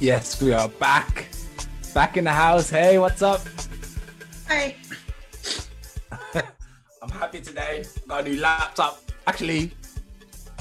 [0.00, 1.28] Yes, we are back.
[1.92, 2.70] Back in the house.
[2.70, 3.42] Hey, what's up?
[4.48, 4.76] Hey.
[7.02, 7.84] I'm happy today.
[8.08, 9.02] Got a new laptop.
[9.26, 9.72] Actually,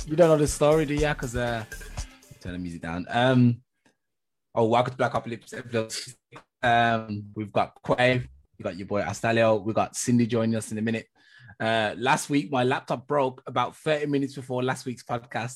[0.06, 1.08] you don't know the story, do you?
[1.08, 1.64] Because uh,
[2.42, 3.06] turn the music down.
[3.10, 3.62] Um,
[4.54, 5.54] oh, welcome to Black Apocalypse.
[6.62, 8.22] Um, we've got Quay,
[8.58, 11.08] we got your boy Astalio, we got Cindy joining us in a minute.
[11.62, 15.56] Uh, last week my laptop broke about 30 minutes before last week's podcast.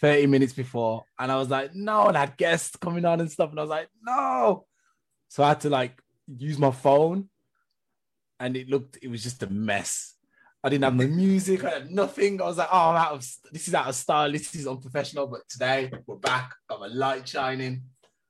[0.00, 3.30] 30 minutes before, and I was like, no, and I had guests coming on and
[3.30, 4.66] stuff, and I was like, no.
[5.28, 7.28] So I had to like use my phone,
[8.38, 10.14] and it looked, it was just a mess.
[10.62, 12.40] I didn't have my music, I had nothing.
[12.42, 15.28] I was like, oh, I'm out of this is out of style, this is unprofessional.
[15.28, 17.82] But today we're back, got my light shining,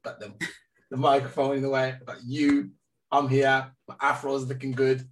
[0.05, 0.35] got the,
[0.91, 2.71] the microphone in the way, got you,
[3.11, 5.09] I'm here, my afro's looking good.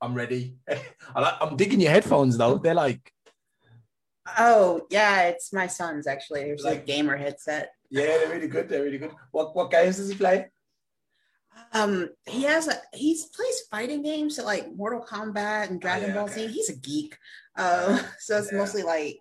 [0.00, 0.56] I'm ready.
[0.68, 2.58] I I'm digging your headphones though.
[2.58, 3.11] They're like
[4.38, 6.44] Oh yeah, it's my son's actually.
[6.44, 7.72] There's Like- a gamer headset.
[7.90, 8.68] Yeah, they're really good.
[8.68, 9.12] They're really good.
[9.32, 10.48] What what games does he play?
[11.74, 16.14] Um, he has a he plays fighting games so like Mortal Kombat and Dragon yeah,
[16.14, 16.46] Ball okay.
[16.46, 16.52] Z.
[16.52, 17.18] He's a geek.
[17.56, 18.58] Uh, so it's Yeah.
[18.58, 19.18] mostly like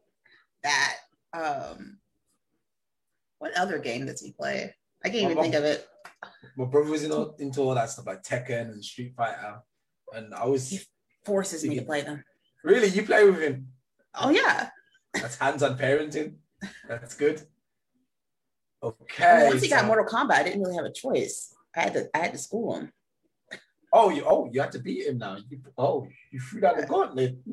[0.63, 0.97] that.
[1.33, 1.97] Um,
[3.39, 4.73] what other game does he play?
[5.03, 5.87] I can't even My think of it.
[6.55, 9.61] My brother was in all, into all that stuff like Tekken and Street Fighter,
[10.13, 10.85] and I was
[11.25, 12.23] Forces me to play them.
[12.63, 13.67] really you play with him.
[14.15, 14.69] Oh yeah.
[15.13, 16.35] That's hands-on parenting.
[16.87, 17.41] That's good.
[18.83, 19.47] Okay.
[19.49, 21.53] Once he got Mortal Kombat, I didn't really have a choice.
[21.75, 22.91] I had to I had to school him.
[23.93, 25.37] Oh, you oh you have to beat him now.
[25.49, 27.37] You, oh, you threw down the gauntlet.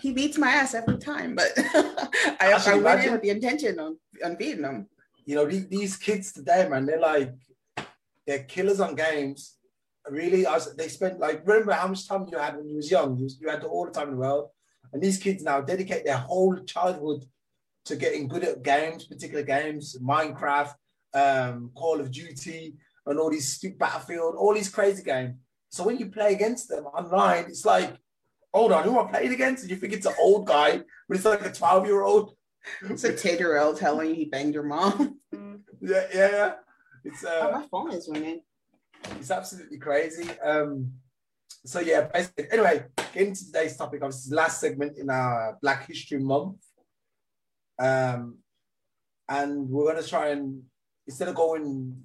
[0.00, 3.30] He beats my ass every time, but I, Actually, I went imagine- in with the
[3.30, 4.86] intention on, on beating him.
[5.24, 6.84] You know these, these kids today, man.
[6.84, 7.32] They're like
[8.26, 9.56] they're killers on games.
[10.10, 12.90] Really, I was, they spent like remember how much time you had when you was
[12.90, 13.16] young.
[13.16, 14.50] You, you had all the time in the world,
[14.94, 17.24] and these kids now dedicate their whole childhood
[17.84, 20.72] to getting good at games, particular games, Minecraft,
[21.12, 25.34] um, Call of Duty, and all these stupid Battlefield, all these crazy games.
[25.68, 27.94] So when you play against them online, it's like,
[28.54, 29.64] hold on, who am I playing against?
[29.64, 32.36] And you think it's an old guy, but it's like a 12 year old.
[32.88, 35.18] It's a Taterell telling you he banged your mom.
[35.86, 36.52] Yeah, yeah, yeah.
[37.04, 38.40] It's Oh, uh, my phone is ringing.
[39.20, 40.30] it's absolutely crazy.
[40.40, 40.92] Um,
[41.66, 46.18] so yeah, basically, anyway, getting to today's topic, obviously, last segment in our Black History
[46.18, 46.56] Month.
[47.78, 48.38] Um,
[49.28, 50.62] and we're gonna try and
[51.06, 51.96] instead of going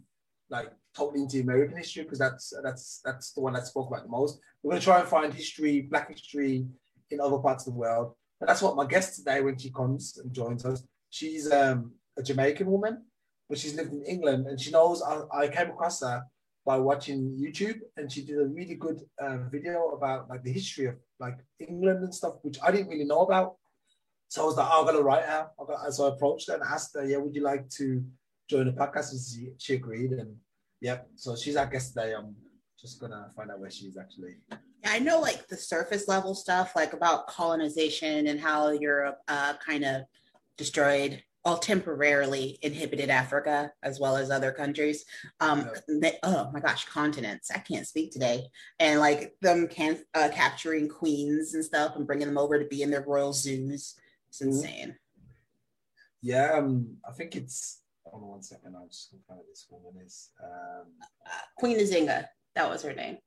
[0.50, 4.10] like totally into American history, because that's that's that's the one that spoke about the
[4.10, 6.66] most, we're gonna try and find history, Black history
[7.12, 8.16] in other parts of the world.
[8.40, 12.24] And that's what my guest today, when she comes and joins us, she's um, a
[12.24, 13.04] Jamaican woman,
[13.50, 16.24] but she's lived in England, and she knows I, I came across her
[16.70, 20.86] by watching YouTube, and she did a really good uh, video about like the history
[20.86, 23.56] of like England and stuff, which I didn't really know about.
[24.28, 25.50] So I was like, oh, I'm gonna write her.
[25.90, 28.06] So I approached her and asked her, yeah, would you like to
[28.48, 29.14] join the podcast?
[29.14, 30.36] And she, she agreed, and
[30.80, 32.14] yeah, So she's our guest today.
[32.14, 32.36] I'm
[32.80, 34.36] just gonna find out where she is actually.
[34.52, 39.56] Yeah, I know like the surface level stuff, like about colonization and how Europe uh,
[39.56, 40.04] kind of
[40.56, 45.06] destroyed, well, temporarily inhibited Africa as well as other countries.
[45.40, 47.50] Um, they, oh my gosh, continents!
[47.52, 48.48] I can't speak today.
[48.80, 52.82] And like them can uh, capturing queens and stuff and bringing them over to be
[52.82, 53.96] in their royal zoos.
[54.28, 54.46] It's Mhm.
[54.48, 54.96] insane.
[56.22, 57.82] Yeah, um, I think it's.
[58.06, 58.76] Hold on one second.
[58.76, 60.32] I'm just going to find this woman is.
[60.44, 60.88] Um,
[61.26, 62.26] Uh, Queen Nzinga,
[62.56, 63.20] that was her name.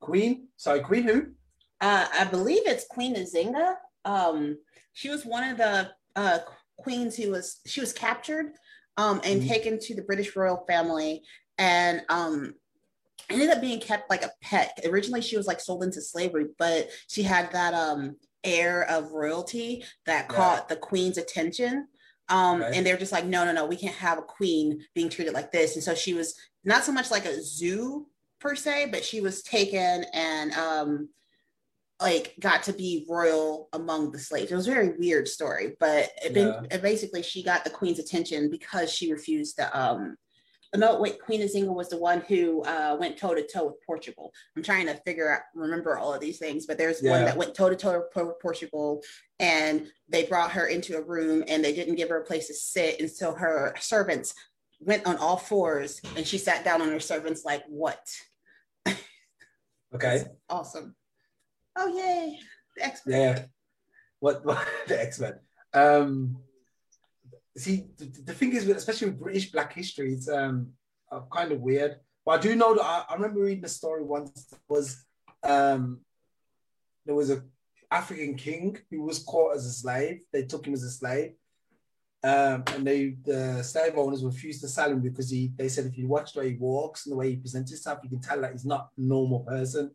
[0.00, 0.48] Queen.
[0.56, 1.26] Sorry, Queen who?
[1.80, 3.76] Uh, I believe it's Queen Nzinga.
[4.04, 4.58] Um,
[4.92, 6.38] she was one of the uh,
[6.76, 8.46] queens who was she was captured
[8.96, 9.48] um, and Mhm.
[9.48, 11.22] taken to the British royal family
[11.58, 12.54] and um,
[13.30, 14.78] ended up being kept like a pet.
[14.84, 19.84] Originally, she was like sold into slavery, but she had that um, air of royalty
[20.06, 20.36] that Yeah.
[20.36, 21.86] caught the queen's attention.
[22.28, 22.76] Um, Okay.
[22.76, 25.50] And they're just like, no, no, no, we can't have a queen being treated like
[25.52, 25.76] this.
[25.76, 28.06] And so she was not so much like a zoo
[28.40, 31.08] per se, but she was taken and um,
[32.00, 34.52] like got to be royal among the slaves.
[34.52, 36.62] It was a very weird story, but it been, Yeah.
[36.76, 39.78] it basically she got the queen's attention because she refused to.
[39.78, 40.16] Um,
[40.76, 44.30] no, wait, Queen Nzinga was the one who uh, went toe to toe with Portugal.
[44.54, 47.54] I'm trying to figure out, remember all of these things, but there's one that went
[47.54, 49.02] toe to toe with Portugal,
[49.40, 52.54] and they brought her into a room and they didn't give her a place to
[52.54, 54.34] sit, and so her servants
[54.78, 58.06] went on all fours, and she sat down on her servants like, "What?"
[59.94, 60.24] Okay.
[60.50, 60.94] Awesome.
[61.80, 62.38] Oh yay!
[62.76, 63.10] The expert.
[63.12, 63.44] Yeah.
[64.20, 65.34] What, what the X Men?
[65.72, 66.38] Um,
[67.56, 70.72] see, the, the thing is, especially with British Black history, it's um
[71.10, 71.96] uh, kind of weird.
[72.26, 74.52] But I do know that I, I remember reading a story once.
[74.68, 75.04] Was
[75.44, 76.00] um,
[77.06, 77.42] there was a
[77.90, 80.20] African king who was caught as a slave.
[80.32, 81.32] They took him as a slave,
[82.24, 85.96] Um, and they the slave owners refused to sell him because he they said if
[85.96, 88.40] you watch the way he walks and the way he presents himself, you can tell
[88.40, 89.94] that he's not a normal person.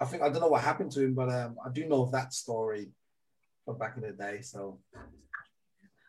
[0.00, 2.12] I think I don't know what happened to him, but um, I do know of
[2.12, 2.90] that story
[3.64, 4.40] from back in the day.
[4.42, 4.78] So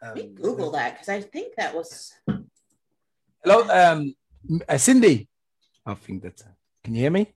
[0.01, 2.13] um, Google that because I think that was.
[3.43, 4.13] Hello, um,
[4.67, 5.27] uh, Cindy.
[5.85, 6.41] I think that.
[6.41, 6.51] Uh,
[6.83, 7.33] can you hear me?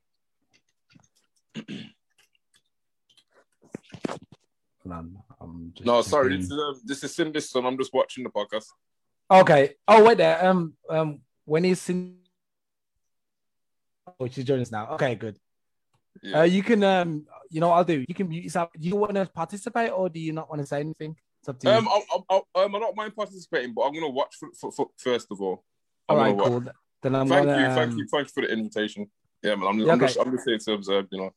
[4.91, 6.37] I'm, I'm no, sorry.
[6.37, 7.65] This is, uh, this is Cindy's son.
[7.65, 8.65] I'm just watching the podcast.
[9.31, 9.75] Okay.
[9.87, 10.45] Oh, wait there.
[10.45, 12.17] Um, um, when is Cindy?
[14.19, 14.89] Oh, she's joining us now.
[14.91, 15.37] Okay, good.
[16.21, 16.39] Yeah.
[16.39, 18.03] Uh, you can, um, you know, what I'll do.
[18.07, 18.69] You can mute yourself.
[18.79, 21.15] Do you want to participate or do you not want to say anything?
[21.41, 21.73] It's up to you.
[21.73, 24.71] Um, I, I, I, um, I don't mind participating, but I'm gonna watch for, for,
[24.71, 25.63] for first of all.
[26.07, 26.59] I'm all right, cool.
[26.59, 26.75] Watch.
[27.01, 27.97] Then I'm thank gonna, you, thank um...
[27.97, 29.11] you, thank you for the invitation.
[29.41, 29.67] Yeah, man.
[29.67, 30.13] I'm, yeah, I'm okay.
[30.13, 31.07] just, I'm just here to observe.
[31.11, 31.31] You know.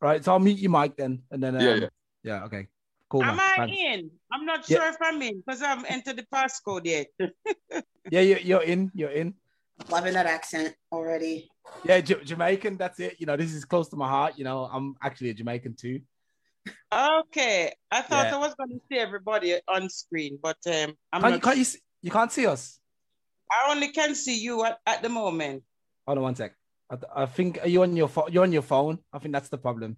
[0.00, 0.24] Right.
[0.24, 1.56] So I'll mute your mic then, and then.
[1.56, 1.88] Um, yeah, yeah.
[2.22, 2.44] Yeah.
[2.44, 2.68] Okay.
[3.08, 3.24] Cool.
[3.24, 3.76] Am I Thanks.
[3.76, 4.10] in?
[4.32, 4.90] I'm not sure yeah.
[4.90, 7.08] if I'm in because I haven't entered the passcode yet.
[8.10, 8.90] yeah, you're, you're in.
[8.94, 9.34] You're in.
[9.88, 11.50] Loving that accent already.
[11.84, 12.76] Yeah, J- Jamaican.
[12.76, 13.16] That's it.
[13.18, 14.34] You know, this is close to my heart.
[14.36, 16.00] You know, I'm actually a Jamaican too.
[16.92, 18.36] Okay, I thought yeah.
[18.36, 21.32] I was going to see everybody on screen, but um, I'm can't, not.
[21.32, 22.78] You, can't you, see, you can't see us.
[23.50, 25.64] I only can see you at, at the moment.
[26.06, 26.54] Hold on one sec.
[26.90, 28.28] I, I think are you on your phone?
[28.30, 28.98] You're on your phone.
[29.12, 29.96] I think that's the problem.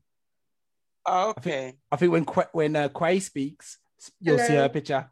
[1.06, 1.32] Okay.
[1.36, 3.78] I think, I think when when uh, Quay speaks,
[4.20, 4.48] you'll Hello.
[4.48, 5.10] see her picture.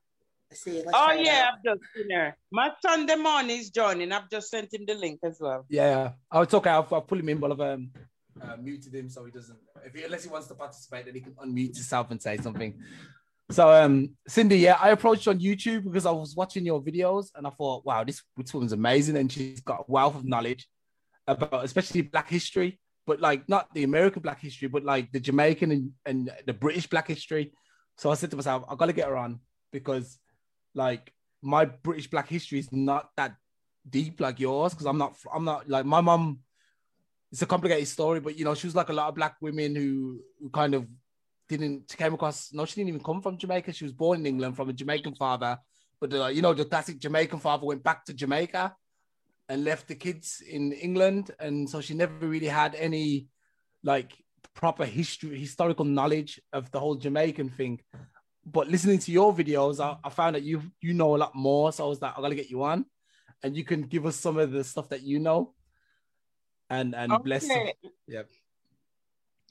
[0.54, 2.36] See, oh yeah, I've just seen her.
[2.50, 4.12] My Sunday morning is joining.
[4.12, 5.64] I've just sent him the link as well.
[5.68, 6.12] Yeah.
[6.34, 6.70] It's okay.
[6.70, 7.90] I'll, talk I'll pull him in, but I've um,
[8.40, 9.58] uh, muted him so he doesn't.
[9.84, 12.78] If he, unless he wants to participate, then he can unmute himself and say something.
[13.50, 17.46] So, um, Cindy, yeah, I approached on YouTube because I was watching your videos and
[17.46, 20.68] I thought, wow, this, this woman's amazing and she's got a wealth of knowledge
[21.26, 25.70] about especially Black history, but like not the American Black history, but like the Jamaican
[25.70, 27.52] and, and the British Black history.
[27.98, 29.40] So I said to myself, I've got to get her on
[29.70, 30.18] because
[30.74, 33.34] like my British Black history is not that
[33.88, 36.40] deep like yours because I'm not, I'm not like my mom.
[37.30, 39.74] It's a complicated story, but you know, she was like a lot of Black women
[39.74, 40.86] who, who kind of
[41.48, 42.52] didn't came across.
[42.52, 43.72] No, she didn't even come from Jamaica.
[43.72, 45.58] She was born in England from a Jamaican father,
[46.00, 48.74] but the, you know, the classic Jamaican father went back to Jamaica
[49.48, 53.28] and left the kids in England, and so she never really had any
[53.82, 54.12] like
[54.54, 57.80] proper history, historical knowledge of the whole Jamaican thing.
[58.44, 61.72] But listening to your videos, I, I found that you you know a lot more.
[61.72, 62.84] So I was like, I gotta get you on,
[63.42, 65.54] and you can give us some of the stuff that you know.
[66.68, 67.22] And and okay.
[67.22, 67.48] bless.
[68.08, 68.28] Yep.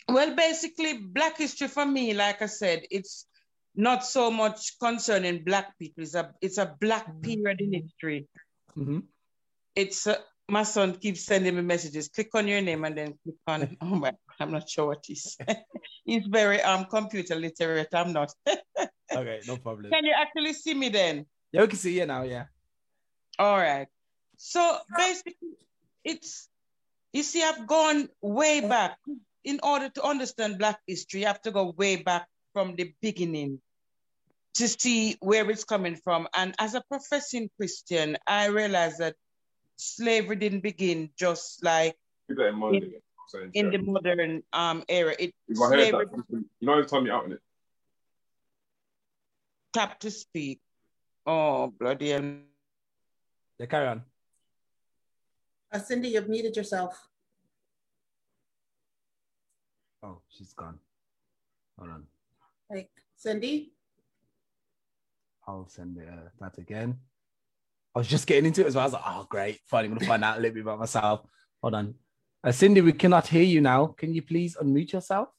[0.09, 3.27] Well, basically, Black history for me, like I said, it's
[3.75, 6.03] not so much concerning Black people.
[6.03, 8.27] It's a it's a Black period in history.
[8.77, 8.99] Mm-hmm
[9.75, 10.17] it's uh,
[10.51, 12.09] my son keeps sending me messages.
[12.09, 13.77] Click on your name and then click on.
[13.81, 15.37] Oh my, I'm not sure what he's.
[16.05, 17.87] he's very um computer literate.
[17.93, 18.31] I'm not.
[19.15, 19.91] okay, no problem.
[19.91, 21.25] Can you actually see me then?
[21.51, 22.23] Yeah, we can see you now.
[22.23, 22.45] Yeah.
[23.39, 23.87] All right.
[24.37, 25.55] So basically,
[26.03, 26.49] it's
[27.13, 28.97] you see, I've gone way back.
[29.43, 33.59] In order to understand Black history, you have to go way back from the beginning
[34.53, 36.27] to see where it's coming from.
[36.35, 39.15] And as a professing Christian, I realize that
[39.81, 41.97] slavery didn't begin just like
[42.29, 42.93] in,
[43.53, 45.15] in the modern um era.
[45.17, 47.41] It if I heard that, you know, every time you're out in it.
[49.73, 50.61] Tap to speak.
[51.25, 52.35] Oh bloody hell.
[53.57, 54.03] Yeah, carry on.
[55.71, 57.07] Uh, Cindy, you've muted yourself.
[60.03, 60.77] Oh, she's gone.
[61.79, 62.03] Hold on.
[62.69, 63.73] Like Cindy.
[65.47, 66.99] I'll send uh, that again.
[67.93, 68.83] I was just getting into it as well.
[68.83, 69.59] I was like, oh, great.
[69.67, 71.21] Finally, I'm going to find out a little bit about myself.
[71.61, 71.95] Hold on.
[72.43, 73.87] Uh, Cindy, we cannot hear you now.
[73.87, 75.29] Can you please unmute yourself?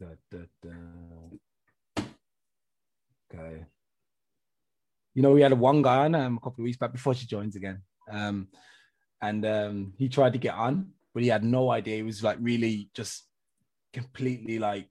[0.00, 2.04] Da, da, da.
[3.32, 3.64] Okay.
[5.14, 7.26] You know, we had one guy on um, a couple of weeks back before she
[7.26, 7.82] joins again.
[8.10, 8.48] Um,
[9.22, 11.96] and um, he tried to get on, but he had no idea.
[11.96, 13.24] He was like really just
[13.92, 14.88] completely like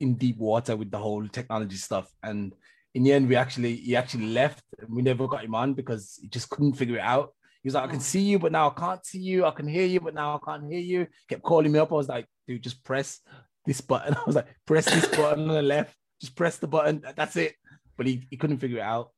[0.00, 2.10] in deep water with the whole technology stuff.
[2.22, 2.52] And
[2.94, 4.62] in the end, we actually he actually left.
[4.88, 7.32] We never got him on because he just couldn't figure it out.
[7.62, 9.44] He was like, I can see you, but now I can't see you.
[9.44, 11.06] I can hear you, but now I can't hear you.
[11.28, 11.90] Kept calling me up.
[11.90, 13.20] I was like, dude, just press
[13.64, 14.14] this button.
[14.16, 15.96] I was like, press this button on the left.
[16.20, 17.02] Just press the button.
[17.16, 17.54] That's it.
[17.96, 19.10] But he, he couldn't figure it out.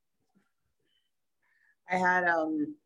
[1.90, 2.76] I had um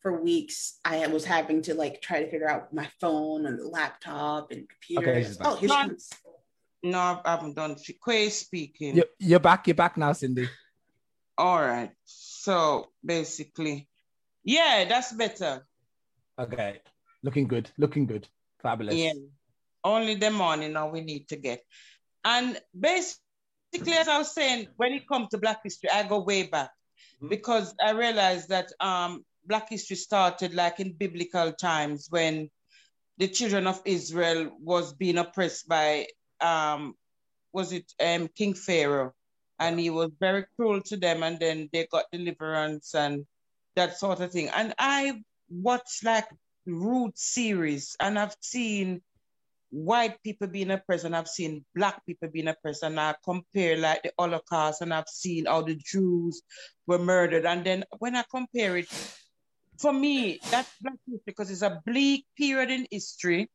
[0.00, 3.66] for weeks I was having to like try to figure out my phone and the
[3.66, 5.10] laptop and computer.
[5.10, 6.10] Okay, oh, here she comes.
[6.82, 7.76] No, I haven't done.
[8.04, 8.96] Quay speaking.
[8.96, 9.66] You're, you're back.
[9.66, 10.48] You're back now, Cindy.
[11.38, 11.90] All right.
[12.04, 13.88] So basically,
[14.44, 15.66] yeah, that's better.
[16.38, 16.80] Okay.
[17.22, 17.70] Looking good.
[17.78, 18.28] Looking good.
[18.62, 18.94] Fabulous.
[18.94, 19.12] Yeah.
[19.84, 21.62] Only the morning now we need to get.
[22.24, 26.44] And basically, as I was saying, when it comes to Black history, I go way
[26.44, 26.70] back
[27.16, 27.28] mm-hmm.
[27.28, 32.50] because I realized that um, Black history started like in biblical times when
[33.18, 36.06] the children of Israel was being oppressed by
[36.40, 36.94] um,
[37.52, 39.12] was it um, King Pharaoh,
[39.58, 43.26] and he was very cruel to them, and then they got deliverance and
[43.74, 44.48] that sort of thing.
[44.48, 46.26] And I watched like
[46.66, 49.02] Root series, and I've seen
[49.70, 54.02] white people being oppressed, and I've seen black people being oppressed, and I compare like
[54.02, 56.42] the Holocaust, and I've seen how the Jews
[56.86, 58.88] were murdered, and then when I compare it,
[59.78, 63.50] for me, that's black history because it's a bleak period in history.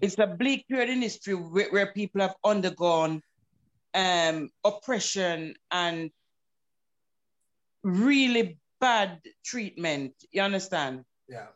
[0.00, 3.22] It's a bleak period in history where, where people have undergone
[3.94, 6.10] um, oppression and
[7.82, 10.14] really bad treatment.
[10.32, 11.04] You understand?
[11.28, 11.48] Yeah.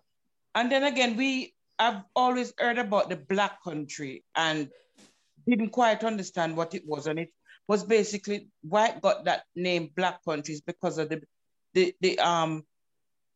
[0.55, 4.69] And then again, we have always heard about the black country and
[5.49, 7.07] didn't quite understand what it was.
[7.07, 7.31] And it
[7.69, 11.23] was basically why it got that name black countries because of the
[11.75, 12.65] the, the um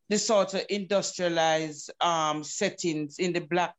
[0.09, 3.75] the sort of industrialized um settings in the black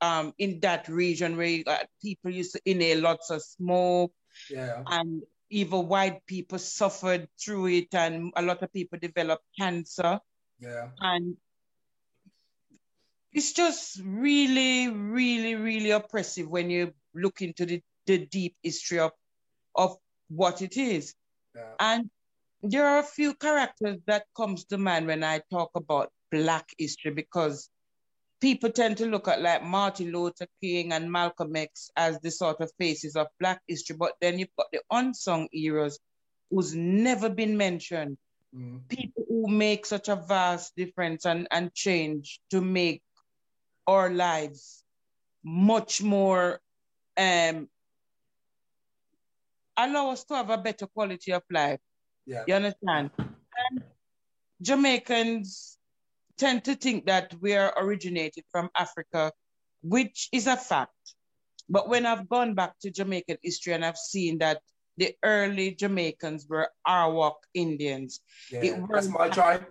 [0.00, 1.62] um, in that region where
[2.02, 4.12] people used to inhale lots of smoke.
[4.50, 4.82] Yeah.
[4.86, 10.20] And even white people suffered through it, and a lot of people developed cancer.
[10.60, 10.88] Yeah.
[11.00, 11.36] And
[13.32, 19.12] it's just really, really, really oppressive when you look into the, the deep history of,
[19.74, 19.96] of
[20.28, 21.14] what it is.
[21.54, 21.72] Yeah.
[21.80, 22.10] And
[22.62, 27.12] there are a few characters that comes to mind when I talk about Black history
[27.12, 27.70] because
[28.40, 32.60] people tend to look at like Martin Luther King and Malcolm X as the sort
[32.60, 35.98] of faces of Black history, but then you've got the unsung heroes
[36.50, 38.16] who's never been mentioned.
[38.56, 38.88] Mm.
[38.88, 43.02] People who make such a vast difference and, and change to make
[43.86, 44.84] our lives
[45.44, 46.60] much more
[47.16, 47.68] um
[49.76, 51.80] allow us to have a better quality of life.
[52.26, 52.44] Yeah.
[52.46, 53.10] You understand?
[53.18, 53.82] And
[54.60, 55.77] Jamaicans
[56.38, 59.32] tend to think that we are originated from Africa,
[59.82, 60.92] which is a fact.
[61.68, 64.60] But when I've gone back to Jamaican history and I've seen that
[64.96, 68.20] the early Jamaicans were Arawak Indians.
[68.50, 69.66] Yeah, that's my tribe.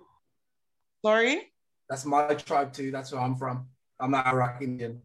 [1.05, 1.51] Sorry?
[1.89, 2.91] That's my tribe too.
[2.91, 3.67] That's where I'm from.
[3.99, 5.01] I'm not Arawak Indian.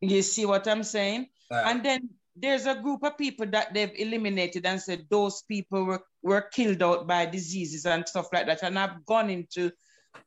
[0.00, 1.28] You see what I'm saying?
[1.50, 5.84] Uh, and then there's a group of people that they've eliminated and said those people
[5.84, 8.62] were, were killed out by diseases and stuff like that.
[8.62, 9.70] And I've gone into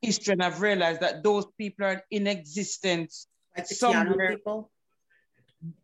[0.02, 4.36] history and I've realized that those people are in existence like the somewhere.
[4.36, 4.72] people?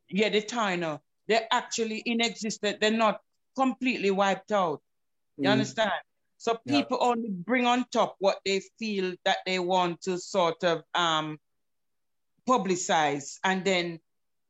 [0.10, 1.00] Yeah, the Taino.
[1.28, 2.78] They're actually in existence.
[2.80, 3.22] They're not
[3.56, 4.82] completely wiped out.
[5.38, 5.52] You mm.
[5.52, 5.92] understand?
[6.38, 7.08] So people yeah.
[7.08, 11.40] only bring on top what they feel that they want to sort of um,
[12.48, 13.38] publicize.
[13.44, 14.00] And then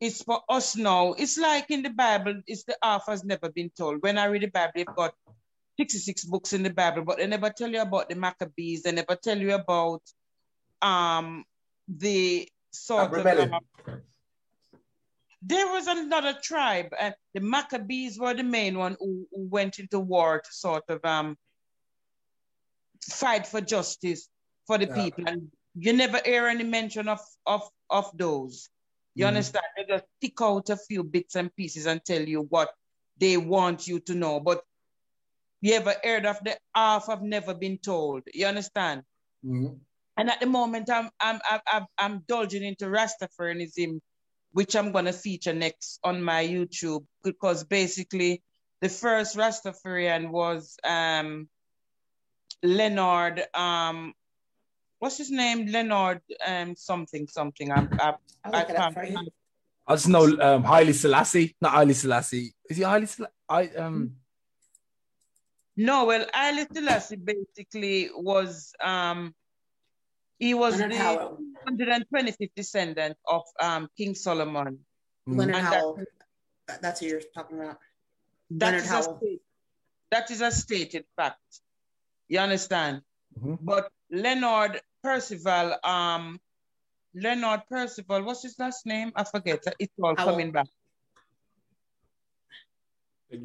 [0.01, 1.13] it's for us now.
[1.13, 4.01] It's like in the Bible, it's the half has never been told.
[4.01, 5.13] When I read the Bible, they've got
[5.77, 8.83] 66 books in the Bible, but they never tell you about the Maccabees.
[8.83, 10.01] They never tell you about
[10.81, 11.45] um
[11.87, 13.25] the sort of.
[13.25, 13.59] Um,
[15.45, 19.99] there was another tribe, and the Maccabees were the main one who, who went into
[19.99, 21.37] war to sort of um
[23.01, 24.29] fight for justice
[24.67, 24.95] for the yeah.
[24.95, 28.69] people, and you never hear any mention of of of those.
[29.15, 29.29] You mm.
[29.29, 29.65] understand?
[29.75, 32.69] They just pick out a few bits and pieces and tell you what
[33.17, 34.63] they want you to know, but
[35.63, 38.23] you ever heard of the half have never been told?
[38.33, 39.03] You understand?
[39.45, 39.75] Mm-hmm.
[40.17, 43.99] And at the moment, I'm I'm I'm I'm indulging into Rastafarianism,
[44.51, 48.43] which I'm gonna feature next on my YouTube because basically
[48.81, 51.47] the first Rastafarian was um
[52.61, 54.13] Leonard um
[54.99, 58.97] what's his name Leonard um something something I'm, I, I can't.
[59.87, 62.53] I just know um Haile Selassie, not Haile Selassie.
[62.69, 63.33] Is he Haile Selassie?
[63.47, 64.17] I um.
[65.75, 69.33] No, well, Haile Selassie basically was um
[70.39, 71.37] he was Leonard the Howell.
[71.67, 74.79] 125th descendant of um King Solomon.
[75.25, 75.99] Leonard and Howell.
[76.67, 77.79] That, that's who you're talking about.
[78.51, 79.19] That Leonard is Howell.
[79.23, 79.39] A,
[80.11, 81.39] that is a stated fact.
[82.27, 83.01] You understand?
[83.39, 83.55] Mm-hmm.
[83.61, 86.39] But Leonard Percival, um,
[87.15, 89.11] Leonard Percival, what's his last name?
[89.15, 89.63] I forget.
[89.79, 90.31] It's all Howell.
[90.31, 90.67] coming back.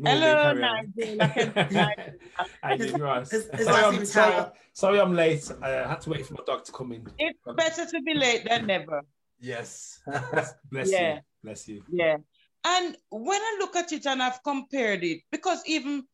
[0.04, 1.23] Hello, Nigel.
[2.62, 3.30] I didn't Ross.
[3.30, 5.50] Sorry, I'm, sorry, sorry, I'm late.
[5.62, 7.07] I had to wait for my dog to come in.
[7.18, 9.02] It's better to be late than never.
[9.40, 10.00] Yes.
[10.71, 11.14] Bless yeah.
[11.14, 11.21] you.
[11.42, 11.83] Bless you.
[11.90, 12.16] Yeah.
[12.64, 16.04] And when I look at it and I've compared it, because even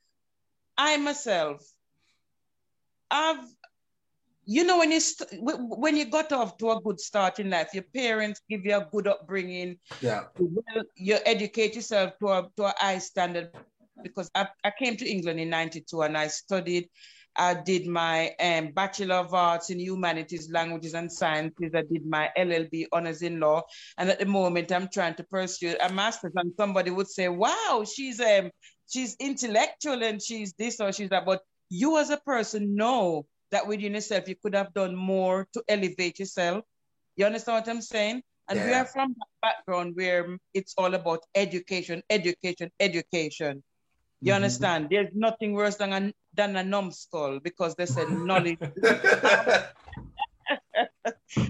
[0.78, 1.66] I myself,
[3.10, 3.44] I've
[4.46, 7.70] you know when you st- when you got off to a good start in life,
[7.72, 9.78] your parents give you a good upbringing.
[10.00, 10.24] Yeah.
[10.96, 13.50] You educate yourself to a to a high standard
[14.02, 16.88] because I, I came to England in 92 and I studied
[17.36, 21.72] I did my um, Bachelor of Arts in Humanities, Languages and Sciences.
[21.74, 23.62] I did my LLB honors in law.
[23.98, 26.32] And at the moment, I'm trying to pursue a master's.
[26.36, 28.50] And somebody would say, wow, she's um,
[28.88, 31.26] she's intellectual and she's this or she's that.
[31.26, 35.62] But you as a person know that within yourself, you could have done more to
[35.68, 36.64] elevate yourself.
[37.14, 38.22] You understand what I'm saying?
[38.48, 38.66] And yeah.
[38.66, 43.62] we are from a background where it's all about education, education, education.
[44.20, 44.36] You mm-hmm.
[44.36, 44.88] understand?
[44.90, 48.58] There's nothing worse than a, than a numbskull because they said knowledge.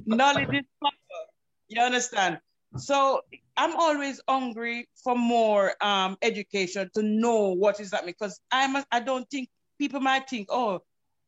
[0.04, 1.24] knowledge is power.
[1.68, 2.38] You understand?
[2.76, 3.22] So
[3.56, 8.84] I'm always hungry for more um, education to know what is happening because I'm a,
[8.92, 10.82] I don't think people might think, oh,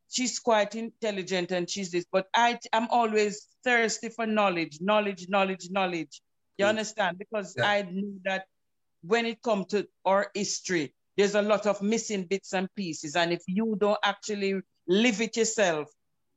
[0.09, 5.69] she's quite intelligent and she's this, but I I'm always thirsty for knowledge, knowledge, knowledge,
[5.69, 6.21] knowledge.
[6.57, 7.19] You understand?
[7.19, 7.69] Because yeah.
[7.69, 8.45] I knew that
[9.01, 13.15] when it comes to our history, there's a lot of missing bits and pieces.
[13.15, 14.55] And if you don't actually
[14.87, 15.89] live it yourself,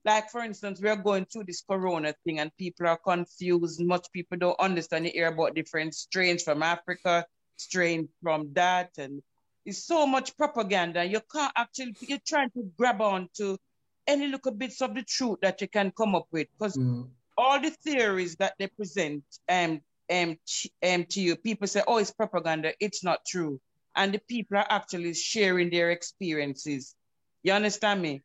[0.04, 3.80] like for instance, we are going through this corona thing and people are confused.
[3.82, 5.06] Much people don't understand.
[5.06, 9.22] You hear about different strains from Africa, strains from that, and
[9.64, 11.04] it's so much propaganda.
[11.04, 13.58] You can't actually you're trying to grab on to
[14.06, 16.48] any little bits of the truth that you can come up with.
[16.58, 17.06] Because mm.
[17.36, 20.38] all the theories that they present um, um,
[20.86, 22.72] um, to you, people say, oh, it's propaganda.
[22.80, 23.60] It's not true
[23.96, 26.94] and the people are actually sharing their experiences.
[27.42, 28.22] You understand me?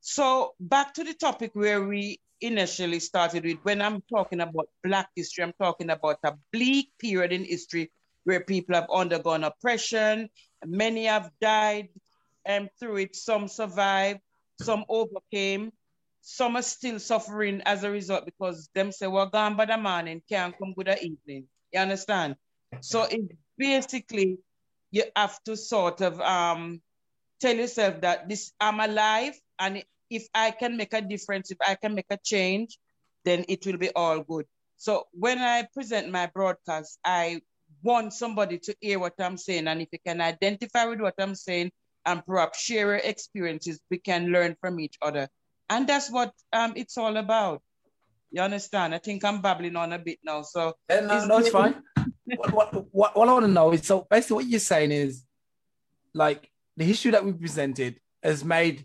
[0.00, 5.08] So back to the topic where we initially started with, when I'm talking about Black
[5.14, 7.90] history, I'm talking about a bleak period in history
[8.24, 10.28] where people have undergone oppression,
[10.64, 11.88] many have died
[12.44, 14.20] and um, through it, some survived,
[14.60, 15.72] some overcame,
[16.20, 20.22] some are still suffering as a result because them say, we're gone by the morning,
[20.28, 21.44] can't come good the evening.
[21.72, 22.36] You understand?
[22.80, 24.38] So it's basically
[24.90, 26.80] you have to sort of um,
[27.40, 31.74] tell yourself that this I'm alive, and if I can make a difference, if I
[31.74, 32.78] can make a change,
[33.24, 34.46] then it will be all good.
[34.76, 37.42] So when I present my broadcast, I
[37.82, 41.34] want somebody to hear what I'm saying, and if you can identify with what I'm
[41.34, 41.70] saying
[42.06, 45.28] and perhaps share your experiences, we can learn from each other,
[45.68, 47.62] and that's what um, it's all about.
[48.32, 48.94] You understand?
[48.94, 51.82] I think I'm babbling on a bit now, so yeah, no, no, it's fine
[52.36, 55.24] what, what, what, what I want to know is so basically what you're saying is
[56.14, 58.84] like the history that we presented has made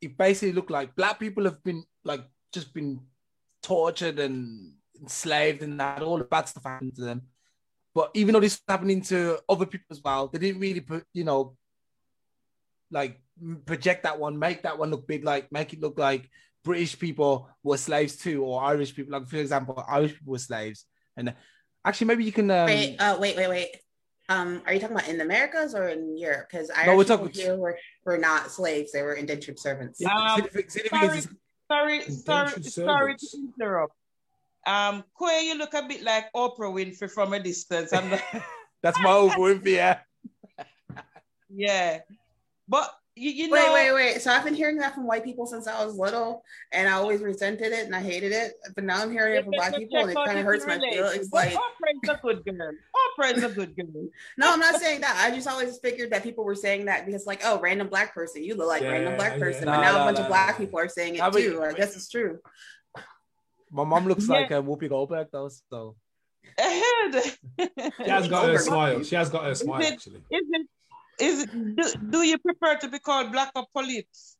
[0.00, 3.00] it basically look like black people have been like just been
[3.62, 7.22] tortured and enslaved and that all the bad stuff happened to them.
[7.94, 11.04] But even though this is happening to other people as well, they didn't really put,
[11.12, 11.56] you know,
[12.90, 13.20] like
[13.66, 16.28] project that one, make that one look big, like make it look like
[16.62, 19.12] British people were slaves too, or Irish people.
[19.12, 20.84] Like for example, Irish people were slaves,
[21.16, 21.34] and
[21.84, 22.50] Actually, maybe you can.
[22.50, 22.66] Um...
[22.66, 23.76] Wait, uh, wait, wait, wait.
[24.28, 26.46] Um, are you talking about in the Americas or in Europe?
[26.50, 27.30] Because Irish no, we're talking...
[27.32, 30.04] here were, were not slaves; they were indentured servants.
[30.04, 30.46] Um,
[31.68, 33.94] sorry, sorry, sorry, sorry to interrupt.
[34.66, 37.92] Um, Quay, you look a bit like Oprah Winfrey from a distance.
[37.92, 38.22] I'm not...
[38.82, 39.98] That's my Oprah Winfrey, yeah.
[41.48, 42.00] yeah,
[42.68, 44.22] but you, you know, wait, wait, wait.
[44.22, 46.42] So I've been hearing that from white people since I was little,
[46.72, 48.54] and I always resented it and I hated it.
[48.74, 51.30] But now I'm hearing it from black people, and it kind of hurts my feelings.
[51.30, 52.72] Like, Oprah's a good girl.
[53.18, 54.08] Oprah's a good girl.
[54.38, 55.20] no, I'm not saying that.
[55.22, 58.42] I just always figured that people were saying that because, like, oh, random black person,
[58.42, 59.68] you look like yeah, random black person.
[59.68, 59.76] Yeah.
[59.76, 61.62] But now a bunch of black people are saying it too.
[61.62, 62.38] I guess it's true.
[63.70, 65.50] My mom looks like a Whoopi Goldberg, though.
[65.70, 65.96] So
[66.58, 69.02] she has got her smile.
[69.02, 69.82] She has got her smile.
[69.82, 70.66] Actually, is it
[71.20, 71.76] is it?
[71.76, 74.36] do, do you prefer to be called Black Apocalypse?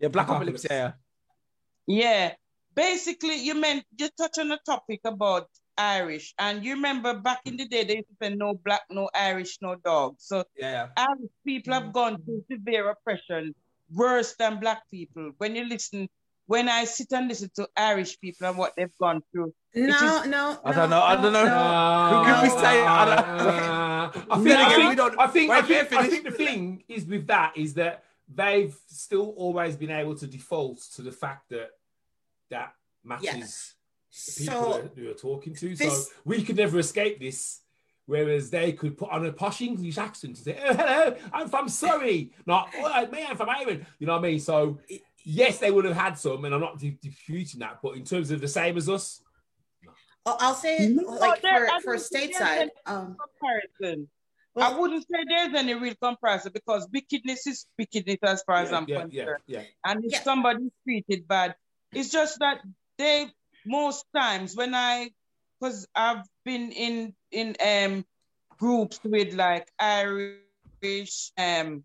[0.00, 0.92] Yeah, Black Apocalypse, yeah.
[1.86, 2.34] Yeah.
[2.74, 7.56] Basically, you meant you touch on a topic about Irish, and you remember back in
[7.56, 10.16] the day they used to say no black, no Irish, no dog.
[10.18, 13.54] So yeah, Irish people have gone through severe oppression,
[13.92, 15.32] worse than black people.
[15.38, 16.08] When you listen,
[16.48, 19.52] when I sit and listen to Irish people and what they've gone through.
[19.74, 21.02] No, is, no, I don't know.
[21.02, 21.44] I don't know.
[21.44, 22.82] No, Who can we say?
[22.82, 27.04] I, don't, I think, I think, I think, I think, I think the thing is
[27.04, 28.02] with that is that
[28.34, 31.68] they've still always been able to default to the fact that
[32.48, 32.72] that
[33.04, 33.74] matches
[34.10, 34.34] yes.
[34.38, 35.76] the people so, who are talking to.
[35.76, 37.60] This, so we could never escape this.
[38.06, 41.68] Whereas they could put on a posh English accent and say, oh, hello, I'm from
[41.68, 42.32] Surrey.
[42.46, 43.84] Not, oh, me, I'm from Ireland.
[43.98, 44.40] You know what I mean?
[44.40, 44.78] So
[45.24, 47.80] yes, they would have had some, and I'm not disputing that.
[47.82, 49.22] But in terms of the same as us,
[50.26, 52.68] I'll say no, like for, for stateside.
[52.86, 54.08] Um, comparison.
[54.60, 58.86] I wouldn't say there's any real comparison because wickedness is wickedness as far as I'm
[58.88, 59.42] yeah, concerned.
[59.46, 59.62] Yeah, yeah.
[59.84, 60.22] And if Yeah.
[60.22, 61.54] somebody's treated bad,
[61.92, 62.62] it's just that
[62.96, 63.28] they
[63.64, 65.10] most times when I
[65.60, 68.04] because I've been in in um
[68.58, 71.84] groups with like Irish um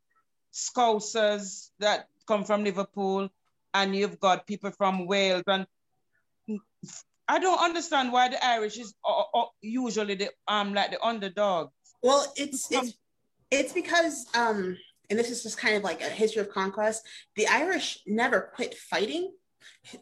[0.52, 3.30] Scousers that come from Liverpool,
[3.74, 5.66] and you've got people from Wales, and
[7.28, 11.70] I don't understand why the Irish is uh, uh, usually the um like the underdog.
[12.02, 12.94] Well, it's it's
[13.50, 14.78] it's because um,
[15.10, 17.08] and this is just kind of like a history of conquest.
[17.36, 19.32] The Irish never quit fighting.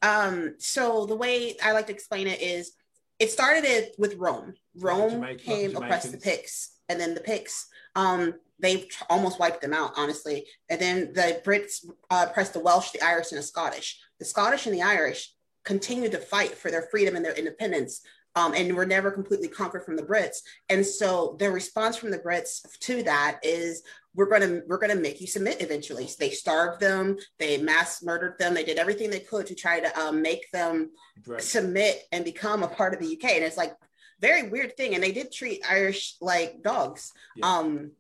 [0.02, 2.74] Um, so the way I like to explain it is,
[3.20, 4.54] it started with Rome.
[4.80, 6.24] Rome Jamaica- came across the Jamaicans.
[6.24, 10.46] Picts, and then the Picts, um, they tr- almost wiped them out, honestly.
[10.70, 14.00] And then the Brits uh, pressed the Welsh, the Irish, and the Scottish.
[14.20, 15.34] The Scottish and the Irish
[15.66, 18.02] continued to fight for their freedom and their independence.
[18.34, 20.38] Um, and were never completely conquered from the Brits.
[20.70, 23.84] And so the response from the Brits to that is
[24.16, 26.08] we're gonna we're gonna make you submit eventually.
[26.08, 29.82] So they starved them, they mass murdered them, they did everything they could to try
[29.82, 30.92] to um, make them
[31.28, 31.42] Right.
[31.44, 33.32] submit and become a part of the UK.
[33.32, 33.76] And it's like
[34.22, 34.96] very weird thing.
[34.96, 37.12] And they did treat Irish like dogs.
[37.36, 37.46] Yeah.
[37.58, 37.92] Um,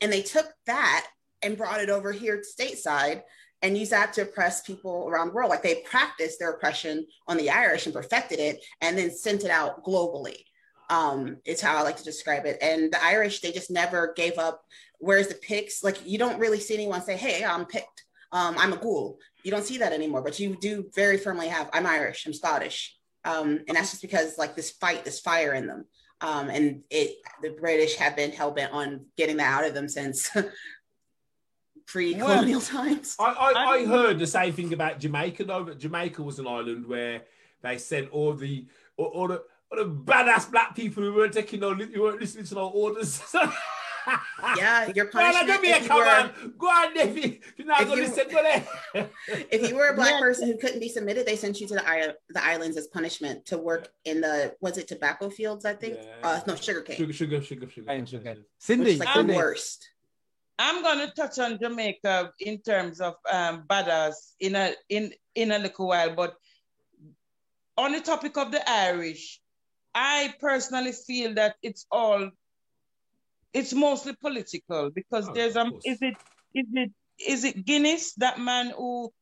[0.00, 1.06] and they took that
[1.42, 3.22] and brought it over here stateside
[3.62, 5.50] and used that to oppress people around the world.
[5.50, 9.50] Like they practiced their oppression on the Irish and perfected it and then sent it
[9.50, 10.44] out globally.
[10.90, 12.58] Um, it's how I like to describe it.
[12.62, 14.62] And the Irish, they just never gave up.
[15.00, 18.04] Whereas the Picts, like you don't really see anyone say, Hey, I'm Pict.
[18.32, 19.18] Um, I'm a ghoul.
[19.42, 22.96] You don't see that anymore, but you do very firmly have, I'm Irish, I'm Scottish.
[23.24, 25.86] Um, and that's just because like this fight, this fire in them.
[26.20, 29.88] Um, and it, the British have been hell bent on getting that out of them
[29.88, 30.30] since
[31.86, 33.16] pre-colonial times.
[33.18, 35.64] I, I, I I heard the same thing about Jamaica though.
[35.64, 37.22] That Jamaica was an island where
[37.62, 41.60] they sent all the all, all the all the badass black people who weren't taking
[41.60, 43.22] no who weren't listening to no orders.
[44.56, 45.46] Yeah, your Well, punishment.
[45.46, 46.50] give me a if, you were.
[46.58, 47.40] Go on, Davy.
[47.56, 48.42] You're not If going to you-
[48.94, 49.10] there.
[49.50, 50.20] if you were a black Yeah.
[50.20, 53.44] person who couldn't be submitted, they sent you to the, isle- the islands as punishment
[53.46, 55.64] to work in the was it tobacco fields?
[55.64, 55.98] I think.
[56.00, 56.14] Yeah.
[56.22, 57.86] Uh, no, sugar cane, Sugar, sugar, sugar, sugar.
[57.86, 58.30] Fine, sugar.
[58.30, 59.32] which Cindy, like Cindy.
[59.32, 59.88] the worst.
[60.60, 65.58] I'm gonna touch on Jamaica in terms of um, badass in a in in a
[65.58, 66.34] little while, but
[67.76, 69.40] on the topic of the Irish,
[69.94, 72.30] I personally feel that it's all
[73.52, 76.16] it's mostly political because Oh, there's of um is it
[76.54, 76.92] is it
[77.26, 79.12] is it Guinness that man who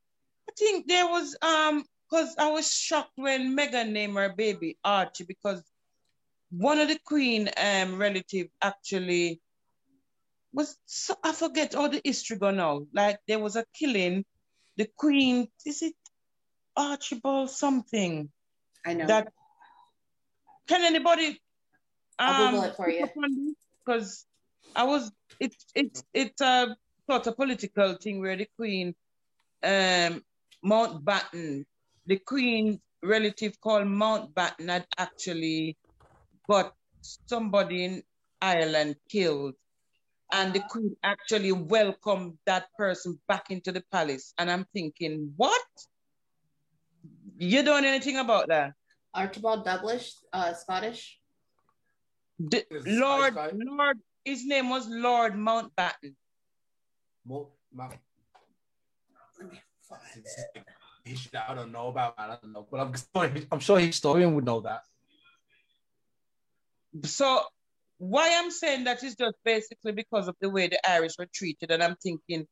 [0.48, 5.24] I think there was um because I was shocked when Meghan named her baby Archie
[5.24, 5.62] because
[6.50, 9.40] one of the Queen um relative actually
[10.52, 12.86] was so I forget all the history go now.
[12.92, 14.24] Like there was a killing,
[14.76, 15.94] the Queen is it
[16.76, 18.30] Archibald something
[18.84, 19.06] I know.
[19.06, 19.32] that
[20.68, 21.40] can anybody
[22.18, 23.08] I'll Google it for you.
[23.86, 24.26] Because
[24.74, 26.76] I was it's it's it's a
[27.08, 28.94] sort of political thing where the Queen
[29.62, 30.22] um
[30.64, 31.64] Mountbatten,
[32.06, 35.76] the Queen relative called Mountbatten had actually
[36.48, 38.02] got somebody in
[38.42, 39.54] Ireland killed.
[40.32, 44.34] And the Queen actually welcomed that person back into the palace.
[44.38, 45.62] And I'm thinking, what?
[47.38, 48.72] You don't know anything about that?
[49.14, 51.20] Archibald Douglas, uh, Scottish.
[52.38, 53.34] The, Lord?
[53.54, 56.14] Lord, his name was Lord Mountbatten.
[57.24, 57.88] Mo- ma-
[59.38, 60.66] Let me find it.
[61.04, 62.30] history that I don't know about, man.
[62.30, 62.66] I don't know.
[62.70, 64.82] But I'm, sure- I'm sure historian would know that.
[67.04, 67.40] So
[67.98, 71.70] why I'm saying that is just basically because of the way the Irish were treated,
[71.70, 72.46] and I'm thinking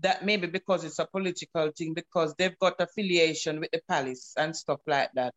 [0.00, 4.54] that maybe because it's a political thing, because they've got affiliation with the palace and
[4.54, 5.34] stuff like that.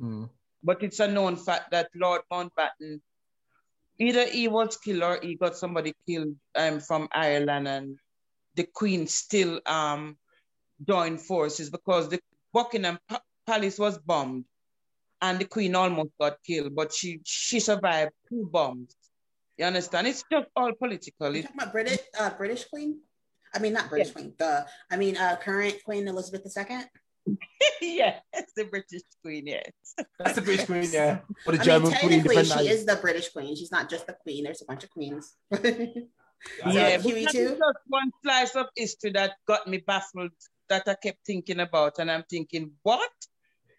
[0.00, 0.28] Mm.
[0.62, 3.00] But it's a known fact that Lord Mountbatten,
[3.98, 7.98] either he was killed or he got somebody killed um, from Ireland, and
[8.54, 10.16] the Queen still um
[10.86, 12.20] joined forces because the
[12.52, 12.98] Buckingham
[13.46, 14.44] Palace was bombed,
[15.20, 18.94] and the Queen almost got killed, but she she survived two bombs.
[19.56, 20.08] You understand?
[20.08, 21.32] It's just all political.
[21.32, 23.00] You're talking about British, uh, British Queen.
[23.54, 24.34] I mean, not British Queen.
[24.36, 26.78] The I mean, uh, current Queen Elizabeth II.
[27.80, 29.46] yeah, it's the British Queen.
[29.46, 29.70] Yes.
[30.18, 31.20] That's the British Queen, yeah.
[31.46, 32.10] Or the I German mean, Queen.
[32.22, 33.56] technically, she on- is the British Queen.
[33.56, 34.44] She's not just the Queen.
[34.44, 35.34] There's a bunch of queens.
[36.66, 37.48] Yeah, So, but too?
[37.48, 40.32] just one slice of history that got me baffled
[40.68, 43.10] that I kept thinking about, and I'm thinking, what?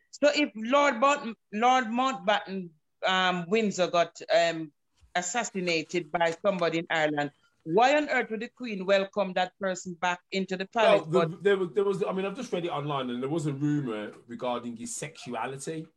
[0.09, 2.69] So if Lord Mount, Lord Mountbatten
[3.05, 4.71] um, Windsor got um,
[5.13, 7.31] assassinated by somebody in Ireland,
[7.65, 11.07] why on earth would the Queen welcome that person back into the Well, palace?
[11.09, 13.29] the, but there, was, there was, I mean, I've just read it online, and there
[13.29, 15.87] was a rumor regarding his sexuality.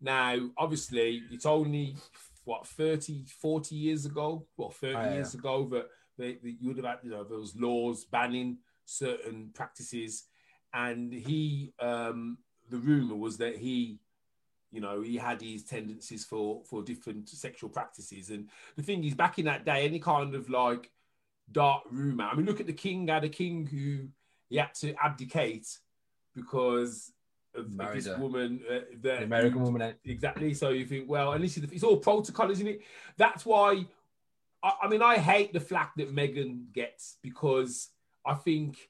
[0.00, 1.96] Now, obviously, it's only
[2.44, 5.86] what 30, 40 years ago, well, 30 oh, years ago that,
[6.18, 10.24] that, that you would have had, you know, there was laws banning certain practices,
[10.72, 12.38] and he, um,
[12.70, 14.00] the rumor was that he
[14.72, 19.14] you know he had his tendencies for for different sexual practices and the thing is
[19.14, 20.90] back in that day any kind of like
[21.50, 22.24] dark rumor.
[22.24, 24.08] I mean look at the king had a king who
[24.48, 25.66] he had to abdicate
[26.34, 27.12] because
[27.54, 29.92] of, of this woman uh, the american woman eh?
[30.04, 30.54] exactly.
[30.54, 32.82] So you think well and this is it's all protocol isn't it?
[33.16, 33.86] That's why
[34.62, 37.90] I, I mean i hate the flack that meghan gets because
[38.26, 38.88] i think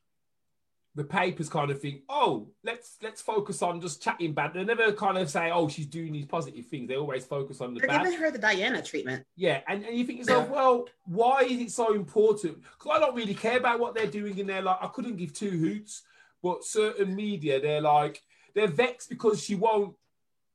[0.97, 4.55] the papers kind of think, oh, let's let's focus on just chatting bad.
[4.55, 6.89] They never kind of say, oh, she's doing these positive things.
[6.89, 8.05] They always focus on the They're bad.
[8.05, 9.25] giving her the Diana treatment.
[9.37, 10.55] Yeah, and, and you think yourself, yeah.
[10.55, 12.63] well, why is it so important?
[12.63, 14.63] Because I don't really care about what they're doing in there.
[14.63, 16.03] Like, I couldn't give two hoots,
[16.43, 18.23] but certain media, they're like,
[18.55, 19.97] they're vexed because she won't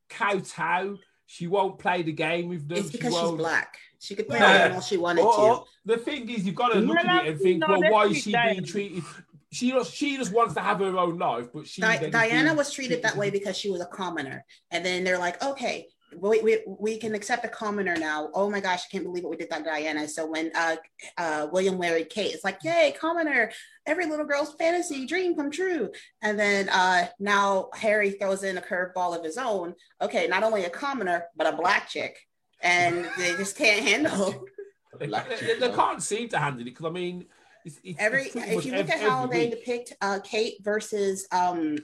[0.10, 0.97] kowtow.
[1.25, 2.80] She won't play the game with them.
[2.80, 3.78] It's because she she's black.
[3.99, 4.71] She could play yeah.
[4.73, 5.63] all she wanted or, to.
[5.86, 8.32] The thing is, you've got to look at it and think, well, why is she
[8.32, 9.04] being treated?
[9.52, 12.72] She just she just wants to have her own life, but she Di- Diana was
[12.72, 16.60] treated that way because she was a commoner, and then they're like, okay, we, we,
[16.68, 18.30] we can accept a commoner now.
[18.34, 20.08] Oh my gosh, I can't believe what we did that Diana.
[20.08, 20.76] So when uh,
[21.18, 23.52] uh, William Larry Kate, it's like, yay, commoner,
[23.86, 25.92] every little girl's fantasy dream come true.
[26.22, 29.76] And then uh, now Harry throws in a curveball of his own.
[30.02, 32.18] Okay, not only a commoner, but a black chick.
[32.62, 34.46] And they just can't handle.
[35.00, 37.28] They, they, they can't seem to handle it because I mean,
[37.65, 41.78] it's, it's, every it's if you look at how they depict uh, Kate versus um,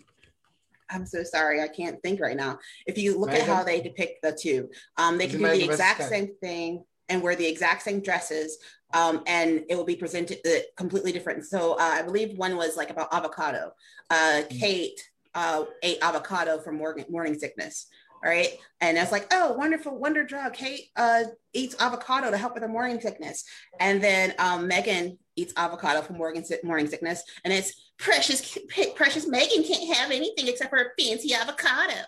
[0.89, 2.59] I'm so sorry, I can't think right now.
[2.85, 3.39] If you look Meghan.
[3.39, 7.21] at how they depict the two, um, they can do the exact same thing and
[7.21, 8.57] wear the exact same dresses,
[8.93, 11.45] um, and it will be presented uh, completely different.
[11.45, 13.71] So uh, I believe one was like about avocado.
[14.09, 14.59] Uh, mm.
[14.59, 14.99] Kate
[15.33, 17.87] uh, ate avocado for morning, morning sickness.
[18.23, 18.57] All right.
[18.81, 20.53] And it's like, oh, wonderful wonder drug.
[20.53, 23.43] Kate uh, eats avocado to help with her morning sickness.
[23.79, 27.23] And then um, Meghan eats avocado for morning, morning sickness.
[27.43, 28.57] And it's precious,
[28.95, 32.01] precious Meghan can't have anything except for a fancy avocado.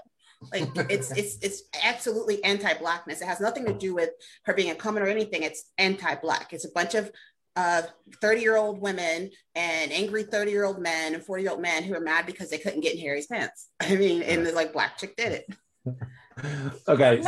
[0.51, 3.21] Like it's it's it's absolutely anti-blackness.
[3.21, 4.11] It has nothing to do with
[4.45, 5.41] her being a common or anything.
[5.41, 6.53] It's anti-black.
[6.53, 7.11] It's a bunch of
[7.55, 7.81] uh,
[8.21, 11.81] 30 year old women and angry 30 year old men and 40 year old men
[11.81, 13.69] who are mad because they couldn't get in Harry's pants.
[13.79, 15.55] I mean, and the like black chick did it.
[16.87, 17.19] okay.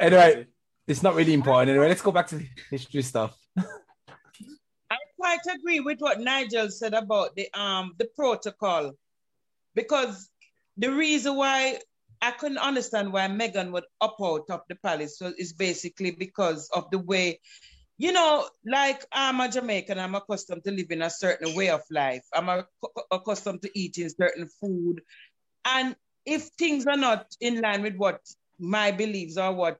[0.00, 0.46] Anyway,
[0.86, 1.70] it's not really important.
[1.70, 3.36] Anyway, let's go back to the history stuff.
[5.18, 8.92] Quite agree with what Nigel said about the um the protocol,
[9.74, 10.30] because
[10.76, 11.80] the reason why
[12.22, 16.68] I couldn't understand why Meghan would up out of the palace so is basically because
[16.70, 17.40] of the way,
[17.96, 22.24] you know, like I'm a Jamaican, I'm accustomed to living a certain way of life.
[22.32, 22.64] I'm
[23.10, 25.02] accustomed to eating certain food,
[25.64, 28.20] and if things are not in line with what
[28.58, 29.78] my beliefs are, what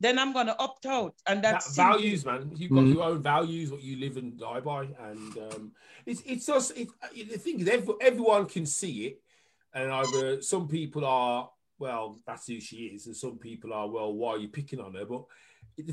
[0.00, 1.14] then I'm gonna opt out.
[1.26, 2.50] And that's that values, man.
[2.56, 2.92] You've got mm-hmm.
[2.94, 5.72] your own values, what you live and die by, and um,
[6.06, 9.20] it's it's just it, the thing is, every, everyone can see it,
[9.74, 14.12] and either some people are well, that's who she is, and some people are well,
[14.12, 15.04] why are you picking on her?
[15.06, 15.22] But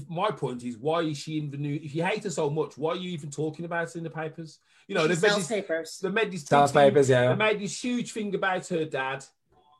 [0.09, 1.81] my point is, why is she in the news?
[1.83, 4.09] If you hate her so much, why are you even talking about it in the
[4.09, 4.59] papers?
[4.87, 5.99] You know, she they made this, papers.
[6.01, 7.29] They made this sells papers, yeah.
[7.29, 9.23] They made this huge thing about her dad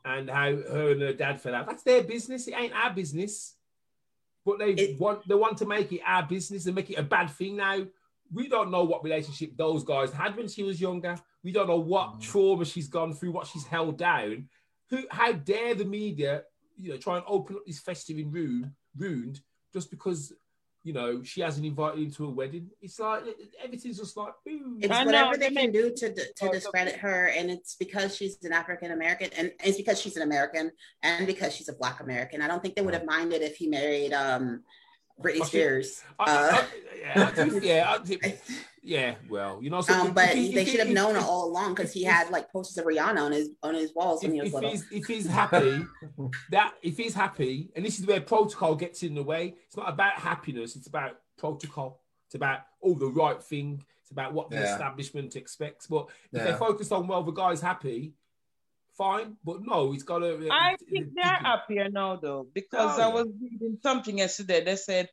[0.04, 1.66] and how her and her dad fell out.
[1.66, 2.48] That's their business.
[2.48, 3.54] It ain't our business.
[4.48, 7.02] But they it, want they want to make it our business and make it a
[7.02, 7.84] bad thing now.
[8.32, 11.16] We don't know what relationship those guys had when she was younger.
[11.44, 12.22] We don't know what mm.
[12.22, 14.48] trauma she's gone through, what she's held down.
[14.88, 16.44] Who how dare the media,
[16.78, 19.40] you know, try and open up this festive in room ruined
[19.74, 20.32] just because
[20.84, 22.68] you know, she hasn't invited him to a wedding.
[22.80, 23.24] It's like
[23.62, 24.78] everything's just like Ooh.
[24.80, 28.92] it's whatever they can do to to discredit her, and it's because she's an African
[28.92, 30.70] American, and it's because she's an American,
[31.02, 32.42] and because she's a Black American.
[32.42, 34.62] I don't think they would have minded if he married um
[35.20, 36.02] Britney Spears.
[36.18, 36.64] I, I, uh,
[37.60, 38.32] yeah, yeah,
[38.88, 39.14] yeah.
[39.28, 41.92] Well, you know, so um, but he, they should have known it all along because
[41.92, 44.48] he had like posters of Rihanna on his on his walls when if, he was
[44.48, 44.70] if little.
[44.70, 45.84] He's, if he's happy,
[46.50, 49.54] that if he's happy, and this is where protocol gets in the way.
[49.66, 52.00] It's not about happiness; it's about protocol.
[52.26, 53.84] It's about all the right thing.
[54.02, 54.72] It's about what the yeah.
[54.72, 55.86] establishment expects.
[55.86, 56.44] But if yeah.
[56.44, 58.14] they're focused on well, the guy's happy,
[58.96, 59.36] fine.
[59.44, 60.48] But no, he's got to.
[60.50, 64.64] I think they're happier now, though, because oh, I was reading something yesterday.
[64.64, 65.10] They said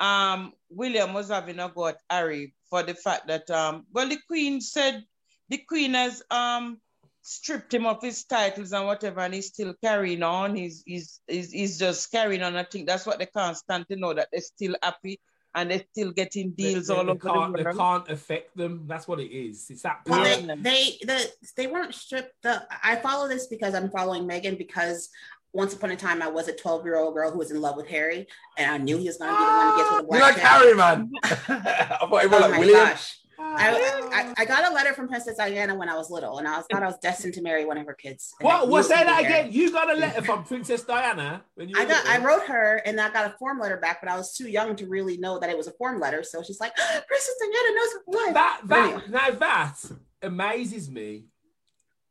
[0.00, 4.18] um, William was having a go at Harry for the fact that, um, well, the
[4.26, 5.04] Queen said
[5.48, 6.78] the Queen has um,
[7.22, 10.54] stripped him of his titles and whatever, and he's still carrying on.
[10.54, 12.56] He's, he's, he's, he's just carrying on.
[12.56, 15.20] I think that's what they can't stand to know that they're still happy
[15.54, 17.76] and they're still getting deals they, they, all they over the world.
[17.76, 18.84] They can't affect them.
[18.86, 19.66] That's what it is.
[19.70, 20.24] It's that power.
[20.24, 22.34] They, they, the, they weren't stripped.
[22.42, 25.08] The, I follow this because I'm following Meghan because
[25.52, 27.76] once upon a time, I was a 12 year old girl who was in love
[27.76, 29.96] with Harry, and I knew he was going to be the one to get to
[29.96, 30.20] the black.
[30.20, 30.36] You like.
[30.36, 31.10] Harry, man?
[31.24, 32.86] I thought oh like William.
[32.86, 33.18] Gosh.
[33.40, 36.56] I, I, I, got a letter from Princess Diana when I was little, and I
[36.56, 38.34] was, thought I was destined to marry one of her kids.
[38.40, 38.68] What?
[38.68, 38.84] What?
[38.84, 39.52] Say that again.
[39.52, 41.76] You got a letter from Princess Diana when you?
[41.78, 42.04] I got.
[42.06, 44.74] I wrote her, and I got a form letter back, but I was too young
[44.76, 46.24] to really know that it was a form letter.
[46.24, 48.34] So she's like, ah, Princess Diana knows what.
[48.34, 49.02] That that anyway.
[49.08, 49.76] now that
[50.22, 51.26] amazes me,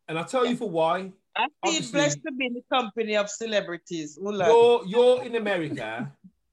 [0.08, 1.12] and I'll tell you for why.
[1.38, 4.18] I feel blessed to be in the company of celebrities.
[4.22, 6.12] You're, you're in America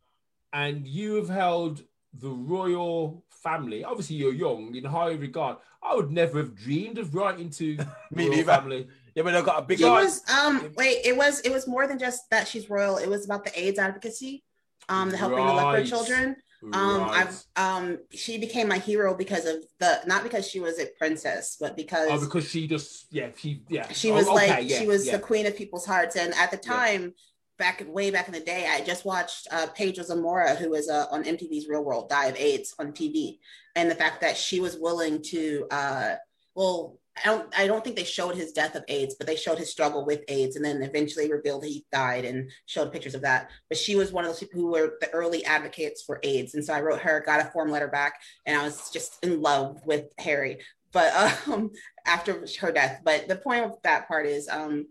[0.52, 3.84] and you have held the royal family.
[3.84, 5.56] Obviously, you're young in high regard.
[5.82, 7.76] I would never have dreamed of writing to
[8.10, 8.88] me royal family.
[9.14, 9.78] Yeah, but I've got a big.
[9.78, 12.96] She was um wait, it was it was more than just that she's royal.
[12.96, 14.42] It was about the AIDS advocacy,
[14.88, 15.46] um, the helping right.
[15.46, 16.36] the leper children.
[16.72, 17.26] Um, right.
[17.26, 21.56] I've um, she became my hero because of the not because she was a princess,
[21.60, 24.78] but because oh, because she just yeah she yeah she was oh, like okay, yeah,
[24.78, 25.16] she was yeah.
[25.16, 27.02] the queen of people's hearts, and at the time.
[27.02, 27.08] Yeah.
[27.56, 31.06] Back way back in the day, I just watched uh, Pedro Zamora, who was uh,
[31.12, 33.38] on MTV's Real World, die of AIDS on TV,
[33.76, 36.14] and the fact that she was willing to, uh,
[36.56, 39.58] well, I don't I don't think they showed his death of AIDS, but they showed
[39.58, 43.50] his struggle with AIDS and then eventually revealed he died and showed pictures of that.
[43.68, 46.54] But she was one of those people who were the early advocates for AIDS.
[46.54, 49.40] And so I wrote her, got a form letter back, and I was just in
[49.40, 50.58] love with Harry.
[50.92, 51.12] But
[51.48, 51.70] um
[52.04, 53.00] after her death.
[53.04, 54.86] But the point of that part is um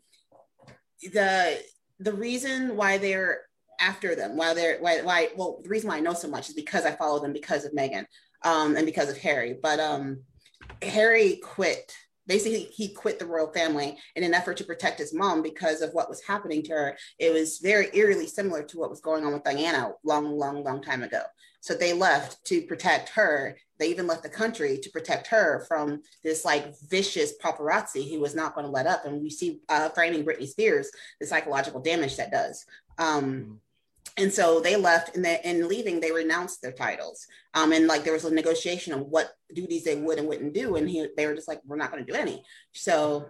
[1.01, 1.61] the
[1.99, 3.41] the reason why they're
[3.81, 6.55] after them, why they're why why well the reason why I know so much is
[6.55, 8.05] because I follow them because of Meghan
[8.45, 9.57] um and because of Harry.
[9.61, 10.21] But um
[10.81, 11.93] Harry quit
[12.27, 15.93] basically he quit the royal family in an effort to protect his mom because of
[15.93, 16.97] what was happening to her.
[17.19, 20.81] It was very eerily similar to what was going on with diana long long long
[20.81, 21.21] time ago.
[21.61, 23.57] So they left to protect her.
[23.79, 28.35] They even left the country to protect her from this like vicious paparazzi who was
[28.35, 29.05] not going to let up.
[29.05, 32.65] And we see uh, framing britney spears the psychological damage that does.
[32.97, 33.61] Um,
[34.17, 37.25] and so they left and they, in leaving they renounced their titles.
[37.53, 40.75] Um, and like there was a negotiation of what duties they would and wouldn't do
[40.75, 42.43] and he, they were just like we're not going to do any.
[42.73, 43.27] So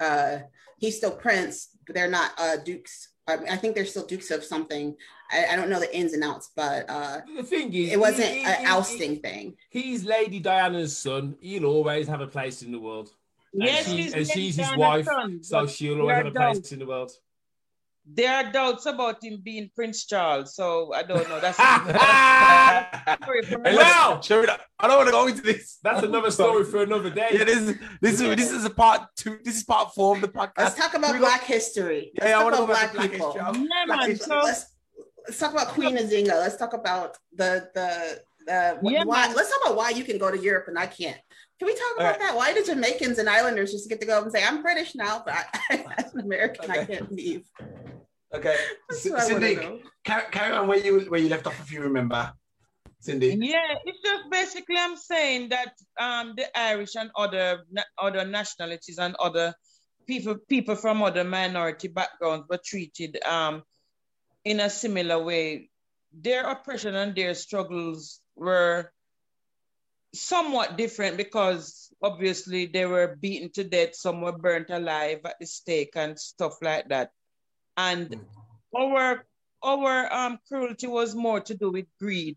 [0.00, 0.38] uh,
[0.78, 3.10] he's still prince but they're not uh, dukes.
[3.26, 4.96] I, I, think they're still dukes of something.
[5.30, 8.28] I, I, don't know the ins and outs but uh, the thing is it wasn't
[8.28, 9.56] he, an ousting he, thing.
[9.70, 11.36] he's lady diana's son.
[11.40, 13.10] He'll always have a place in the world.
[13.52, 16.80] Yes and, she, and she's his wife son, so she'll always have a place in
[16.80, 17.12] the world
[18.06, 21.40] there are doubts about him being Prince Charles, so I don't know.
[21.40, 21.80] That's well,
[24.20, 24.46] sure,
[24.78, 25.78] I don't want to go into this.
[25.82, 27.30] That's another story for another day.
[27.32, 29.38] Yeah, this is this is this is a part two.
[29.42, 30.52] This is part four of the podcast.
[30.58, 32.12] Let's talk about Black go, history.
[32.18, 33.32] Let's yeah, I want to go back to Black people.
[33.32, 33.62] history.
[33.62, 34.26] Yeah, black history.
[34.26, 34.66] So, let's,
[35.26, 36.28] let's talk about Queen Nzinga.
[36.28, 38.20] Let's talk about the the
[38.52, 39.32] uh, the yeah, why.
[39.32, 41.18] Let's talk about why you can go to Europe and I can't.
[41.58, 42.36] Can we talk about that?
[42.36, 45.34] Why do Jamaicans and Islanders just get to go and say, I'm British now, but
[45.70, 46.80] I, as an American, okay.
[46.80, 47.44] I can't leave?
[48.34, 48.56] Okay.
[48.90, 49.58] Cindy,
[50.04, 52.32] carry, carry on where you where you left off if you remember.
[53.00, 53.36] Cindy.
[53.38, 57.64] Yeah, it's just basically I'm saying that um the Irish and other
[57.98, 59.54] other nationalities and other
[60.06, 63.62] people people from other minority backgrounds were treated um
[64.44, 65.70] in a similar way.
[66.12, 68.90] Their oppression and their struggles were
[70.14, 75.46] somewhat different because obviously they were beaten to death, some were burnt alive at the
[75.46, 77.10] stake and stuff like that.
[77.76, 78.24] And mm.
[78.76, 79.24] our
[79.62, 82.36] our um, cruelty was more to do with greed,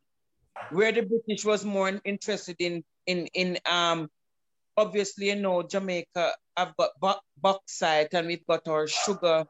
[0.71, 4.09] where the British was more interested in in in um
[4.75, 9.45] obviously you know Jamaica have got bauxite and we've got our sugar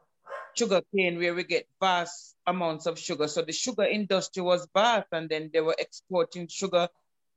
[0.54, 3.28] sugar cane where we get vast amounts of sugar.
[3.28, 6.88] So the sugar industry was vast and then they were exporting sugar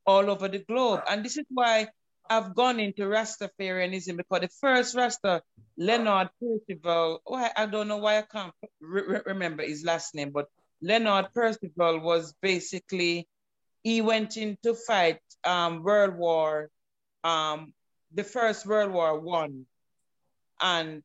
[0.05, 1.01] all over the globe.
[1.07, 1.89] And this is why
[2.31, 5.43] I've gone into Rastafarianism because the first Rasta,
[5.77, 10.47] Leonard Percival, oh, I, don't know why I can't re- remember his last name, but
[10.81, 13.27] Leonard Percival was basically,
[13.83, 16.69] he went in to fight um, World War,
[17.25, 17.73] um,
[18.13, 19.65] the first World War One,
[20.61, 21.03] and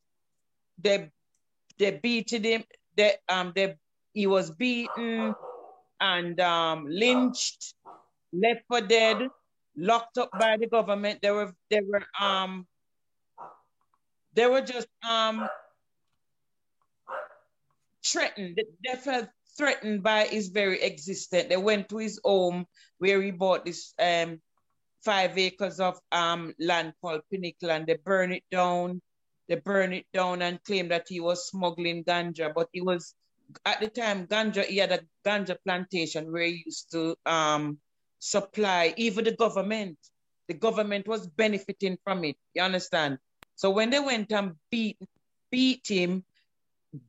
[0.78, 1.10] they
[1.76, 2.62] they beated him.
[2.96, 3.74] They um they
[4.12, 5.34] he was beaten
[6.00, 7.74] and um, lynched
[8.32, 9.28] left for dead,
[9.76, 11.20] locked up by the government.
[11.22, 12.66] They were they were um
[14.34, 15.48] they were just um
[18.04, 18.58] threatened.
[18.84, 21.48] They felt threatened by his very existence.
[21.48, 22.66] They went to his home
[22.98, 24.40] where he bought this um
[25.04, 29.02] five acres of um land called Pinnacle and they burned it down.
[29.48, 33.14] They burned it down and claimed that he was smuggling ganja, but he was
[33.64, 34.64] at the time ganja.
[34.64, 37.78] He had a ganja plantation where he used to um
[38.26, 39.98] supply, even the government.
[40.48, 42.36] The government was benefiting from it.
[42.54, 43.18] You understand?
[43.54, 44.98] So when they went and beat
[45.50, 46.24] beat him,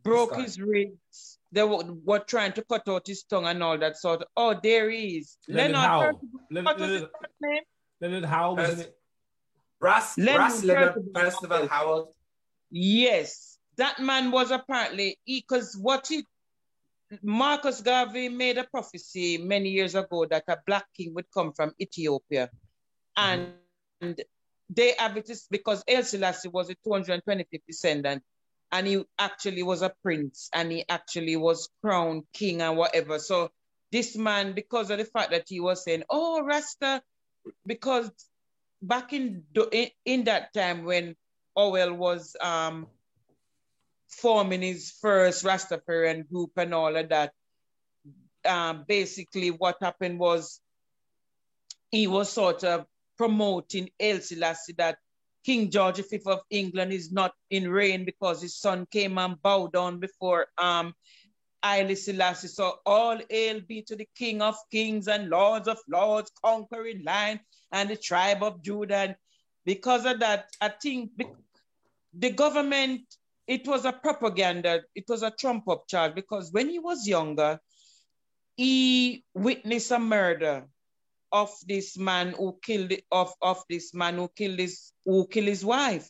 [0.04, 1.40] broke his ribs.
[1.52, 4.22] They were, were, trying to cut out his tongue and all that sort.
[4.22, 5.38] Of, oh, there he is.
[5.48, 6.20] Leonard, Leonard Howe.
[6.52, 7.10] Leonard, Leonard,
[7.42, 7.64] Leonard,
[8.02, 8.98] Leonard Howe, wasn't it?
[9.80, 12.06] Brass, Leonard, Brass Leonard Percival Howard.
[12.70, 16.26] Yes, that man was apparently because what he
[17.22, 21.74] Marcus Garvey made a prophecy many years ago that a black king would come from
[21.80, 22.50] Ethiopia,
[23.18, 23.52] mm-hmm.
[24.02, 24.22] and
[24.70, 28.24] they have it is because Haile Selassie was a 225th descendant,
[28.72, 33.20] and he actually was a prince, and he actually was crowned king and whatever.
[33.20, 33.52] So
[33.92, 37.02] this man, because of the fact that he was saying, "Oh, Rasta,"
[37.66, 38.12] because
[38.82, 41.16] back in in, in that time when
[41.56, 42.88] Howell was um,
[44.10, 47.34] forming his first Rastafarian group and all of that,
[48.46, 50.62] um, basically what happened was
[51.92, 52.86] he was sort of
[53.18, 54.98] promoting Haile Selassie that
[55.44, 59.72] King George V of England is not in reign because his son came and bowed
[59.74, 60.94] down before um,
[61.64, 62.50] Haile Selassie.
[62.50, 67.40] So all hail be to the King of Kings and Lords of Lords, conquering line
[67.72, 68.96] and the tribe of Judah.
[68.96, 69.16] And
[69.66, 71.12] because of that, I think
[72.14, 73.02] the government,
[73.48, 77.60] it was a propaganda, it was a trump up charge because when he was younger,
[78.56, 80.68] he witnessed a murder
[81.32, 85.64] of this man who killed of, of this man who killed his who killed his
[85.64, 86.10] wife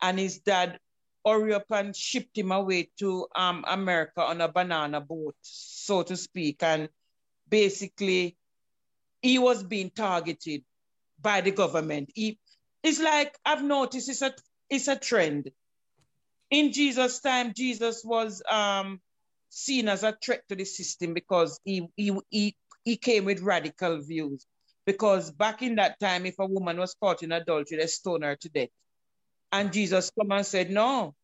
[0.00, 0.78] and his dad
[1.24, 6.16] hurry up and shipped him away to um, America on a banana boat, so to
[6.16, 6.62] speak.
[6.62, 6.88] And
[7.48, 8.36] basically,
[9.22, 10.64] he was being targeted
[11.20, 12.10] by the government.
[12.14, 12.38] He,
[12.82, 14.34] it's like I've noticed it's a
[14.68, 15.50] it's a trend.
[16.54, 19.00] In Jesus' time, Jesus was um,
[19.48, 24.00] seen as a threat to the system because he, he, he, he came with radical
[24.00, 24.46] views.
[24.86, 28.36] Because back in that time, if a woman was caught in adultery, they stoned her
[28.36, 28.68] to death.
[29.50, 31.16] And Jesus come and said, no,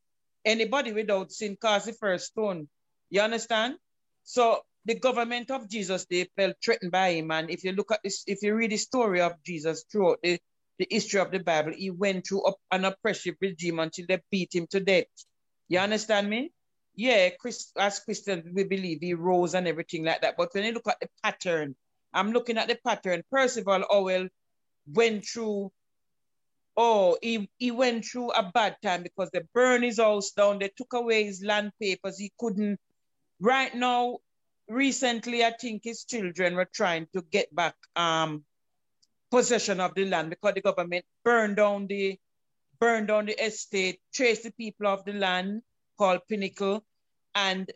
[0.44, 2.68] anybody without sin cast the first stone.
[3.08, 3.76] You understand?
[4.24, 7.30] So the government of Jesus, they felt threatened by him.
[7.30, 10.40] And if you look at this, if you read the story of Jesus throughout the,
[10.80, 14.66] the history of the Bible, he went through an oppressive regime until they beat him
[14.70, 15.04] to death.
[15.68, 16.52] You understand me?
[16.94, 20.38] Yeah, Chris, as Christians, we believe he rose and everything like that.
[20.38, 21.76] But when you look at the pattern,
[22.14, 23.22] I'm looking at the pattern.
[23.30, 24.28] Percival Howell
[24.90, 25.70] went through,
[26.78, 30.60] oh, he, he went through a bad time because they burned his house down.
[30.60, 32.18] They took away his land papers.
[32.18, 32.80] He couldn't.
[33.38, 34.18] Right now,
[34.66, 38.44] recently, I think his children were trying to get back um,
[39.30, 42.18] possession of the land because the government burned down the
[42.80, 45.62] burned down the estate, chased the people off the land
[45.98, 46.84] called Pinnacle,
[47.34, 47.70] and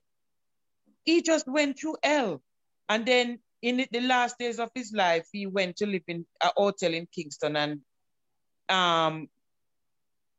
[1.04, 2.42] he just went through hell.
[2.88, 6.50] And then in the last days of his life, he went to live in a
[6.56, 7.80] hotel in Kingston, and
[8.68, 9.28] um,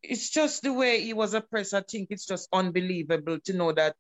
[0.02, 1.74] it's just the way he was oppressed.
[1.74, 3.96] I think it's just unbelievable to know that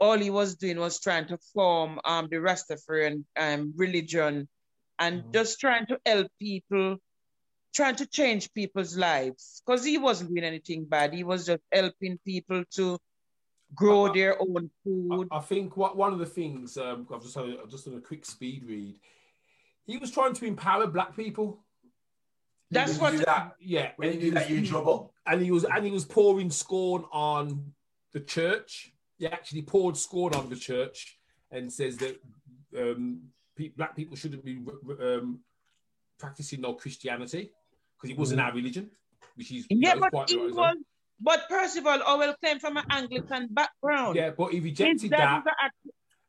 [0.00, 4.48] all he was doing was trying to form um, the Rastafarian um, religion
[4.98, 5.32] and mm-hmm.
[5.32, 6.96] just trying to help people,
[7.74, 9.62] trying to change people's lives.
[9.64, 11.14] Because he wasn't doing anything bad.
[11.14, 12.98] He was just helping people to
[13.74, 15.28] grow I, their own food.
[15.30, 17.96] I, I, think what one of the things um, I've just had, I've just done
[17.96, 18.96] a quick speed read.
[19.86, 21.60] He was trying to empower black people.
[22.70, 23.16] That's what.
[23.24, 23.90] That, yeah.
[23.96, 25.12] When you do that, you're in trouble.
[25.26, 27.72] And he was and he was pouring scorn on
[28.12, 31.18] the church he actually poured scorn on the church
[31.50, 32.20] and says that
[32.76, 33.22] um,
[33.76, 34.60] black people shouldn't be
[35.00, 35.40] um,
[36.18, 37.50] practicing no Christianity
[37.96, 38.44] because it wasn't mm.
[38.44, 38.90] our religion,
[39.34, 40.76] which is yeah, know, but he right was.
[41.20, 44.16] But Percival Howell came from an Anglican background.
[44.16, 45.44] Yeah, but he rejected that.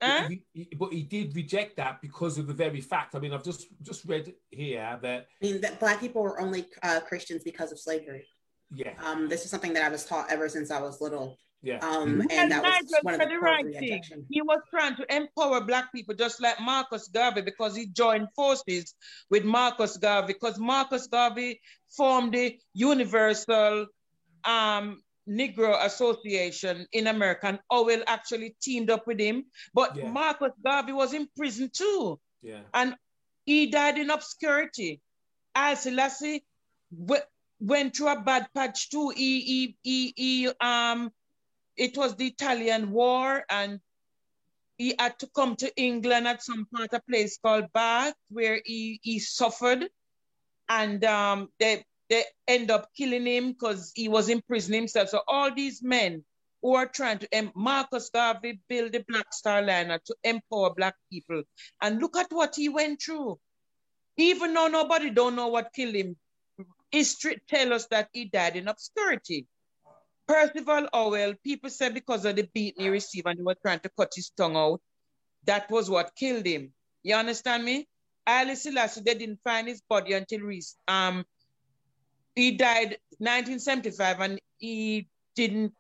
[0.02, 0.28] Huh?
[0.28, 3.16] He, he, but he did reject that because of the very fact.
[3.16, 6.66] I mean, I've just just read here that I mean that black people were only
[6.84, 8.28] uh, Christians because of slavery.
[8.74, 8.94] Yeah.
[9.04, 11.38] Um, this is something that I was taught ever since I was little.
[11.66, 11.80] Yeah.
[11.80, 14.04] Um, and, and that was one of the, the right thing.
[14.30, 18.94] He was trying to empower black people, just like Marcus Garvey, because he joined forces
[19.32, 21.60] with Marcus Garvey, because Marcus Garvey
[21.90, 23.88] formed the Universal
[24.44, 29.46] um, Negro Association in America, and Howell actually teamed up with him.
[29.74, 30.12] But yeah.
[30.12, 32.20] Marcus Garvey was in prison too.
[32.44, 32.60] Yeah.
[32.76, 32.96] And
[33.48, 35.02] he died in obscurity.
[35.56, 36.46] Haile Selassie
[37.60, 39.10] went through a bad patch too.
[39.10, 41.12] He, he, he, he um
[41.78, 43.80] it was the Italian War, and
[44.78, 49.00] he had to come to England at some part, a place called Bath, where he,
[49.02, 49.86] he suffered.
[50.68, 55.10] And um, they, they end up killing him because he was in prison himself.
[55.10, 56.24] So all these men
[56.62, 60.96] who are trying to, um, Marcus Garvey build the Black Star Liner to empower Black
[61.12, 61.44] people.
[61.82, 63.40] And look at what he went through.
[64.18, 66.16] Even though nobody don't know what killed him,
[66.92, 69.46] history tell us that he died in obscurity.
[70.28, 73.90] Percival Howell, people said because of the beating he received and they were trying to
[73.98, 74.82] cut his tongue out,
[75.46, 76.74] that was what killed him.
[77.04, 77.88] You understand me?
[78.28, 80.40] Haile Selassie, they didn't find his body until
[80.88, 81.24] um,
[82.34, 85.74] he died 1975 and he didn't,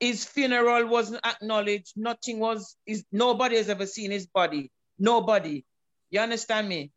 [0.00, 1.92] his funeral wasn't acknowledged.
[1.96, 4.70] Nothing was, is nobody has ever seen his body.
[4.98, 5.64] Nobody.
[6.10, 6.90] You understand me?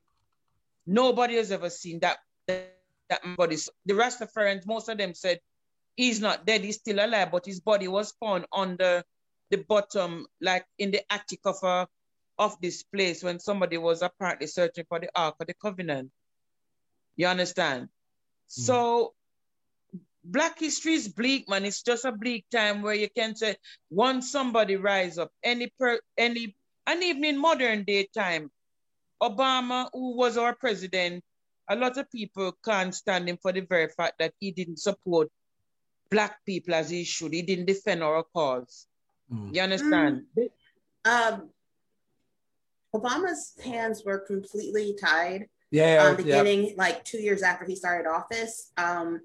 [0.88, 2.18] Nobody has ever seen that,
[2.48, 2.78] that,
[3.10, 3.58] that body.
[3.86, 5.40] The Rastafarians, most of them said
[6.00, 9.04] he's not dead, he's still alive, but his body was found under
[9.50, 11.88] the bottom, like in the attic of a
[12.38, 16.10] of this place when somebody was apparently searching for the Ark of the Covenant.
[17.18, 17.84] You understand?
[17.84, 17.90] Mm.
[18.48, 19.14] So
[20.24, 21.66] Black history is bleak, man.
[21.66, 23.58] It's just a bleak time where you can say
[23.90, 26.56] once somebody rise up, any per any
[26.88, 28.50] and even in modern day time,
[29.22, 31.26] Obama, who was our president,
[31.70, 35.30] a lot of people can't stand him for the very fact that he didn't support
[36.10, 37.34] black people as he should.
[37.34, 38.88] He didn't defend our cause.
[39.32, 39.56] Mm.
[39.56, 40.24] You understand?
[40.38, 40.50] Mm.
[41.06, 41.50] Um,
[42.96, 45.48] Obama's hands were completely tied.
[45.72, 46.74] Yeah, um, beginning yeah.
[46.78, 48.72] like two years after he started office.
[48.78, 49.22] Um,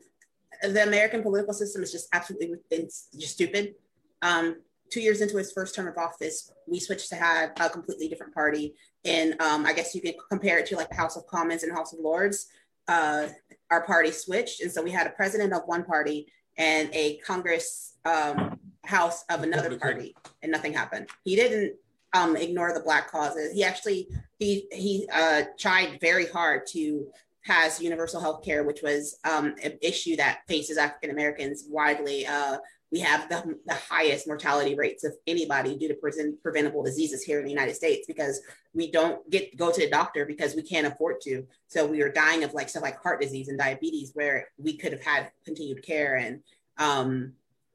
[0.63, 3.75] the American political system is just absolutely it's just stupid.
[4.21, 4.57] Um,
[4.91, 8.35] two years into his first term of office, we switched to have a completely different
[8.35, 8.75] party.
[9.05, 11.73] And um, I guess you could compare it to like the House of Commons and
[11.73, 12.47] House of Lords.
[12.87, 13.29] Uh,
[13.71, 16.27] our party switched, and so we had a president of one party
[16.57, 21.09] and a Congress um, House of another party, and nothing happened.
[21.25, 21.75] He didn't
[22.13, 23.53] um, ignore the Black causes.
[23.53, 27.07] He actually he he uh, tried very hard to
[27.45, 32.27] pass universal health care, which was um, an issue that faces African Americans widely.
[32.27, 32.59] Uh,
[32.95, 37.41] we have the, the highest mortality rates of anybody due to pre- preventable diseases here
[37.41, 38.41] in the United States because
[38.73, 41.45] we don't get go to the doctor because we can't afford to.
[41.67, 44.93] So we are dying of like stuff like heart disease and diabetes where we could
[44.93, 46.15] have had continued care.
[46.15, 46.45] And
[46.79, 47.33] um,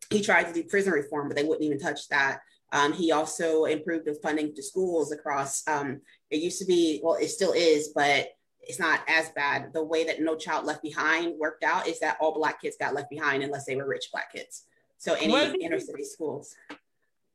[0.10, 2.40] he tried to do prison reform, but they wouldn't even touch that.
[2.72, 5.68] Um, he also improved the funding to schools across.
[5.68, 6.00] Um,
[6.32, 8.30] it used to be, well, it still is, but
[8.62, 9.74] it's not as bad.
[9.74, 12.94] The way that No Child Left Behind worked out is that all Black kids got
[12.94, 14.64] left behind unless they were rich Black kids.
[15.00, 16.56] So any well, inner city schools.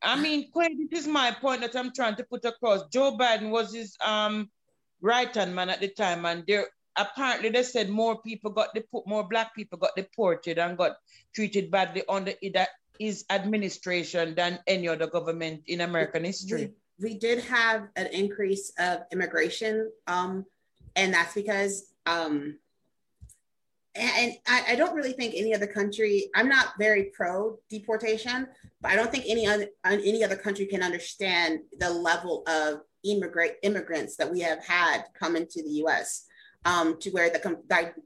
[0.03, 2.87] I mean, Quinn, this is my point that I'm trying to put across.
[2.89, 4.51] Joe Biden was his um,
[5.01, 8.85] right hand man at the time, and there apparently they said more people got the
[9.07, 10.97] more black people got deported and got
[11.35, 12.35] treated badly under
[13.01, 16.73] his administration than any other government in American history.
[16.99, 20.45] We, we did have an increase of immigration, um,
[20.95, 22.59] and that's because um,
[23.97, 28.49] and I, I, don't really think any other country i'm not very pro deportation
[28.81, 33.53] but i don't think any other any other country can understand the level of immigrant
[33.63, 36.25] immigrants that we have had come into the us
[36.67, 37.59] um, to where the,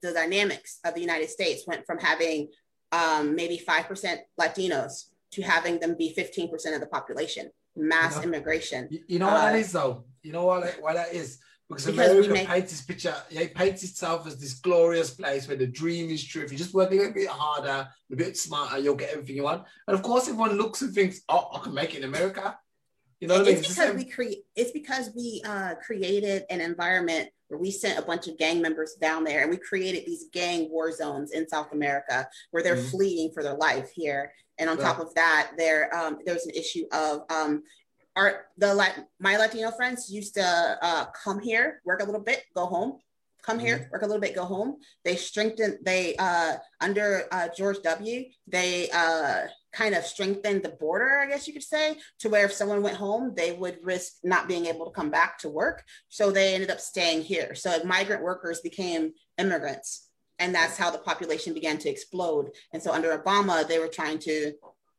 [0.02, 2.48] the dynamics of the united states went from having
[2.92, 7.50] um, maybe 5% latinos to having them be 15% of the population.
[7.76, 8.88] Mass you know, immigration.
[9.06, 10.04] you know what uh, that is though?
[10.22, 11.38] You know what, what that is
[11.68, 12.48] because, because America make...
[12.48, 16.42] paints this picture, it paints itself as this glorious place where the dream is true.
[16.42, 19.42] If you just work a little bit harder, a bit smarter, you'll get everything you
[19.42, 19.64] want.
[19.86, 22.58] And of course, everyone looks and thinks, "Oh, I can make it in America."
[23.20, 23.62] You know, it's, I mean?
[23.62, 24.38] because we create.
[24.56, 28.94] It's because we uh, created an environment where we sent a bunch of gang members
[29.00, 32.88] down there, and we created these gang war zones in South America where they're mm-hmm.
[32.88, 34.32] fleeing for their life here.
[34.58, 34.84] And on yeah.
[34.84, 37.62] top of that, there um, there's an issue of um,
[38.18, 42.66] our the my Latino friends used to uh, come here, work a little bit, go
[42.66, 42.98] home,
[43.42, 43.92] come here, mm-hmm.
[43.92, 44.76] work a little bit, go home.
[45.04, 48.24] They strengthened, they uh, under uh, George W.
[48.46, 52.52] They uh, kind of strengthened the border, I guess you could say, to where if
[52.52, 55.84] someone went home, they would risk not being able to come back to work.
[56.08, 57.54] So they ended up staying here.
[57.54, 60.08] So migrant workers became immigrants.
[60.40, 62.50] And that's how the population began to explode.
[62.72, 64.52] And so under Obama, they were trying to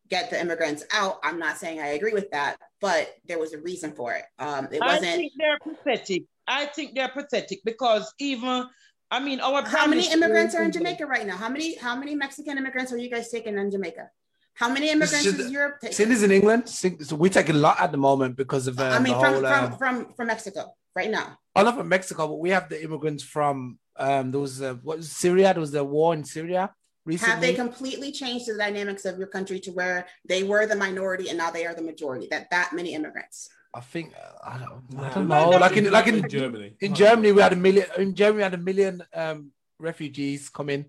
[0.09, 1.19] get the immigrants out.
[1.23, 4.23] I'm not saying I agree with that, but there was a reason for it.
[4.37, 5.05] Um, it wasn't.
[5.05, 6.23] I think they're pathetic.
[6.47, 8.65] I think they're pathetic because even,
[9.11, 11.37] I mean, our how many immigrants are in Jamaica right now?
[11.37, 14.09] How many how many Mexican immigrants are you guys taking in Jamaica?
[14.55, 15.95] How many immigrants is Europe taking?
[15.95, 18.79] Sin in England, so we take a lot at the moment because of.
[18.79, 21.37] Um, I mean, from, whole, from, um, from from Mexico right now.
[21.55, 24.97] I love from Mexico, but we have the immigrants from um, there was uh, what
[24.97, 25.53] was Syria?
[25.53, 26.73] There was the war in Syria
[27.09, 27.31] recently?
[27.31, 29.97] Have they completely changed the dynamics of your country to where
[30.31, 32.27] they were the minority and now they are the majority?
[32.33, 33.49] That that many immigrants.
[33.73, 35.49] I think uh, I don't, I don't know.
[35.65, 36.69] Like in like in, Germany.
[36.85, 37.85] In Germany, we had a million.
[37.97, 39.51] In Germany, we had a million um,
[39.89, 40.85] refugees come in.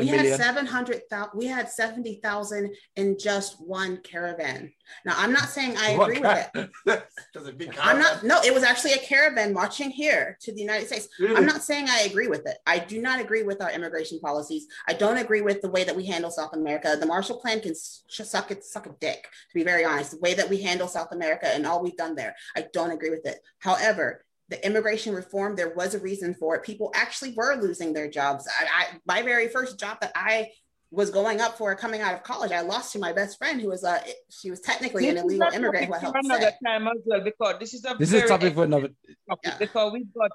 [0.00, 4.72] We had 700,000 we had 70,000 in just one caravan.
[5.04, 6.70] Now I'm not saying I agree with it.
[7.80, 11.08] I'm not no, it was actually a caravan marching here to the United States.
[11.18, 11.36] Really?
[11.36, 12.58] I'm not saying I agree with it.
[12.66, 14.66] I do not agree with our immigration policies.
[14.88, 16.96] I don't agree with the way that we handle South America.
[16.98, 20.12] The Marshall Plan can suck it suck a dick to be very honest.
[20.12, 23.10] The way that we handle South America and all we've done there, I don't agree
[23.10, 23.38] with it.
[23.58, 26.64] However, the immigration reform, there was a reason for it.
[26.64, 28.46] People actually were losing their jobs.
[28.48, 30.48] I, I, my very first job that I
[30.90, 33.68] was going up for coming out of college, I lost to my best friend who
[33.68, 37.20] was a she was technically this an illegal immigrant who helped another time as well
[37.22, 38.88] because this is a this is a topic for another
[39.28, 39.56] topic yeah.
[39.58, 40.30] because we've got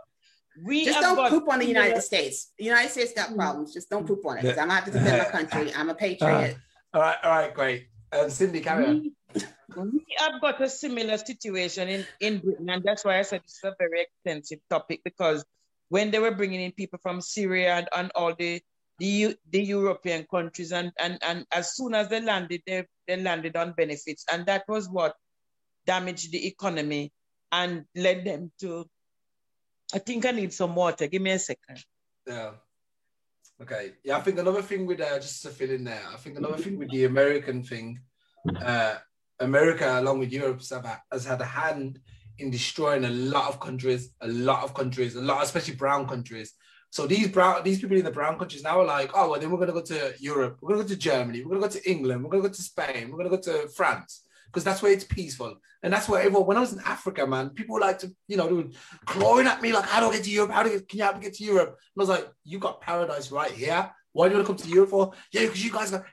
[0.63, 2.53] we just don't poop on the United States.
[2.57, 3.35] The United States got mm.
[3.35, 3.73] problems.
[3.73, 4.43] Just don't poop on it.
[4.43, 5.73] Because I'm gonna have to defend my country.
[5.75, 6.55] I'm a patriot.
[6.93, 7.87] Uh, all right, all right, great.
[8.13, 9.11] Um, Cindy, carry on
[9.75, 13.63] we have got a similar situation in, in Britain, and that's why I said it's
[13.63, 15.45] a very extensive topic because
[15.89, 18.61] when they were bringing in people from Syria and, and all the
[18.97, 23.55] the, the European countries, and, and, and as soon as they landed, they, they landed
[23.57, 25.15] on benefits, and that was what
[25.85, 27.11] damaged the economy
[27.51, 28.85] and led them to.
[29.93, 31.07] I think I need some water.
[31.07, 31.83] Give me a second.
[32.25, 32.51] Yeah.
[33.61, 33.93] Okay.
[34.03, 36.57] Yeah, I think another thing with uh, just to fill in there, I think another
[36.57, 37.99] thing with the American thing,
[38.61, 38.95] uh,
[39.39, 40.61] America, along with Europe,
[41.11, 41.99] has had a hand
[42.37, 46.53] in destroying a lot of countries, a lot of countries, a lot, especially brown countries.
[46.89, 49.51] So these brown, these people in the brown countries now are like, oh, well, then
[49.51, 52.23] we're gonna go to Europe, we're gonna go to Germany, we're gonna go to England,
[52.23, 55.55] we're gonna go to Spain, we're gonna go to France, because that's where it's peaceful.
[55.83, 58.47] And that's where everyone, when I was in Africa, man, people like to, you know,
[58.47, 58.69] they were
[59.05, 60.51] clawing at me like, how do I get to Europe?
[60.51, 61.69] How do I get, can you help me get to Europe?
[61.69, 63.91] And I was like, you got paradise right here.
[64.13, 65.11] Why do you want to come to Europe for?
[65.33, 66.05] Yeah, because you guys got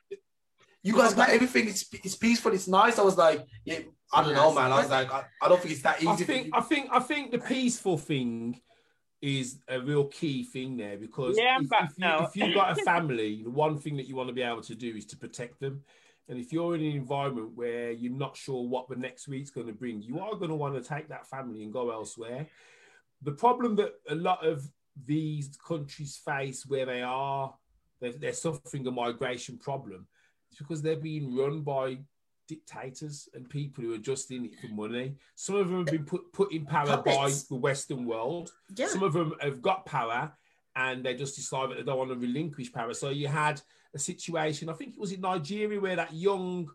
[0.83, 1.69] you guys got everything.
[1.69, 2.53] It's, it's peaceful.
[2.53, 2.99] It's nice.
[2.99, 3.81] I was like, yeah,
[4.13, 4.73] I don't know, man.
[4.73, 6.09] I was like, I, I don't think it's that easy.
[6.09, 8.61] I think, I think, I think the peaceful thing
[9.21, 12.83] is a real key thing there because yeah, if, if, you, if you've got a
[12.85, 15.61] family, the one thing that you want to be able to do is to protect
[15.61, 15.83] them.
[16.29, 19.69] And if you're in an environment where you're not sure what the next week's going
[19.69, 22.47] to bring, you are going to want to take that family and go elsewhere.
[23.23, 24.69] The problem that a lot of
[25.05, 27.55] these countries face where they are,
[28.01, 30.09] they're, they're suffering a migration problem
[30.53, 31.99] it's because they're being run by
[32.47, 35.15] dictators and people who are just in it for money.
[35.35, 37.17] Some of them have been put, put in power Puppets.
[37.17, 38.53] by the Western world.
[38.77, 38.89] Yeah.
[38.89, 40.31] Some of them have got power
[40.77, 42.93] and they just decide that they don't want to relinquish power.
[42.93, 43.63] So you had
[43.95, 46.69] a situation, I think it was in Nigeria, where that young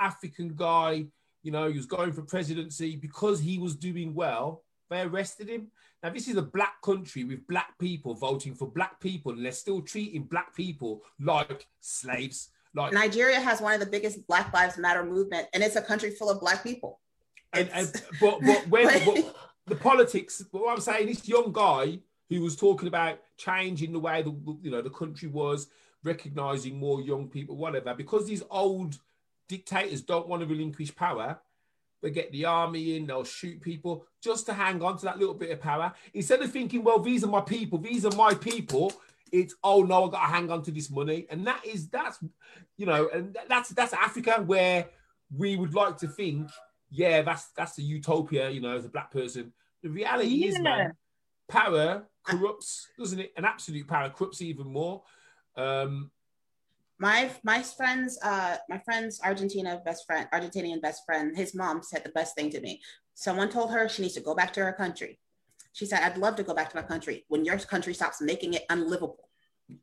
[0.00, 1.06] African guy,
[1.42, 4.64] you know, he was going for presidency because he was doing well.
[4.88, 5.68] They arrested him.
[6.02, 9.52] Now, this is a black country with black people voting for black people, and they're
[9.52, 12.48] still treating black people like slaves.
[12.74, 16.10] Like Nigeria has one of the biggest Black Lives Matter movement, and it's a country
[16.10, 17.00] full of black people.
[17.52, 19.34] And, and but but when but
[19.66, 21.98] the politics, but what I'm saying, this young guy
[22.28, 24.30] who was talking about changing the way the
[24.62, 25.66] you know the country was,
[26.04, 28.98] recognizing more young people, whatever, because these old
[29.48, 31.38] dictators don't want to relinquish power.
[32.02, 35.34] They get the army in, they'll shoot people just to hang on to that little
[35.34, 35.92] bit of power.
[36.14, 38.92] Instead of thinking, well, these are my people, these are my people,
[39.32, 42.18] it's oh no, I got to hang on to this money, and that is that's
[42.76, 44.86] you know, and that's that's Africa where
[45.36, 46.50] we would like to think,
[46.90, 49.52] yeah, that's that's a utopia, you know, as a black person.
[49.82, 50.48] The reality yeah.
[50.48, 50.92] is, man,
[51.48, 53.32] power corrupts, doesn't it?
[53.36, 55.02] An absolute power corrupts even more.
[55.56, 56.10] Um,
[56.98, 62.04] my my friends, uh, my friend's Argentina best friend, Argentinian best friend, his mom said
[62.04, 62.80] the best thing to me.
[63.14, 65.18] Someone told her she needs to go back to her country.
[65.72, 68.54] She said, I'd love to go back to my country when your country stops making
[68.54, 69.28] it unlivable.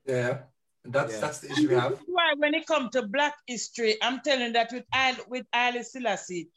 [0.06, 0.40] Yeah.
[0.86, 1.20] That's yeah.
[1.20, 2.00] that's the issue we have.
[2.06, 4.86] Why when it comes to black history, I'm telling that with
[5.28, 6.50] with Haile Selassie,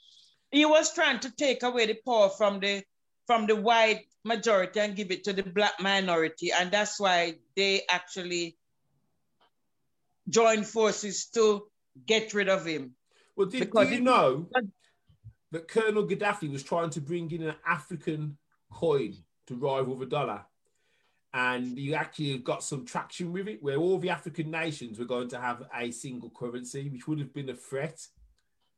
[0.51, 2.83] he was trying to take away the power from the
[3.27, 6.53] from the white majority and give it to the black minority.
[6.53, 8.57] And that's why they actually
[10.29, 11.67] joined forces to
[12.07, 12.95] get rid of him.
[13.37, 14.49] Well, did, do you know
[15.53, 18.37] that Colonel Gaddafi was trying to bring in an African
[18.71, 19.15] coin
[19.47, 20.43] to rival the dollar.
[21.33, 25.29] And you actually got some traction with it, where all the African nations were going
[25.29, 28.05] to have a single currency, which would have been a threat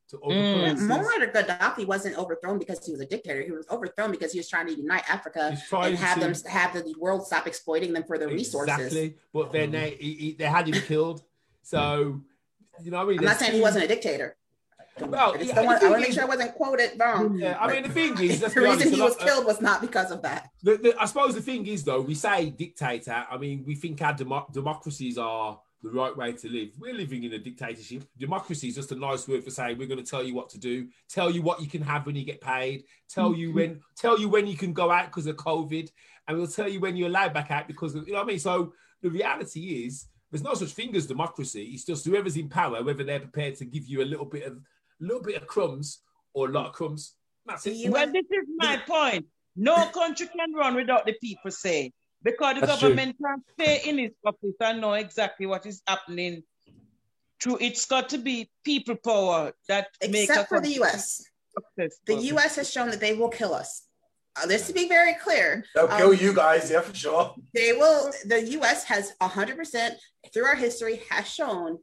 [0.09, 0.59] to other mm.
[0.59, 0.87] currencies.
[0.87, 3.41] Muammar Gaddafi wasn't overthrown because he was a dictator.
[3.41, 6.27] He was overthrown because he was trying to unite Africa and have to...
[6.27, 8.75] them have the world stop exploiting them for their resources.
[8.75, 11.23] Exactly, but then they he, they had him killed.
[11.63, 12.21] So
[12.83, 14.35] you know, I mean, I'm not saying he wasn't a dictator.
[14.99, 17.37] Well, I, I want to make sure I wasn't quoted wrong.
[17.37, 20.21] Yeah, I mean the thing is, the reason he was killed was not because of
[20.21, 20.49] that.
[20.61, 23.25] The, the, I suppose the thing is, though, we say dictator.
[23.29, 26.69] I mean, we think our demo- democracies are the right way to live.
[26.79, 28.03] We're living in a dictatorship.
[28.17, 30.59] Democracy is just a nice word for saying we're going to tell you what to
[30.59, 33.39] do, tell you what you can have when you get paid, tell mm-hmm.
[33.39, 35.89] you when, tell you when you can go out because of COVID,
[36.27, 38.27] and we'll tell you when you're allowed back out because of, you know what I
[38.27, 38.39] mean.
[38.39, 41.71] So the reality is there's no such thing as democracy.
[41.73, 44.57] It's just whoever's in power, whether they're prepared to give you a little bit of
[45.03, 46.01] little bit of crumbs
[46.33, 47.15] or a lot of crumbs.
[47.45, 47.89] That's it.
[47.89, 49.25] Well, this is my point.
[49.55, 51.91] No country can run without the people saying
[52.23, 53.27] because the That's government true.
[53.27, 56.43] can stay in its office and know exactly what is happening.
[57.39, 61.23] True, it's got to be people power that except for the U.S.
[62.07, 62.55] The U.S.
[62.55, 63.83] has shown that they will kill us.
[64.35, 65.63] Uh, this to be very clear.
[65.75, 67.35] They'll um, kill you guys, yeah, for sure.
[67.53, 68.11] They will.
[68.25, 68.85] The U.S.
[68.85, 69.95] has hundred percent
[70.33, 71.77] through our history has shown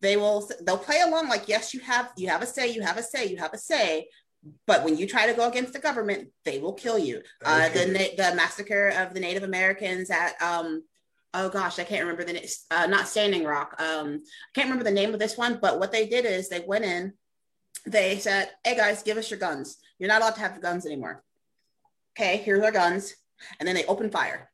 [0.00, 0.48] they will.
[0.62, 3.26] They'll play along like yes, you have you have a say, you have a say,
[3.26, 4.08] you have a say.
[4.66, 7.22] But when you try to go against the government, they will kill you.
[7.44, 10.82] Uh, the the massacre of the Native Americans at um,
[11.34, 12.46] oh gosh, I can't remember the name.
[12.70, 13.80] Uh, not Standing Rock.
[13.80, 15.58] Um, I can't remember the name of this one.
[15.60, 17.12] But what they did is they went in.
[17.86, 19.76] They said, "Hey guys, give us your guns.
[19.98, 21.22] You're not allowed to have the guns anymore."
[22.12, 23.14] okay, here's our guns.
[23.58, 24.50] And then they open fire.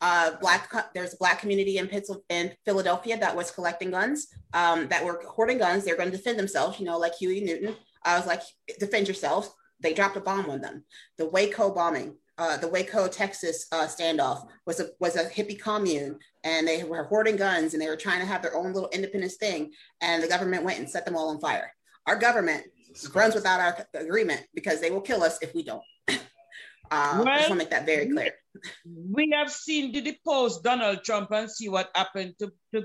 [0.00, 1.88] Uh, black there's a black community in,
[2.30, 5.84] in Philadelphia that was collecting guns, um, that were hoarding guns.
[5.84, 7.76] They're going to defend themselves, you know, like Huey Newton.
[8.04, 8.42] I was like,
[8.78, 9.50] defend yourselves.
[9.80, 10.84] They dropped a bomb on them.
[11.18, 16.18] The Waco bombing, uh, the Waco, Texas uh, standoff was a was a hippie commune,
[16.42, 19.36] and they were hoarding guns, and they were trying to have their own little independence
[19.36, 19.70] thing,
[20.00, 21.70] and the government went and set them all on fire.
[22.06, 22.64] Our government
[23.14, 25.82] runs without our agreement because they will kill us if we don't.
[26.90, 28.32] Uh, well, I just want to make that very clear.
[28.84, 32.84] We have seen the depose Donald Trump and see what happened to, to,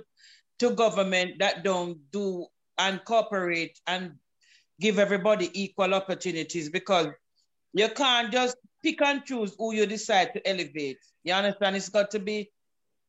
[0.60, 2.46] to government that don't do
[2.78, 4.14] and cooperate and
[4.80, 7.08] give everybody equal opportunities because
[7.74, 11.00] you can't just pick and choose who you decide to elevate.
[11.24, 11.76] You understand?
[11.76, 12.52] It's got to be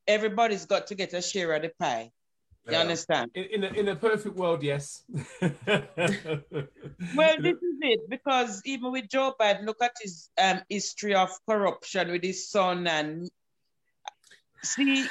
[0.06, 2.10] everybody's got to get a share of the pie.
[2.66, 2.80] You yeah.
[2.80, 3.30] understand?
[3.34, 5.04] In, in, a, in a perfect world, yes.
[5.40, 5.46] well,
[7.40, 12.10] this is it because even with Joe Biden, look at his um, history of corruption
[12.10, 13.30] with his son and
[14.64, 15.06] see,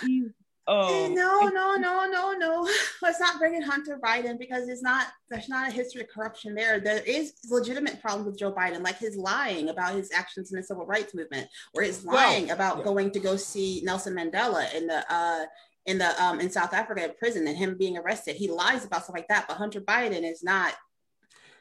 [0.67, 2.67] Oh no, no, no, no, no.
[3.01, 6.55] Let's not bring in Hunter Biden because it's not there's not a history of corruption
[6.55, 6.79] there.
[6.79, 10.63] There is legitimate problems with Joe Biden, like his lying about his actions in the
[10.63, 12.83] civil rights movement, or his lying well, about yeah.
[12.83, 15.45] going to go see Nelson Mandela in the uh
[15.85, 18.35] in the um in South Africa in prison and him being arrested.
[18.35, 20.73] He lies about stuff like that, but Hunter Biden is not.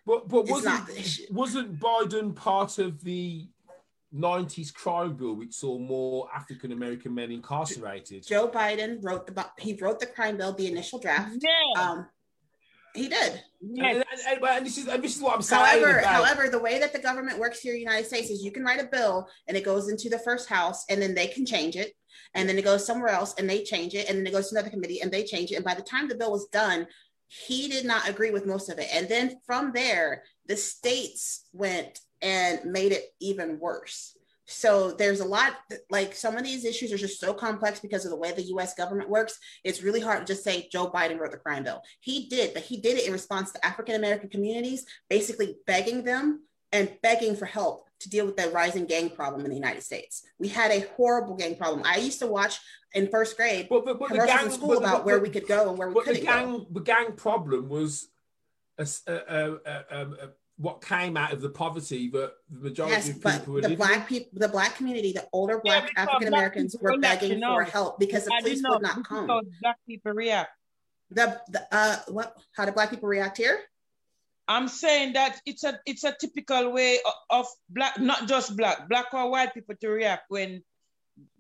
[0.07, 3.49] But but wasn't wasn't Biden part of the
[4.15, 8.27] 90s crime bill which saw more African American men incarcerated?
[8.27, 11.37] Joe Biden wrote the he wrote the crime bill, the initial draft.
[11.41, 11.83] Yeah.
[11.83, 12.07] Um,
[12.95, 13.43] he did.
[13.61, 14.05] And, and,
[14.45, 15.65] and, this is, and this is what I'm saying.
[15.65, 16.15] However, about.
[16.15, 18.63] however, the way that the government works here in the United States is you can
[18.63, 21.75] write a bill and it goes into the first house and then they can change
[21.75, 21.93] it
[22.35, 24.55] and then it goes somewhere else and they change it and then it goes to
[24.55, 26.87] another committee and they change it and by the time the bill was done
[27.29, 32.01] he did not agree with most of it and then from there the states went
[32.23, 35.55] and made it even worse so there's a lot
[35.91, 38.75] like some of these issues are just so complex because of the way the US
[38.75, 39.39] government works.
[39.65, 41.83] It's really hard to just say Joe Biden wrote the crime bill.
[42.01, 46.43] He did, but he did it in response to African American communities, basically begging them
[46.73, 50.23] and begging for help to deal with the rising gang problem in the United States.
[50.39, 51.83] We had a horrible gang problem.
[51.85, 52.61] I used to watch
[52.95, 55.49] in first grade but, but, but commercials gang, in school but, about where we could
[55.49, 56.67] go and where we couldn't the gang, go.
[56.71, 58.09] The gang problem was
[58.79, 59.53] a, a,
[59.91, 60.07] a,
[60.57, 64.09] what came out of the poverty that the majority yes, of people but the black
[64.09, 68.25] people the black community the older black yeah, african americans were begging for help because
[68.25, 69.27] the police would not come
[69.61, 70.51] black people react
[71.11, 73.59] the, the uh what how do black people react here
[74.47, 76.99] I'm saying that it's a it's a typical way
[77.31, 80.63] of black, not just black, black or white people to react when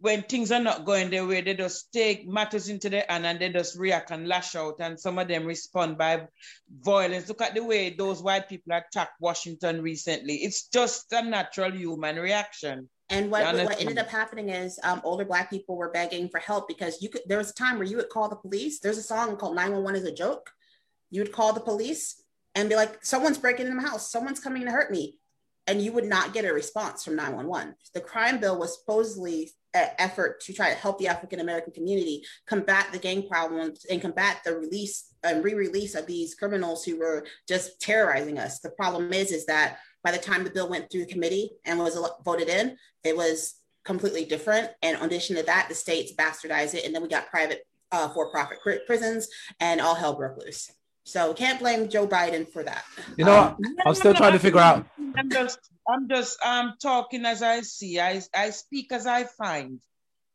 [0.01, 1.41] when things are not going their way.
[1.41, 4.77] They just take matters into their hand and they just react and lash out.
[4.79, 6.27] And some of them respond by
[6.81, 7.29] violence.
[7.29, 10.37] Look at the way those white people attacked Washington recently.
[10.37, 12.89] It's just a natural human reaction.
[13.11, 16.69] And what, what ended up happening is um, older black people were begging for help
[16.69, 17.21] because you could.
[17.27, 18.81] There was a time where you would call the police.
[18.81, 20.51] There's a song called "911 is a joke."
[21.11, 22.24] You would call the police
[22.55, 25.19] and be like, someone's breaking in my house, someone's coming to hurt me.
[25.67, 27.75] And you would not get a response from 911.
[27.95, 32.23] The crime bill was supposedly an effort to try to help the African American community
[32.47, 37.27] combat the gang problems and combat the release and re-release of these criminals who were
[37.49, 38.61] just terrorizing us.
[38.61, 41.99] The problem is, is that by the time the bill went through committee and was
[42.25, 44.71] voted in, it was completely different.
[44.83, 48.09] And in addition to that, the states bastardized it, and then we got private uh,
[48.11, 49.29] for-profit prisons,
[49.61, 50.71] and all hell broke loose.
[51.05, 52.85] So can't blame Joe Biden for that.
[53.17, 53.87] You know um, what?
[53.87, 54.87] I'm still trying to figure out.
[55.17, 58.01] I'm just, I'm just, I'm talking as I see.
[58.01, 59.81] I, I speak as I find.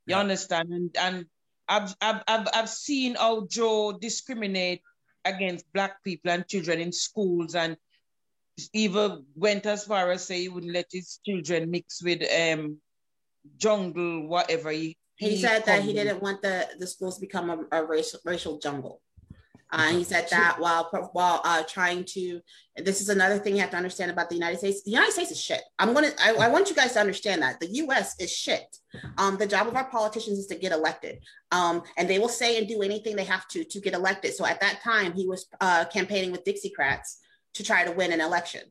[0.05, 0.19] You yeah.
[0.19, 0.69] understand?
[0.71, 1.25] And and
[1.67, 4.81] I've, I've, I've, I've seen how Joe discriminate
[5.25, 7.75] against black people and children in schools, and
[8.73, 12.77] even went as far as say he wouldn't let his children mix with um
[13.57, 14.69] jungle, whatever.
[14.71, 18.19] He He said that he didn't want the, the schools to become a, a racial
[18.23, 19.01] racial jungle.
[19.71, 22.41] Uh, he said that while while uh, trying to.
[22.75, 24.83] This is another thing you have to understand about the United States.
[24.83, 25.61] The United States is shit.
[25.77, 26.11] I'm gonna.
[26.19, 28.15] I, I want you guys to understand that the U.S.
[28.19, 28.77] is shit.
[29.17, 31.19] Um, the job of our politicians is to get elected,
[31.51, 34.33] um, and they will say and do anything they have to to get elected.
[34.33, 37.17] So at that time, he was uh, campaigning with Dixiecrats
[37.55, 38.61] to try to win an election.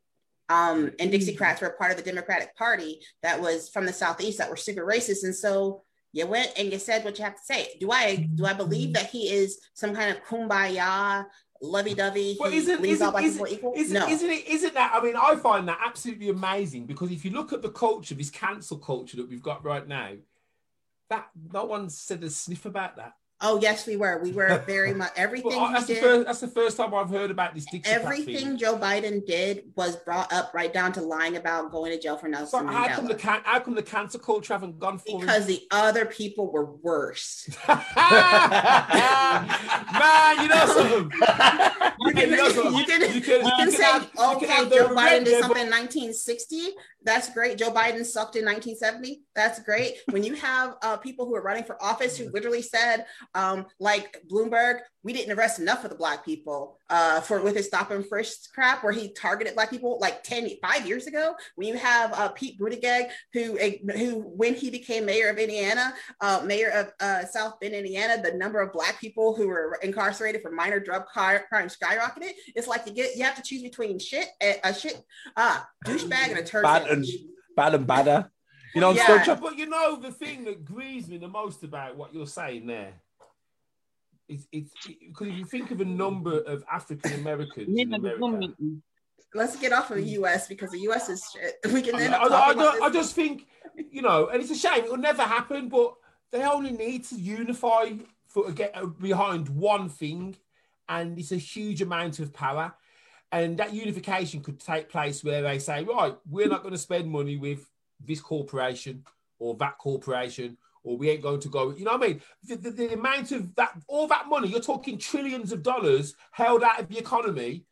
[0.48, 4.50] Um, and Dixiecrats were part of the Democratic Party that was from the Southeast that
[4.50, 5.84] were super racist, and so
[6.18, 7.68] you went and you said what you have to say.
[7.80, 11.26] Do I do I believe that he is some kind of kumbaya,
[11.62, 12.36] lovey-dovey?
[12.40, 13.46] Well, isn't, isn't, isn't,
[13.76, 14.08] isn't, no.
[14.08, 14.48] isn't it?
[14.48, 14.92] Isn't that?
[14.94, 18.30] I mean, I find that absolutely amazing because if you look at the culture, this
[18.30, 20.14] cancel culture that we've got right now,
[21.08, 23.14] that no one said a sniff about that.
[23.40, 24.18] Oh yes, we were.
[24.20, 25.50] We were very much everything.
[25.50, 27.66] well, that's, the did, first, that's the first time I've heard about this.
[27.70, 32.00] Dixie everything Joe Biden did was brought up right down to lying about going to
[32.00, 34.98] jail for Nelson so how come the can- how come the cancer culture haven't gone
[34.98, 35.54] for because him?
[35.54, 37.48] the other people were worse.
[37.68, 37.78] Man,
[40.42, 41.10] you know something.
[42.00, 42.76] you can, you, know something.
[42.76, 46.70] you can, you can, you can, say, okay, Joe Biden did something in 1960
[47.04, 47.58] that's great.
[47.58, 49.22] Joe Biden sucked in 1970.
[49.34, 49.98] That's great.
[50.10, 54.20] When you have uh, people who are running for office who literally said, um, like
[54.30, 58.06] Bloomberg, we didn't arrest enough of the black people uh, for with his stop and
[58.06, 61.34] frisk crap, where he targeted black people like 10, five years ago.
[61.56, 63.58] When you have uh, Pete Buttigieg, who
[63.92, 68.36] who when he became mayor of Indiana, uh, mayor of uh, South Bend, Indiana, the
[68.36, 72.32] number of black people who were incarcerated for minor drug crime skyrocketed.
[72.54, 75.02] It's like you get you have to choose between shit, a shit,
[75.36, 76.62] uh, douchebag, and a turd.
[76.62, 77.04] Bad and
[77.56, 78.30] bad and badder.
[78.74, 79.36] You know, yeah.
[79.40, 82.92] But you know the thing that grieves me the most about what you're saying there
[84.28, 88.52] it's it's because if you think of a number of African Americans in America.
[89.34, 90.48] Let's get off of the U.S.
[90.48, 91.10] because the U.S.
[91.10, 91.56] is shit.
[91.72, 94.54] We can end I, up I, I, I just think, you know, and it's a
[94.54, 95.94] shame it will never happen, but
[96.30, 97.92] they only need to unify
[98.26, 100.36] for get uh, behind one thing,
[100.88, 102.74] and it's a huge amount of power.
[103.30, 107.10] And that unification could take place where they say, right, we're not going to spend
[107.10, 107.68] money with
[108.02, 109.04] this corporation
[109.38, 110.56] or that corporation
[110.88, 111.70] or we ain't going to go.
[111.70, 112.22] You know what I mean?
[112.44, 116.62] The, the, the, amount of that, all that money, you're talking trillions of dollars held
[116.62, 117.66] out of the economy.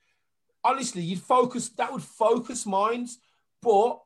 [0.63, 3.19] Honestly, you'd focus, that would focus minds,
[3.63, 4.01] but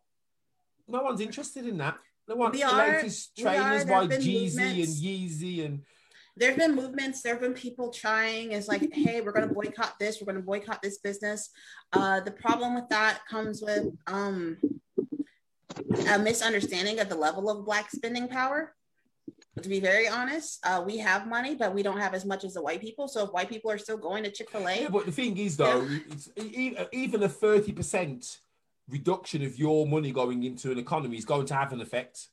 [0.87, 1.99] no one's interested in that.
[2.29, 5.83] No one, we the are, latest trainers by Jeezy and Yeezy and.
[6.37, 9.53] There have been movements, there have been people trying, it's like, hey, we're going to
[9.53, 11.51] boycott this, we're going to boycott this business.
[11.93, 14.57] Uh, the problem with that comes with um,
[16.09, 18.75] a misunderstanding of the level of Black spending power
[19.63, 22.55] to be very honest, uh, we have money, but we don't have as much as
[22.55, 23.09] the white people.
[23.09, 25.37] So if white people are still going to Chick Fil A, yeah, but the thing
[25.37, 25.89] is though,
[26.93, 28.41] even a thirty percent
[28.89, 32.29] reduction of your money going into an economy is going to have an effect.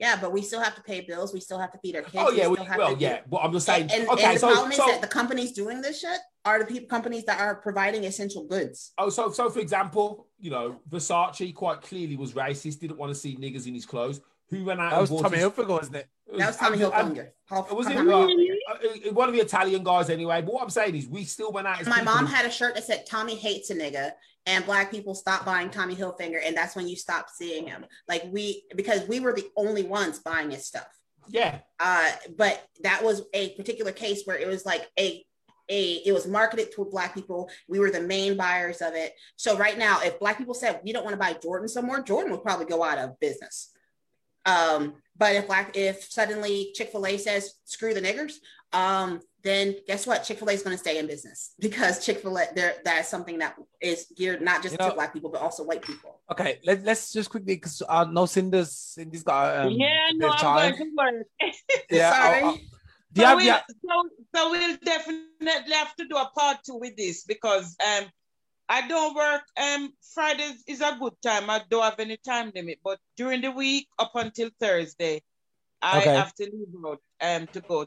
[0.00, 1.34] Yeah, but we still have to pay bills.
[1.34, 2.24] We still have to feed our kids.
[2.26, 3.20] Oh yeah, we well yeah.
[3.28, 3.90] But I'm just saying.
[3.92, 6.58] And, okay, and the so, problem so, is that the companies doing this shit are
[6.58, 8.92] the people companies that are providing essential goods.
[8.96, 12.80] Oh, so so for example, you know, Versace quite clearly was racist.
[12.80, 14.22] Didn't want to see niggers in his clothes.
[14.50, 14.90] Who ran out?
[14.90, 16.08] That was Tommy Hilfiger, wasn't it?
[16.36, 17.28] That was Tommy Hilfiger.
[17.28, 20.42] It Was it uh, one of the Italian guys anyway?
[20.42, 21.86] But what I'm saying is, we still went out.
[21.86, 24.12] My mom had a shirt that said "Tommy hates a nigga,"
[24.46, 27.84] and black people stopped buying Tommy Hilfiger, and that's when you stopped seeing him.
[28.08, 30.88] Like we, because we were the only ones buying his stuff.
[31.28, 31.58] Yeah.
[31.78, 35.24] Uh, but that was a particular case where it was like a
[35.68, 39.56] a it was marketed to black people we were the main buyers of it so
[39.56, 42.32] right now if black people said we don't want to buy jordan some more jordan
[42.32, 43.70] would probably go out of business
[44.46, 48.34] um, but if black, if suddenly Chick Fil A says screw the niggers,
[48.72, 50.24] um, then guess what?
[50.24, 53.00] Chick Fil A is going to stay in business because Chick Fil A there that
[53.00, 55.82] is something that is geared not just you know, to black people but also white
[55.82, 56.20] people.
[56.30, 60.76] Okay, let, let's just quickly because uh, no Cinder's Cindy's got um, yeah no I'm
[60.76, 61.54] going to work.
[61.90, 62.42] yeah, sorry.
[62.42, 62.58] I'll, I'll,
[63.16, 67.76] so, we'll, so, so we'll definitely have to do a part two with this because
[67.84, 68.06] um
[68.70, 69.42] I don't work.
[69.60, 71.50] Um, Fridays is a good time.
[71.50, 75.22] I don't have any time limit, but during the week up until Thursday,
[75.82, 76.14] I okay.
[76.14, 77.86] have to leave out um to go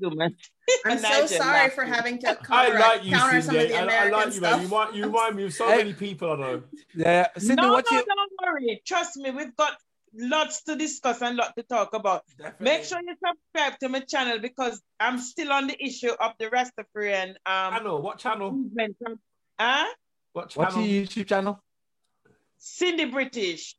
[0.00, 0.28] do my.
[0.86, 4.14] I'm so sorry for having to counter, I like you, counter some of the American
[4.14, 4.58] I, I like you, man.
[4.60, 6.62] You remind, you remind me of so many people I know.
[6.94, 8.04] Yeah, Cindy, no, what no, you...
[8.04, 8.82] don't worry.
[8.86, 9.76] Trust me, we've got
[10.14, 12.22] lots to discuss and lot to talk about.
[12.38, 12.64] Definitely.
[12.64, 16.46] Make sure you subscribe to my channel because I'm still on the issue of the
[16.46, 17.30] Rastafarian.
[17.30, 18.64] Um, I know what channel.
[19.58, 19.86] Huh?
[20.32, 21.62] What What's your YouTube channel?
[22.58, 23.76] Cindy British.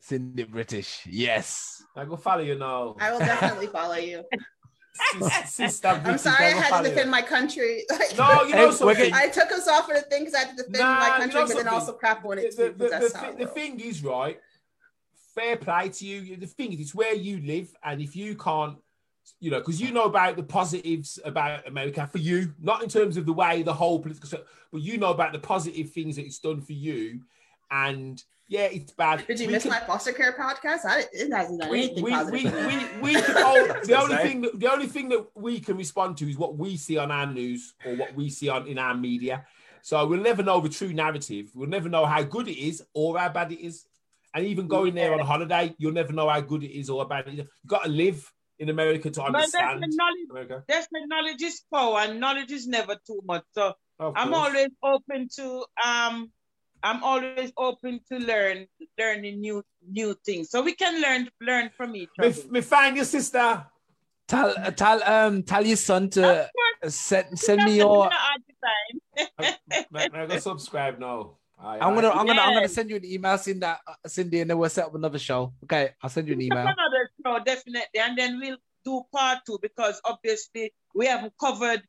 [0.00, 1.06] Cindy British.
[1.08, 1.82] Yes.
[1.96, 2.96] I go follow you now.
[3.00, 4.24] I will definitely follow you.
[5.46, 7.10] Sister I'm sorry I had to defend you.
[7.10, 7.84] my country.
[8.16, 10.56] no, you know, so I took us off of the thing because I had to
[10.56, 12.74] defend nah, my country, you know but then also crap on it the, too.
[12.76, 14.38] The, the, the thing is, right?
[15.34, 16.36] Fair play to you.
[16.36, 18.76] The thing is, it's where you live, and if you can't
[19.40, 23.16] you know, because you know about the positives about America for you, not in terms
[23.16, 24.40] of the way the whole political,
[24.72, 27.20] but you know about the positive things that it's done for you,
[27.70, 29.26] and yeah, it's bad.
[29.26, 30.84] Did you we miss can, my foster care podcast?
[30.84, 32.52] I, it hasn't done we, anything we, positive.
[32.52, 35.76] We, we, we can, oh, the only thing that the only thing that we can
[35.76, 38.78] respond to is what we see on our news or what we see on in
[38.78, 39.44] our media.
[39.82, 41.50] So we'll never know the true narrative.
[41.54, 43.86] We'll never know how good it is or how bad it is.
[44.34, 47.02] And even going there on a holiday, you'll never know how good it is or
[47.02, 47.38] how bad it is.
[47.38, 49.80] You've got to live in America to understand.
[49.80, 50.64] But knowledge, America.
[50.68, 53.44] That's the knowledge is power, and knowledge is never too much.
[53.52, 56.30] So I'm always open to um
[56.82, 58.66] I'm always open to learn,
[58.98, 60.50] learning new new things.
[60.50, 62.30] So we can learn learn from each other.
[62.30, 63.66] Me, me find your sister.
[64.28, 66.50] Tell uh, tell um tell your son to
[66.88, 68.10] send send me your.
[69.38, 69.54] I'm
[70.12, 71.38] gonna subscribe now.
[71.58, 73.76] I, I'm gonna, I, I'm gonna, I'm gonna send you an email, Cindy, uh,
[74.06, 75.52] Cindy, and then we'll set up another show.
[75.64, 76.58] Okay, I'll send you an email.
[76.58, 81.82] Another show, definitely, and then we'll do part two because obviously we haven't covered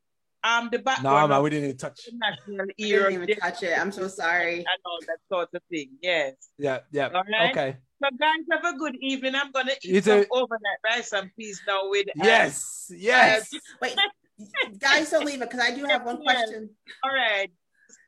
[0.43, 1.29] um the background.
[1.29, 2.07] No, man, we didn't even touch.
[2.13, 3.09] National era.
[3.09, 3.77] didn't even touch it.
[3.77, 4.57] I'm so sorry.
[4.57, 5.89] And all that sort of thing.
[6.01, 6.33] Yes.
[6.57, 6.79] Yeah.
[6.91, 7.09] Yeah.
[7.13, 7.51] All right.
[7.51, 7.77] Okay.
[8.03, 9.35] So guys, have a good evening.
[9.35, 10.27] I'm gonna eat you some too.
[10.31, 12.07] overnight rice and peas now with.
[12.09, 12.91] Uh, yes.
[12.95, 13.53] Yes.
[13.53, 13.97] Uh, wait,
[14.79, 16.69] guys, don't leave it because I do have one question.
[17.03, 17.49] All right.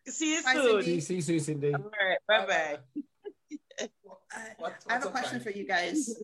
[0.07, 0.83] See you Bye, soon.
[0.83, 1.73] See, see you soon, Cindy.
[1.73, 2.17] All right.
[2.27, 2.77] Bye bye.
[4.89, 6.21] I have a question for you guys.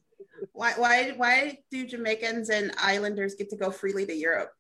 [0.52, 4.52] Why, why, why do Jamaicans and Islanders get to go freely to Europe?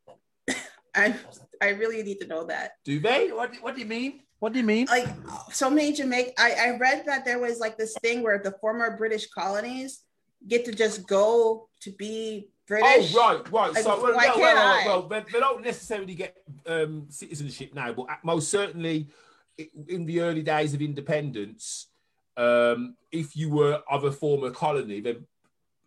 [0.96, 1.16] I,
[1.62, 2.74] I really need to know that.
[2.86, 3.32] Do they?
[3.32, 4.22] What, what do you mean?
[4.40, 4.88] What do you mean?
[4.88, 5.08] Like
[5.52, 6.34] so many Jamaica.
[6.38, 10.04] I, I read that there was like this thing where the former British colonies
[10.48, 13.14] get to just go to be British.
[13.16, 13.74] Oh right, right.
[13.74, 18.08] Like, so well, well, well, well, they, they don't necessarily get um, citizenship now, but
[18.24, 19.10] most certainly
[19.88, 21.88] in the early days of independence,
[22.38, 25.26] um, if you were of a former colony, then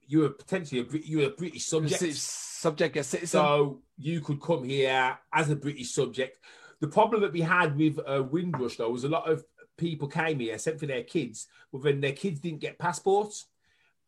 [0.06, 2.14] you were potentially a you were a British subject.
[2.16, 3.40] Subject, a citizen.
[3.40, 6.38] So you could come here as a British subject.
[6.80, 9.44] The problem that we had with uh, Windrush though was a lot of
[9.76, 13.46] people came here, sent for their kids, but then their kids didn't get passports,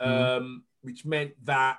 [0.01, 0.07] mm.
[0.07, 1.79] um, which meant that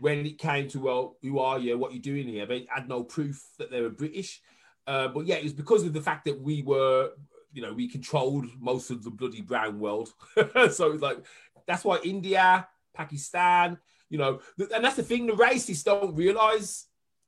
[0.00, 1.78] when it came to well, who are you?
[1.78, 2.46] What are you doing here?
[2.46, 4.40] They had no proof that they were British.
[4.86, 7.10] Uh, but yeah, it was because of the fact that we were,
[7.52, 10.12] you know, we controlled most of the bloody brown world.
[10.70, 11.18] so it's like
[11.66, 13.78] that's why India, Pakistan,
[14.08, 14.40] you know,
[14.74, 15.26] and that's the thing.
[15.26, 16.86] The racists don't realize.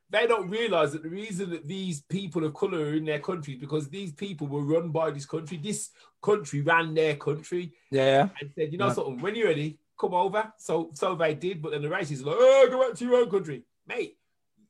[0.08, 3.54] They don't realize that the reason that these people of color are in their country
[3.54, 5.56] is because these people were run by this country.
[5.56, 5.90] This
[6.20, 7.74] country ran their country.
[7.92, 8.28] Yeah.
[8.40, 8.92] And said, you know yeah.
[8.94, 10.52] something, when you're ready, come over.
[10.58, 13.16] So so they did, but then the racists are like, oh, go back to your
[13.16, 14.16] own country, mate.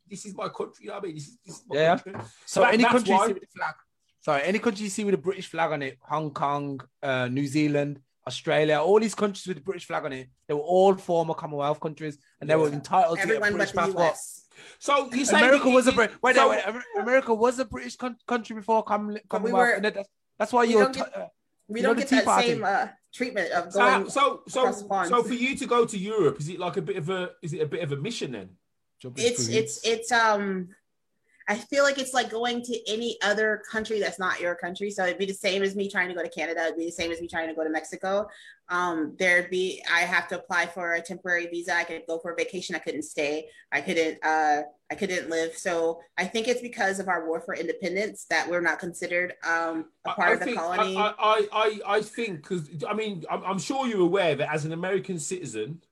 [0.09, 0.87] This is my country.
[0.87, 1.15] You know what I mean?
[1.15, 1.97] This is, this is yeah.
[1.97, 2.13] Country.
[2.15, 3.21] So, so that, any country why...
[3.23, 3.75] you see with the flag.
[4.23, 7.47] Sorry, any country you see with a British flag on it, Hong Kong, uh, New
[7.47, 11.33] Zealand, Australia, all these countries with the British flag on it, they were all former
[11.33, 14.17] Commonwealth countries, and they were entitled Everyone to get a British passport.
[14.79, 17.97] So you say America was a Brit- wait, so, wait, wait, America was a British
[17.97, 19.43] con- country before Commonwealth.
[19.43, 20.09] We were, that's,
[20.39, 20.91] that's why you're.
[20.91, 21.27] T- uh,
[21.69, 22.49] we don't get that Party.
[22.49, 24.09] same uh, treatment of going.
[24.11, 26.97] So, so, so, so for you to go to Europe, is it like a bit
[26.97, 27.31] of a?
[27.43, 28.51] Is it a bit of a mission then?
[29.17, 30.69] It's it's it's um.
[31.51, 34.89] I feel like it's like going to any other country that's not your country.
[34.89, 36.63] So it'd be the same as me trying to go to Canada.
[36.67, 38.29] It'd be the same as me trying to go to Mexico.
[38.69, 41.75] Um, there'd be I have to apply for a temporary visa.
[41.75, 42.77] I could go for a vacation.
[42.77, 43.49] I couldn't stay.
[43.73, 44.25] I couldn't.
[44.25, 45.57] Uh, I couldn't live.
[45.57, 49.87] So I think it's because of our war for independence that we're not considered um,
[50.07, 50.97] a part I, I of the think, colony.
[50.97, 54.65] I, I, I, I think because I mean I'm, I'm sure you're aware that as
[54.67, 55.83] an American citizen,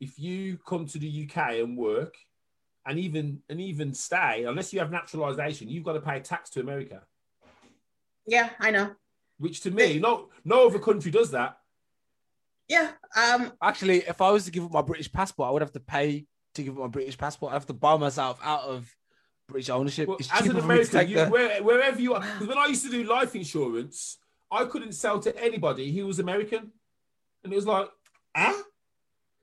[0.00, 2.14] if you come to the UK and work,
[2.88, 6.60] and even and even stay, unless you have naturalization, you've got to pay tax to
[6.60, 7.02] America.
[8.26, 8.92] Yeah, I know.
[9.38, 11.58] Which to me, no no other country does that.
[12.66, 12.90] Yeah.
[13.14, 13.52] Um.
[13.62, 16.26] Actually, if I was to give up my British passport, I would have to pay
[16.54, 17.52] to give up my British passport.
[17.52, 18.90] I have to buy myself out of
[19.48, 20.08] British ownership.
[20.08, 21.26] Well, as an American, you, the...
[21.26, 24.18] where, wherever you are, because when I used to do life insurance,
[24.50, 26.72] I couldn't sell to anybody who was American,
[27.44, 27.88] and it was like,
[28.34, 28.62] ah.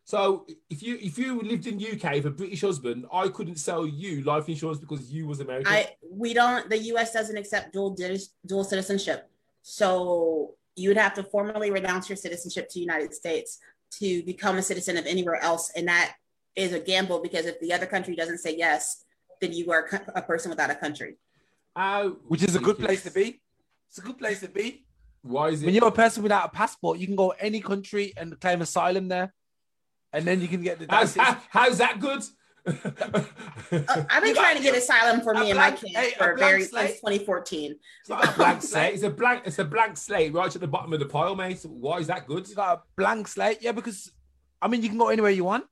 [0.06, 3.88] So if you if you lived in UK with a British husband, I couldn't sell
[3.88, 5.74] you life insurance because you was American.
[5.74, 6.70] I we don't.
[6.70, 7.97] The US doesn't accept dual
[8.45, 9.28] dual citizenship,
[9.64, 13.58] so you would have to formally renounce your citizenship to United States
[13.99, 16.14] to become a citizen of anywhere else, and that
[16.56, 19.06] is a gamble because if the other country doesn't say yes,
[19.41, 21.16] then you are a person without a country.
[21.76, 23.41] Uh, Which is a good place to be.
[23.89, 24.86] It's a good place to be.
[25.24, 25.66] Why is it?
[25.66, 29.08] When you're a person without a passport, you can go any country and claim asylum
[29.08, 29.34] there,
[30.16, 30.88] and then you can get the.
[30.89, 32.24] How's, how, how's that good?
[32.68, 32.74] uh,
[34.09, 36.93] I've been trying to get asylum for me and my kids hey, for very since
[36.93, 37.76] 2014.
[38.01, 38.93] It's a blank slate.
[38.95, 39.43] It's a blank.
[39.45, 41.63] It's a blank slate right at the bottom of the pile, mate.
[41.63, 42.47] Why is that good?
[42.47, 43.74] You got a blank slate, yeah.
[43.74, 44.11] Because
[44.61, 45.66] I mean, you can go anywhere you want.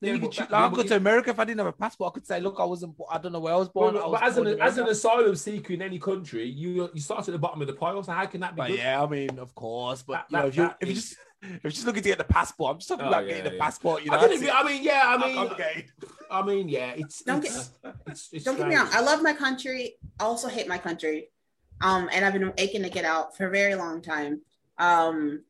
[0.00, 2.12] Then yeah, you could I'll go to America if I didn't have a passport.
[2.12, 2.96] I could say, look, I wasn't.
[3.10, 3.94] I don't know where I was born.
[3.94, 7.28] Well, was but as an as an asylum seeker in any country, you you start
[7.28, 8.02] at the bottom of the pile.
[8.02, 8.62] So how can that be?
[8.62, 8.78] good?
[8.78, 11.64] Yeah, I mean, of course, but that, you know, if you if you just if
[11.64, 13.56] you're just looking to get the passport, I'm just talking oh, about yeah, getting the
[13.56, 13.64] yeah.
[13.64, 14.04] passport.
[14.04, 15.86] You know, I, I, mean, yeah, I mean, okay.
[16.30, 18.58] I mean, yeah, it's don't it's, get it's, it's don't strange.
[18.58, 18.88] get me wrong.
[18.92, 19.96] I love my country.
[20.18, 21.30] I also hate my country,
[21.80, 24.42] um, and I've been aching to get out for a very long time.
[24.78, 25.44] Um,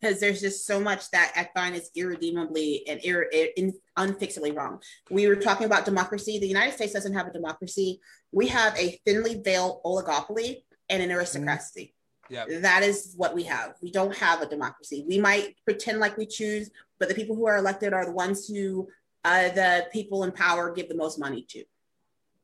[0.00, 4.82] because there's just so much that I find is irredeemably and ir- in, unfixably wrong.
[5.10, 6.40] We were talking about democracy.
[6.40, 8.00] The United States doesn't have a democracy.
[8.32, 11.94] We have a thinly veiled oligopoly and an aristocracy.
[12.28, 12.44] Yeah.
[12.60, 13.74] That is what we have.
[13.82, 15.04] We don't have a democracy.
[15.06, 18.46] We might pretend like we choose, but the people who are elected are the ones
[18.46, 18.88] who
[19.24, 21.64] uh, the people in power give the most money to.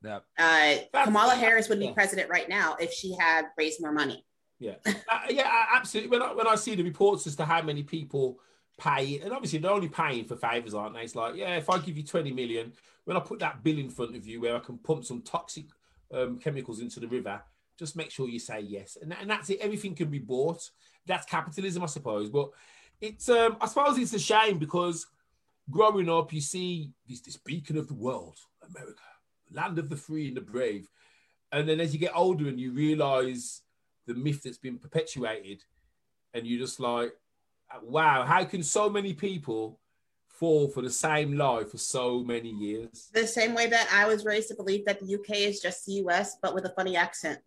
[0.03, 0.21] Yeah.
[0.39, 1.93] Uh, Kamala Harris would be yeah.
[1.93, 4.25] president right now if she had raised more money.
[4.61, 4.93] Yeah, uh,
[5.31, 6.11] yeah, absolutely.
[6.11, 8.39] When I, when I see the reports as to how many people
[8.77, 11.03] pay, and obviously they're only paying for favors, aren't they?
[11.03, 12.73] It's like, yeah, if I give you 20 million,
[13.05, 15.67] when I put that bill in front of you where I can pump some toxic
[16.13, 17.41] um, chemicals into the river,
[17.79, 18.99] just make sure you say yes.
[19.01, 19.61] And, and that's it.
[19.61, 20.69] Everything can be bought.
[21.07, 22.29] That's capitalism, I suppose.
[22.29, 22.51] But
[23.01, 25.07] it's, um, I suppose it's a shame because
[25.71, 29.03] growing up, you see this, this beacon of the world, America,
[29.53, 30.89] land of the free and the brave.
[31.53, 33.63] And then as you get older and you realize
[34.07, 35.63] the myth that's been perpetuated,
[36.35, 37.13] and you're just like,
[37.83, 39.81] wow, how can so many people
[40.29, 43.09] fall for the same lie for so many years?
[43.13, 45.93] The same way that I was raised to believe that the UK is just the
[46.05, 47.39] US, but with a funny accent.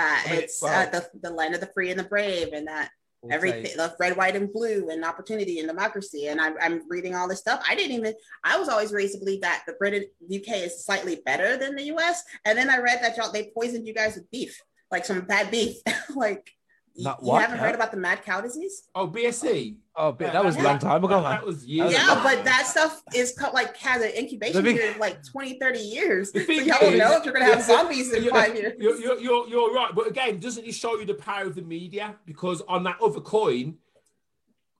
[0.00, 2.90] That it's uh, the, the land of the free and the brave, and that
[3.22, 6.28] we'll everything, the red, white, and blue, and opportunity and democracy.
[6.28, 7.62] And I'm, I'm reading all this stuff.
[7.68, 11.20] I didn't even, I was always raised to believe that the British UK is slightly
[11.26, 12.22] better than the US.
[12.44, 15.50] And then I read that y'all, they poisoned you guys with beef like some bad
[15.50, 15.76] beef.
[16.16, 16.50] like
[16.96, 18.88] Not you haven't heard about the mad cow disease?
[18.94, 19.76] Oh, BSE.
[20.02, 21.20] Oh, but that was a long time ago.
[21.22, 21.92] That was years.
[21.92, 22.22] Yeah, ago.
[22.22, 26.32] but that stuff is cut, like has an incubation period of like 20, 30 years.
[26.32, 28.72] So y'all don't know if you're gonna have zombies in five years.
[28.78, 31.60] You're, you're, you're, you're right, but again, doesn't it show you the power of the
[31.60, 32.16] media?
[32.24, 33.76] Because on that other coin,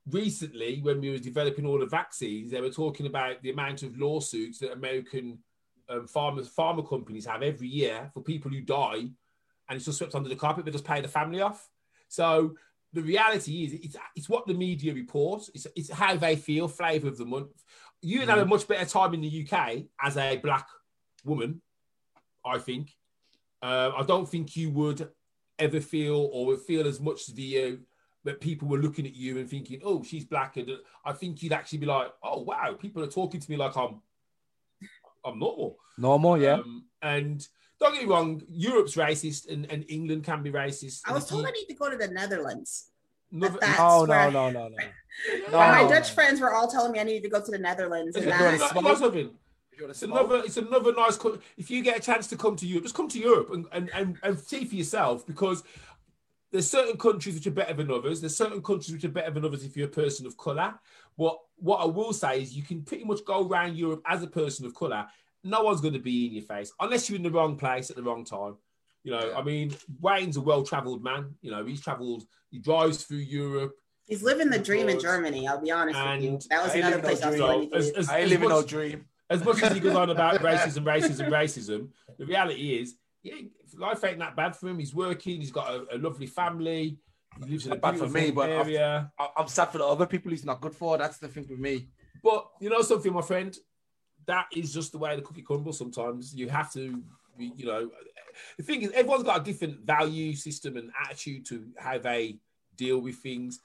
[0.08, 3.98] recently when we were developing all the vaccines, they were talking about the amount of
[3.98, 5.38] lawsuits that American
[5.90, 9.10] um, pharma pharma companies have every year for people who die
[9.68, 10.64] and it's just swept under the carpet.
[10.64, 11.68] They just pay the family off.
[12.08, 12.56] So
[12.92, 15.50] the reality is, it's, it's what the media reports.
[15.54, 16.68] It's, it's how they feel.
[16.68, 17.62] Flavour of the month.
[18.02, 18.28] You'd mm.
[18.28, 20.66] have a much better time in the UK as a black
[21.24, 21.60] woman,
[22.44, 22.96] I think.
[23.62, 25.08] Uh, I don't think you would
[25.58, 27.76] ever feel or would feel as much the uh,
[28.24, 30.70] that people were looking at you and thinking, "Oh, she's black," and
[31.04, 34.00] I think you'd actually be like, "Oh, wow, people are talking to me like I'm,
[35.24, 36.54] I'm normal." Normal, yeah.
[36.54, 37.46] Um, and
[37.80, 41.00] don't get me wrong, Europe's racist and, and England can be racist.
[41.06, 42.90] I was told I need to go to the Netherlands.
[43.32, 44.68] No, oh, no, no, no, no,
[45.50, 45.58] no.
[45.58, 48.16] My Dutch friends were all telling me I needed to go to the Netherlands.
[48.16, 48.54] And that,
[49.88, 51.18] it's another, it's another nice.
[51.56, 53.90] If you get a chance to come to Europe, just come to Europe and, and,
[53.94, 55.62] and, and see for yourself because
[56.50, 58.20] there's certain countries which are better than others.
[58.20, 60.74] There's certain countries which are better than others if you're a person of color.
[61.16, 64.26] What what I will say is you can pretty much go around Europe as a
[64.26, 65.06] person of color
[65.42, 67.96] no one's going to be in your face unless you're in the wrong place at
[67.96, 68.56] the wrong time.
[69.02, 69.38] You know, yeah.
[69.38, 71.34] I mean, Wayne's a well-traveled man.
[71.40, 72.24] You know, he's traveled.
[72.50, 73.74] He drives through Europe.
[74.06, 75.48] He's living the dream in Germany.
[75.48, 76.38] I'll be honest with you.
[76.50, 79.06] That was I another place I was going as, as, I live in no dream.
[79.30, 81.88] As much as he goes on about racism, racism, racism,
[82.18, 83.36] the reality is, yeah,
[83.76, 84.78] life ain't that bad for him.
[84.78, 85.40] He's working.
[85.40, 86.98] He's got a, a lovely family.
[87.44, 89.12] He lives in a bad for me, but area.
[89.18, 90.32] I'm, I'm sad for the other people.
[90.32, 90.98] He's not good for.
[90.98, 91.88] That's the thing with me.
[92.22, 93.56] But you know something, my friend
[94.26, 95.78] that is just the way the cookie crumbles.
[95.78, 97.02] Sometimes you have to,
[97.38, 97.90] you know,
[98.56, 102.38] the thing is, everyone's got a different value system and attitude to how they
[102.76, 103.60] deal with things.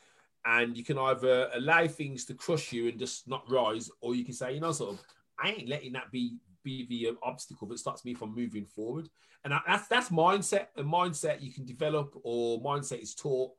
[0.45, 4.23] And you can either allow things to crush you and just not rise, or you
[4.23, 4.99] can say, you know, sort of,
[5.39, 9.09] I ain't letting that be be the um, obstacle that stops me from moving forward.
[9.43, 10.67] And that's that's mindset.
[10.77, 13.51] A mindset you can develop, or mindset is taught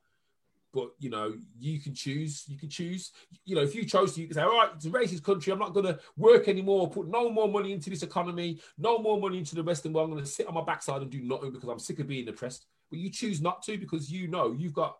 [0.76, 3.12] but you know you can choose you can choose.
[3.46, 5.50] You know if you chose to you can say all right it's a racist country
[5.50, 9.18] i'm not going to work anymore put no more money into this economy no more
[9.18, 11.50] money into the western world i'm going to sit on my backside and do nothing
[11.50, 12.66] because i'm sick of being oppressed.
[12.90, 14.98] But you choose not to because you know you've got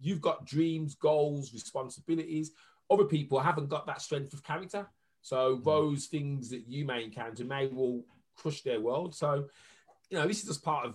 [0.00, 2.52] you've got dreams goals responsibilities.
[2.88, 4.86] Other people haven't got that strength of character.
[5.22, 5.64] So mm.
[5.64, 8.04] those things that you may encounter may will
[8.36, 9.14] crush their world.
[9.14, 9.46] So
[10.08, 10.94] you know this is just part of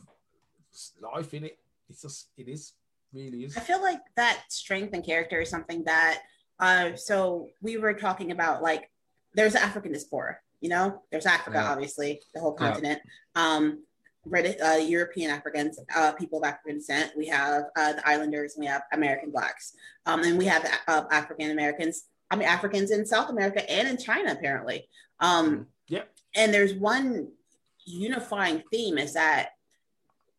[1.02, 1.58] life in it
[1.92, 2.74] it's just it is
[3.14, 3.58] really is.
[3.58, 6.22] I feel like that strength and character is something that.
[6.60, 8.90] Uh, so we were talking about like
[9.34, 10.38] there's African diaspora.
[10.60, 11.72] You know, there's Africa, yeah.
[11.72, 13.02] obviously, the whole continent.
[13.36, 13.56] Yeah.
[13.56, 13.84] Um,
[14.26, 17.12] British, uh, European Africans, uh, people of African descent.
[17.18, 19.74] We have uh, the Islanders, and we have American blacks,
[20.06, 22.04] um, and we have uh, African Americans.
[22.30, 24.88] I mean, Africans in South America and in China, apparently.
[25.20, 26.04] Um, yeah.
[26.36, 27.30] And there's one
[27.86, 29.50] unifying theme is that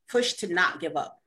[0.09, 1.22] push to not give up.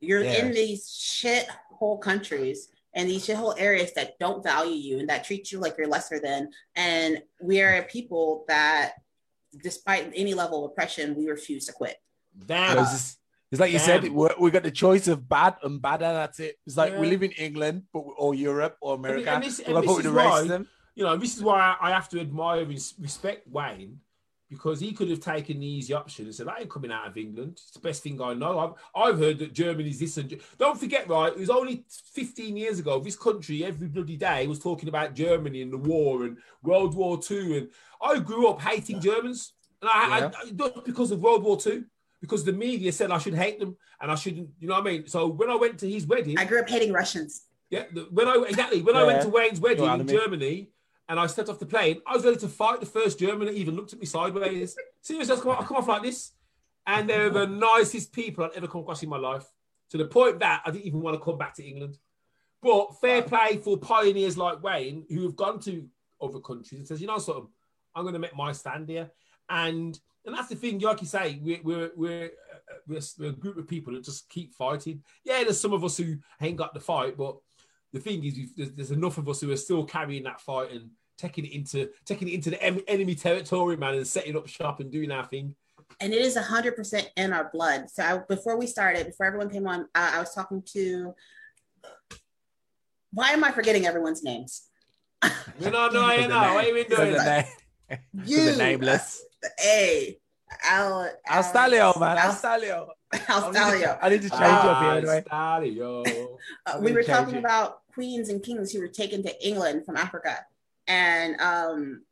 [0.00, 0.44] You're yeah.
[0.44, 5.24] in these shit hole countries and these shithole areas that don't value you and that
[5.24, 6.50] treat you like you're lesser than.
[6.74, 8.94] And we are a people that,
[9.62, 11.96] despite any level of oppression, we refuse to quit.
[12.46, 12.78] Damn.
[12.78, 13.18] It's,
[13.52, 14.02] it's like you Damn.
[14.02, 16.56] said, we got the choice of bad and bad, and that's it.
[16.66, 17.00] It's like yeah.
[17.00, 19.30] we live in England, but or Europe or America.
[19.30, 20.42] And, this, and this is why,
[20.94, 24.00] you know, this is why I have to admire and respect Wayne
[24.50, 27.16] because he could have taken the easy option and said, I ain't coming out of
[27.16, 27.52] England.
[27.52, 28.58] It's the best thing I know.
[28.58, 31.32] I've, I've heard that Germany's this and don't forget, right?
[31.32, 32.98] It was only 15 years ago.
[32.98, 37.20] This country every bloody day was talking about Germany and the war and World War
[37.30, 37.58] II.
[37.58, 37.68] And
[38.02, 39.52] I grew up hating Germans.
[39.80, 40.30] And I, yeah.
[40.36, 41.84] I, not because of World War II,
[42.20, 44.90] because the media said I should hate them and I shouldn't, you know what I
[44.90, 45.06] mean?
[45.06, 47.44] So when I went to his wedding, I grew up hating Russians.
[47.70, 49.02] Yeah, when I exactly when yeah.
[49.02, 50.70] I went to Wayne's wedding in Germany,
[51.10, 53.56] and I stepped off the plane, I was ready to fight the first German that
[53.56, 54.76] even looked at me sideways.
[55.02, 56.30] Seriously, I come, off, I come off like this.
[56.86, 57.46] And they're the
[57.78, 59.44] nicest people I've ever come across in my life.
[59.90, 61.98] To the point that I didn't even want to come back to England.
[62.62, 65.84] But fair play for pioneers like Wayne who have gone to
[66.22, 67.48] other countries and says, you know, sort of,
[67.92, 69.10] I'm going to make my stand here.
[69.48, 72.30] And and that's the thing, like you say, we're we're we're,
[72.86, 75.02] we're, uh, uh, we're a group of people that just keep fighting.
[75.24, 77.36] Yeah, there's some of us who ain't got the fight, but
[77.92, 80.90] the thing is, there's, there's enough of us who are still carrying that fight and
[81.20, 84.90] taking it into taking it into the enemy territory, man, and setting up shop and
[84.90, 85.54] doing our thing.
[86.00, 87.90] And it is hundred percent in our blood.
[87.90, 91.14] So I, before we started, before everyone came on, uh, I was talking to.
[93.12, 94.68] Why am I forgetting everyone's names?
[95.22, 95.30] no,
[95.60, 96.54] no, no, know.
[96.54, 97.12] What are you doing?
[97.12, 97.46] The
[98.24, 99.24] you, the nameless.
[99.64, 100.16] A.
[100.64, 102.18] Al, Al Stalio, man.
[102.18, 102.88] Al Stalio.
[103.28, 103.98] Al Stalio.
[104.02, 105.24] I need to change uh, up here anyway.
[105.28, 106.36] Stalio.
[106.66, 107.38] Uh, we were talking it.
[107.38, 110.38] about queens and kings who were taken to England from Africa
[110.90, 112.02] and um,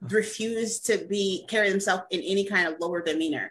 [0.00, 3.50] refused to be carry themselves in any kind of lower demeanor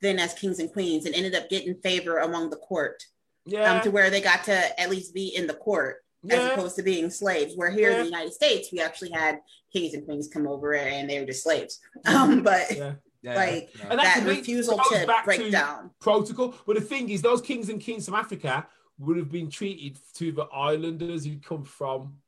[0.00, 3.02] than as kings and queens, and ended up getting favor among the court.
[3.46, 3.72] Um, yeah.
[3.72, 6.36] Um, to where they got to at least be in the court yeah.
[6.36, 7.54] as opposed to being slaves.
[7.56, 7.96] Where here yeah.
[7.96, 9.40] in the United States, we actually had
[9.72, 11.80] kings and queens come over and they were just slaves.
[12.06, 12.92] Um, but yeah.
[13.22, 16.54] Yeah, like and that refusal to break to down protocol.
[16.64, 18.68] But the thing is, those kings and queens from Africa
[18.98, 22.18] would have been treated to the islanders who come from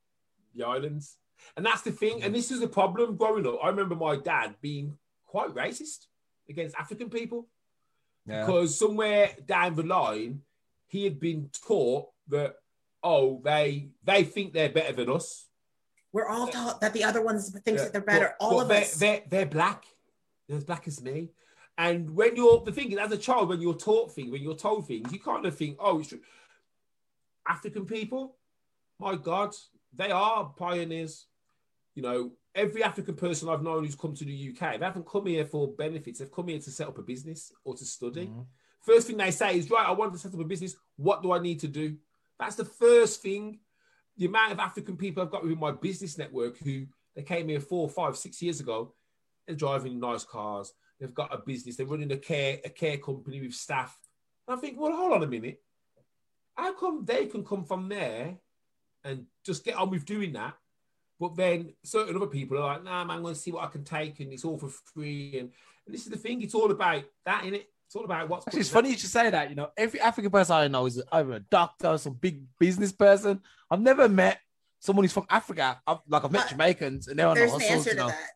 [0.56, 1.16] the islands.
[1.56, 2.22] And that's the thing.
[2.22, 3.58] And this is the problem growing up.
[3.62, 4.96] I remember my dad being
[5.26, 6.06] quite racist
[6.48, 7.48] against African people
[8.26, 8.44] yeah.
[8.44, 10.42] because somewhere down the line,
[10.86, 12.54] he had been taught that,
[13.02, 15.46] oh, they they think they're better than us.
[16.12, 17.84] We're all taught that the other ones think yeah.
[17.84, 18.34] that they're better.
[18.38, 18.94] But, all but of they're, us.
[18.94, 19.84] They're, they're black.
[20.48, 21.28] They're as black as me.
[21.76, 24.56] And when you're the thing is, as a child, when you're taught things, when you're
[24.56, 26.20] told things, you kind of think, oh, it's true.
[27.46, 28.36] African people,
[28.98, 29.54] my God,
[29.94, 31.27] they are pioneers.
[31.98, 35.26] You know, every African person I've known who's come to the UK, they haven't come
[35.26, 36.20] here for benefits.
[36.20, 38.26] They've come here to set up a business or to study.
[38.26, 38.42] Mm-hmm.
[38.82, 40.76] First thing they say is, right, I want to set up a business.
[40.94, 41.96] What do I need to do?
[42.38, 43.58] That's the first thing.
[44.16, 47.58] The amount of African people I've got within my business network who they came here
[47.58, 48.94] four, five, six years ago,
[49.48, 50.72] they're driving nice cars.
[51.00, 51.74] They've got a business.
[51.74, 53.98] They're running a care a care company with staff.
[54.46, 55.60] And I think, well, hold on a minute.
[56.54, 58.36] How come they can come from there
[59.02, 60.54] and just get on with doing that
[61.20, 63.68] but then certain other people are like, nah, man, I'm going to see what I
[63.68, 65.38] can take, and it's all for free.
[65.38, 65.50] And,
[65.86, 67.68] and this is the thing, it's all about that, in it.
[67.86, 68.46] It's all about what's.
[68.46, 69.48] Actually, it's funny you should say that.
[69.48, 72.92] You know, every African person I know is either a doctor, or some big business
[72.92, 73.40] person.
[73.70, 74.40] I've never met
[74.78, 75.80] someone who's from Africa.
[75.86, 78.08] I've, like I've met uh, Jamaicans, and they're on There's an answer to know.
[78.08, 78.30] that.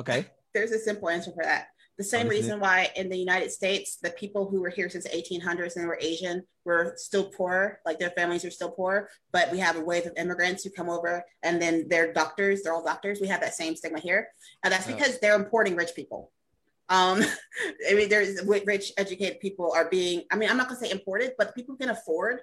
[0.00, 0.26] Okay.
[0.52, 1.68] There's a simple answer for that.
[2.02, 5.76] The same reason why in the United States, the people who were here since 1800s
[5.76, 9.76] and were Asian were still poor, like their families are still poor, but we have
[9.76, 13.20] a wave of immigrants who come over and then they're doctors, they're all doctors.
[13.20, 14.26] We have that same stigma here.
[14.64, 16.32] And that's because they're importing rich people.
[16.88, 17.22] Um,
[17.88, 21.34] I mean, there's rich, educated people are being, I mean, I'm not gonna say imported,
[21.38, 22.40] but the people can afford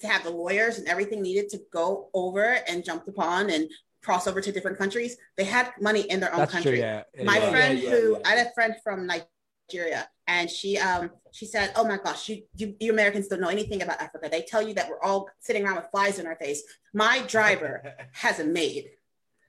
[0.00, 3.68] to have the lawyers and everything needed to go over and jump the pond and
[4.02, 6.72] cross over to different countries, they had money in their own That's country.
[6.72, 7.02] True, yeah.
[7.24, 11.46] My yeah, friend yeah, who I had a friend from Nigeria and she um she
[11.46, 14.28] said, Oh my gosh, you, you you Americans don't know anything about Africa.
[14.30, 16.62] They tell you that we're all sitting around with flies in our face.
[16.92, 18.90] My driver has a maid.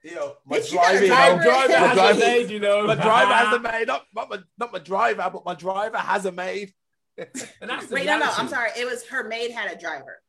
[0.04, 2.86] Yo, my driver, driver, driver has driver, a maid, you know.
[2.86, 6.26] My driver has a maid, not, not, my, not my driver, but my driver has
[6.26, 6.74] a maid.
[7.18, 7.30] and
[7.62, 8.72] that's Wait, no, no, I'm sorry.
[8.78, 10.22] It was her maid had a driver.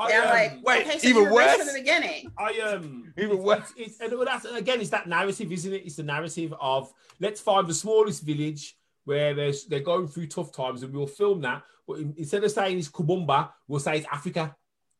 [0.00, 2.32] I, um, like, wait, okay, so even worse from the beginning.
[2.38, 3.72] I um, even worse.
[3.76, 5.82] It's, it's, and that's again, it's that narrative, isn't it?
[5.84, 10.52] It's the narrative of let's find the smallest village where there's they're going through tough
[10.52, 11.62] times, and we'll film that.
[11.86, 14.56] But in, instead of saying it's Kubumba, we'll say it's Africa.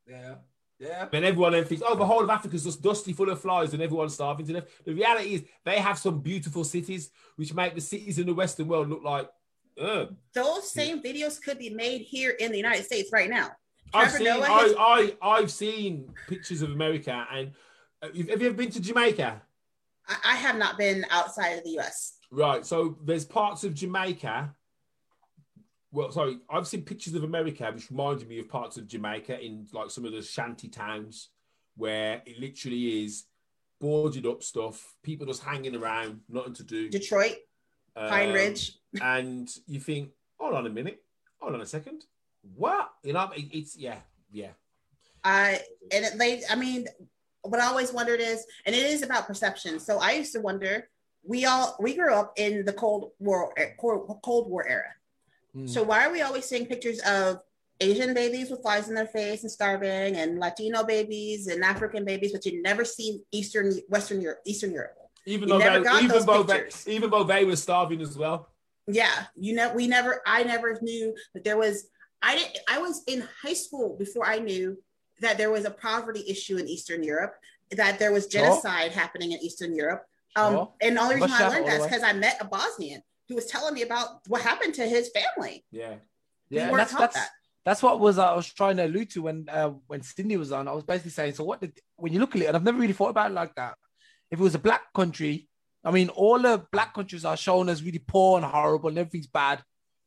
[0.07, 0.35] Yeah.
[0.79, 1.09] Yeah.
[1.13, 3.75] And everyone then thinks, oh, the whole of Africa is just dusty, full of flies,
[3.75, 4.83] and everyone's starving to death.
[4.85, 8.67] The reality is, they have some beautiful cities, which make the cities in the Western
[8.67, 9.29] world look like.
[9.79, 10.17] Ugh.
[10.33, 13.51] Those same videos could be made here in the United States right now.
[13.93, 17.53] I've seen, I, I, I've seen pictures of America, and
[18.03, 19.43] uh, have you ever been to Jamaica?
[20.09, 22.19] I, I have not been outside of the US.
[22.31, 22.65] Right.
[22.65, 24.55] So there's parts of Jamaica.
[25.93, 29.67] Well, sorry, I've seen pictures of America, which reminded me of parts of Jamaica in
[29.73, 31.31] like some of the shanty towns
[31.77, 33.25] where it literally is
[33.81, 36.89] boarded up stuff, people just hanging around, nothing to do.
[36.89, 37.37] Detroit,
[37.97, 38.73] Pine um, Ridge.
[39.03, 41.03] and you think, hold on a minute,
[41.41, 42.05] hold on a second.
[42.55, 42.91] What?
[43.03, 43.97] You know, it, it's yeah,
[44.33, 44.51] yeah.
[45.25, 45.61] I
[45.93, 46.87] and it they I mean,
[47.43, 49.79] what I always wondered is, and it is about perception.
[49.79, 50.89] So I used to wonder,
[51.23, 54.95] we all we grew up in the Cold War Cold War era.
[55.55, 55.69] Mm.
[55.69, 57.41] So why are we always seeing pictures of
[57.81, 62.33] Asian babies with flies in their face and starving, and Latino babies and African babies,
[62.33, 64.97] but you never see Eastern Western Europe, Eastern Europe.
[65.27, 68.49] Even you though they, even though they, even though they were starving as well.
[68.87, 70.21] Yeah, you know, we never.
[70.27, 71.89] I never knew that there was.
[72.23, 72.59] I didn't.
[72.69, 74.77] I was in high school before I knew
[75.21, 77.35] that there was a poverty issue in Eastern Europe,
[77.73, 80.05] that there was genocide happening in Eastern Europe.
[80.37, 83.35] Um, and the only reason I learned that is because I met a Bosnian who
[83.35, 85.65] was telling me about what happened to his family.
[85.71, 85.95] Yeah,
[86.49, 87.31] yeah, that's that's, that.
[87.65, 90.53] that's what was uh, I was trying to allude to when uh, when Cindy was
[90.53, 90.69] on.
[90.69, 92.79] I was basically saying, so what did when you look at it, and I've never
[92.79, 93.75] really thought about it like that.
[94.31, 95.49] If it was a black country,
[95.85, 99.27] I mean, all the black countries are shown as really poor and horrible, and everything's
[99.27, 99.63] bad.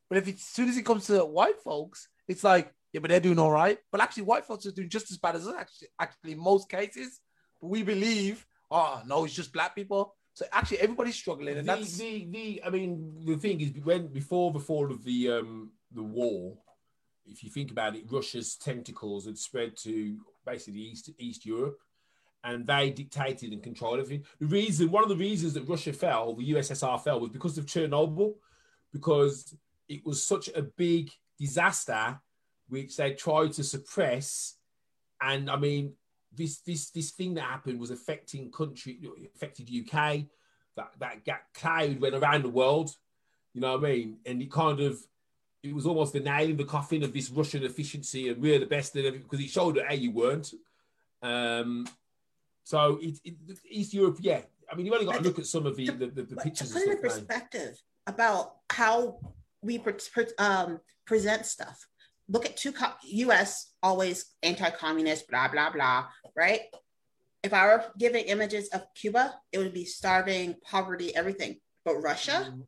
[0.08, 3.10] But if it's, as soon as it comes to white folks, it's like yeah, but
[3.10, 3.76] they're doing all right.
[3.90, 6.68] But actually, white folks are doing just as bad as us, actually, actually in most
[6.68, 7.20] cases.
[7.60, 10.14] But we believe, oh, no, it's just black people.
[10.32, 12.62] So actually, everybody's struggling, and the, that's the the.
[12.64, 16.56] I mean, the thing is, when before the fall of the um the war,
[17.26, 20.16] if you think about it, Russia's tentacles had spread to
[20.46, 21.78] basically East East Europe,
[22.44, 24.24] and they dictated and controlled everything.
[24.38, 27.66] The reason, one of the reasons that Russia fell, the USSR fell, was because of
[27.66, 28.34] Chernobyl,
[28.92, 29.56] because
[29.88, 32.18] it was such a big disaster
[32.68, 34.56] which they tried to suppress.
[35.20, 35.92] And I mean,
[36.32, 38.98] this this this thing that happened was affecting country,
[39.34, 40.24] affected UK.
[40.76, 42.96] That that, that cloud went around the world.
[43.52, 44.16] You know what I mean?
[44.26, 44.98] And it kind of
[45.62, 48.66] it was almost the nail in the coffin of this Russian efficiency, and we're the
[48.66, 50.52] best of it because it showed that hey, you weren't.
[51.22, 51.86] Um,
[52.64, 53.34] so it, it,
[53.68, 54.40] East Europe, yeah.
[54.70, 56.72] I mean, you've only got to look at some of the the, the, the pictures.
[56.72, 59.18] To put in perspective about how
[59.64, 61.86] we pre- pre- um, present stuff
[62.28, 66.62] look at two co- US always anti-communist, blah blah blah, right?
[67.42, 71.56] If I were giving images of Cuba, it would be starving, poverty, everything.
[71.84, 72.60] But Russia, mm-hmm.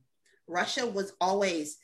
[0.47, 1.78] Russia was always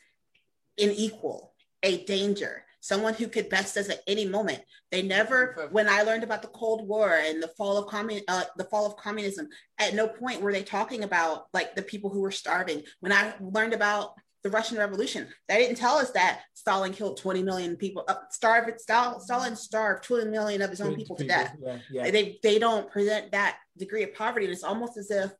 [0.79, 4.61] an equal, a danger, someone who could best us at any moment.
[4.91, 8.43] They never, when I learned about the Cold War and the fall of commun, uh,
[8.57, 9.49] the fall of communism,
[9.79, 12.83] at no point were they talking about like the people who were starving.
[12.99, 14.13] When I learned about
[14.43, 15.27] the Russian Revolution.
[15.47, 20.29] They didn't tell us that Stalin killed 20 million people, uh, starved, Stalin starved 20
[20.29, 21.55] million of his own people, to death.
[21.61, 22.11] Yeah, yeah.
[22.11, 24.45] They, they don't present that degree of poverty.
[24.45, 25.31] And it's almost as if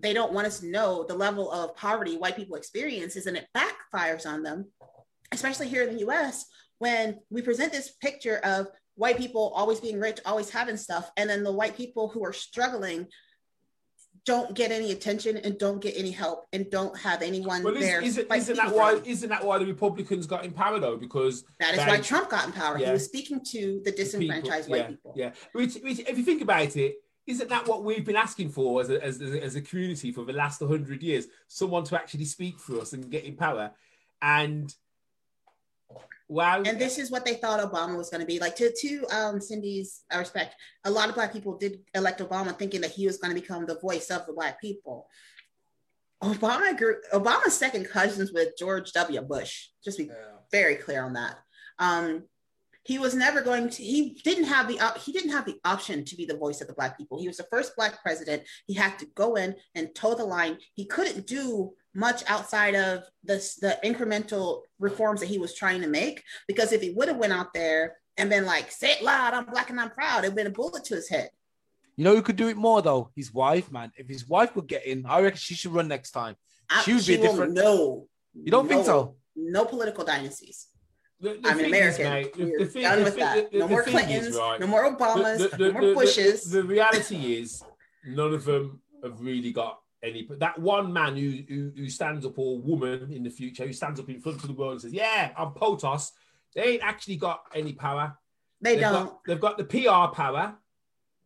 [0.00, 3.48] they don't want us to know the level of poverty white people experiences and it
[3.56, 4.66] backfires on them,
[5.32, 6.44] especially here in the US,
[6.78, 11.30] when we present this picture of white people always being rich, always having stuff, and
[11.30, 13.06] then the white people who are struggling
[14.28, 18.02] don't get any attention and don't get any help and don't have anyone well, there.
[18.02, 19.00] Is, not that why?
[19.02, 20.98] Isn't that why the Republicans got in power though?
[20.98, 22.78] Because that is they, why Trump got in power.
[22.78, 22.88] Yeah.
[22.88, 25.14] He was speaking to the disenfranchised people, white yeah, people.
[25.16, 26.96] Yeah, which, which, if you think about it,
[27.26, 30.34] isn't that what we've been asking for as a, as, as a community for the
[30.34, 31.26] last 100 years?
[31.46, 33.70] Someone to actually speak for us and get in power.
[34.20, 34.74] And
[36.28, 36.62] Wow.
[36.62, 38.38] And this is what they thought Obama was going to be.
[38.38, 42.82] Like to to um, Cindy's respect, a lot of black people did elect Obama thinking
[42.82, 45.08] that he was going to become the voice of the black people.
[46.22, 49.22] Obama grew Obama's second cousins with George W.
[49.22, 49.68] Bush.
[49.82, 50.12] Just be yeah.
[50.50, 51.36] very clear on that.
[51.78, 52.24] Um,
[52.84, 53.82] he was never going to.
[53.82, 56.66] He didn't have the op, he didn't have the option to be the voice of
[56.66, 57.20] the black people.
[57.20, 58.42] He was the first black president.
[58.66, 60.58] He had to go in and toe the line.
[60.74, 65.88] He couldn't do much outside of the, the incremental reforms that he was trying to
[65.88, 66.22] make.
[66.46, 69.46] Because if he would have went out there and been like, say it loud, I'm
[69.46, 71.30] black and I'm proud, it'd been a bullet to his head.
[71.96, 73.10] You know who could do it more though?
[73.16, 73.90] His wife, man.
[73.96, 76.36] If his wife would get in, I reckon she should run next time.
[76.84, 77.54] She would be different.
[77.54, 79.16] No, you don't no, think so?
[79.34, 80.68] No political dynasties.
[81.20, 82.06] The, the I'm an American.
[82.06, 83.52] Is, mate, the, the thing, done with that.
[83.52, 86.48] no more Clintons, is, right, no more Obamas, no more Bushes.
[86.48, 87.64] The, reality is,
[88.06, 92.24] none of them have really got any but that one man who, who, who stands
[92.24, 94.80] up or woman in the future who stands up in front of the world and
[94.82, 96.12] says, "Yeah, I'm POTUS,"
[96.54, 98.16] they ain't actually got any power.
[98.60, 99.06] They they've don't.
[99.06, 100.56] Got, they've got the PR power,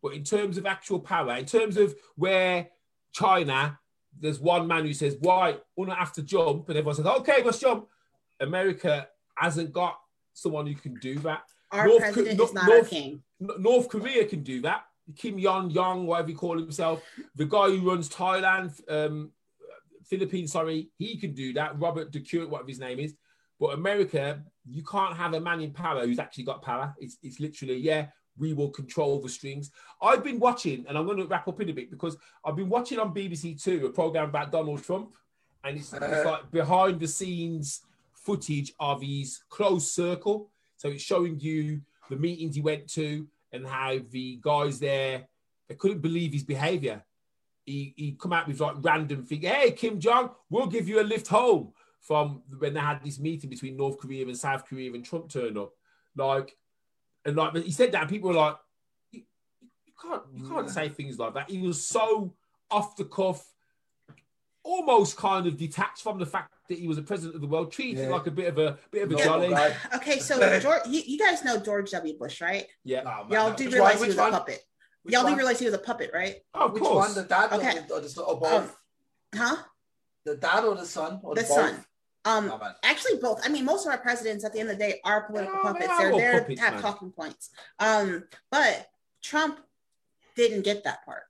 [0.03, 2.69] but in terms of actual power, in terms of where
[3.13, 3.79] China,
[4.19, 7.59] there's one man who says, "Why, not have to jump," and everyone says, "Okay, let's
[7.59, 7.89] jump."
[8.41, 9.99] America hasn't got
[10.33, 11.43] someone who can do that.
[11.71, 13.23] Our North, president is not North, king.
[13.41, 14.85] North Korea can do that.
[15.17, 17.03] Kim Yon Young, whatever he call himself,
[17.35, 19.33] the guy who runs Thailand, um,
[20.05, 21.79] Philippines, sorry, he can do that.
[21.79, 23.15] Robert DeCure, whatever his name is.
[23.59, 26.95] But America, you can't have a man in power who's actually got power.
[26.99, 28.07] It's, it's literally, yeah,
[28.37, 29.71] we will control the strings.
[30.01, 32.69] I've been watching, and I'm going to wrap up in a bit because I've been
[32.69, 35.15] watching on BBC Two a program about Donald Trump,
[35.65, 36.31] and it's, it's uh-huh.
[36.31, 37.83] like behind the scenes
[38.15, 40.51] footage of his close circle.
[40.77, 41.81] So it's showing you
[42.11, 45.29] the meetings he went to and how the guys there
[45.69, 47.03] they couldn't believe his behavior.
[47.65, 49.43] He he come out with like random thing.
[49.43, 53.49] Hey, Kim Jong, we'll give you a lift home from when they had this meeting
[53.49, 55.73] between North Korea and South Korea and Trump turned up.
[56.17, 56.57] Like,
[57.25, 58.57] and like he said that, and people were like,
[59.13, 59.23] you,
[59.61, 61.49] you can't you can't say things like that.
[61.49, 62.35] He was so
[62.71, 63.47] off the cuff,
[64.65, 67.71] almost kind of detached from the fact that he was a president of the world,
[67.71, 68.11] treated yeah.
[68.11, 69.55] like a bit of a bit of a jolly.
[69.95, 72.19] Okay, so George, you, you, guys know George W.
[72.19, 72.67] Bush, right?
[72.85, 73.03] Yeah.
[73.07, 74.29] Oh, Y'all do realize he was one?
[74.31, 74.65] a puppet.
[75.03, 75.33] Which Y'all one?
[75.33, 76.37] do realize he was a puppet, right?
[76.55, 77.09] Oh, of Which course.
[77.09, 77.15] one?
[77.15, 77.79] The dad okay.
[77.91, 78.53] or, the, or both?
[78.53, 78.71] Um,
[79.35, 79.57] huh?
[80.25, 81.21] The dad or the son?
[81.23, 81.85] Or the, the son.
[82.25, 83.41] Um, oh, actually, both.
[83.45, 85.63] I mean, most of our presidents, at the end of the day, are political oh,
[85.63, 85.99] puppets.
[85.99, 87.51] They're there to have talking points.
[87.81, 88.89] Um, but
[89.23, 89.59] Trump
[90.37, 91.25] didn't get that part.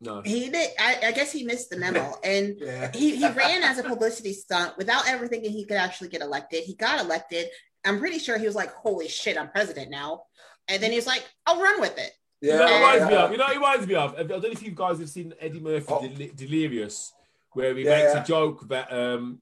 [0.00, 0.70] No, he did.
[0.78, 2.90] I, I guess he missed the memo, and yeah.
[2.94, 6.64] he, he ran as a publicity stunt without ever thinking he could actually get elected.
[6.64, 7.48] He got elected.
[7.84, 10.22] I'm pretty sure he was like, "Holy shit, I'm president now,"
[10.68, 13.08] and then he was like, "I'll run with it." Yeah, you know, it reminds yeah.
[13.08, 13.32] me of.
[13.32, 14.14] You know, it reminds me of.
[14.14, 16.06] I don't know if you guys have seen Eddie Murphy oh.
[16.06, 17.12] Del- Delirious,
[17.52, 17.96] where he yeah.
[17.96, 19.40] makes a joke that um,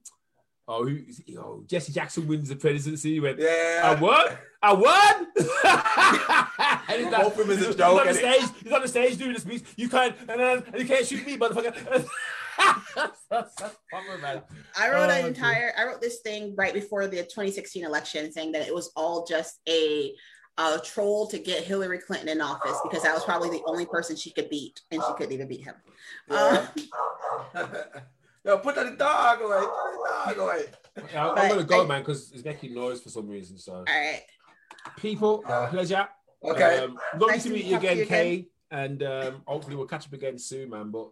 [0.67, 0.99] oh, who,
[1.37, 3.13] oh, Jesse Jackson wins the presidency.
[3.13, 4.25] He went, yeah, I won,
[4.61, 5.27] I won.
[6.89, 7.77] and he's, like, him as a joke.
[7.77, 9.63] He's on, the stage, he's on the stage doing this speech.
[9.75, 12.07] You can't, and, then, and you can't shoot me, motherfucker.
[12.59, 13.11] I
[14.89, 15.73] wrote an oh, entire.
[15.77, 19.59] I wrote this thing right before the 2016 election, saying that it was all just
[19.69, 20.13] a
[20.57, 24.15] a troll to get Hillary Clinton in office because that was probably the only person
[24.15, 25.75] she could beat, and she couldn't even beat him.
[26.29, 26.67] Yeah.
[27.53, 27.69] Um,
[28.47, 29.59] Yo, put that dog away.
[29.59, 30.65] Put dog away.
[31.13, 33.57] Yeah, I'm, gonna go, man, because it's making noise for some reason.
[33.57, 34.21] So, all right,
[34.95, 35.67] people, yeah.
[35.69, 36.07] pleasure.
[36.41, 40.13] Okay, um, lovely nice to meet you again, Kay, and um, hopefully we'll catch up
[40.13, 40.91] again soon, man.
[40.91, 41.09] But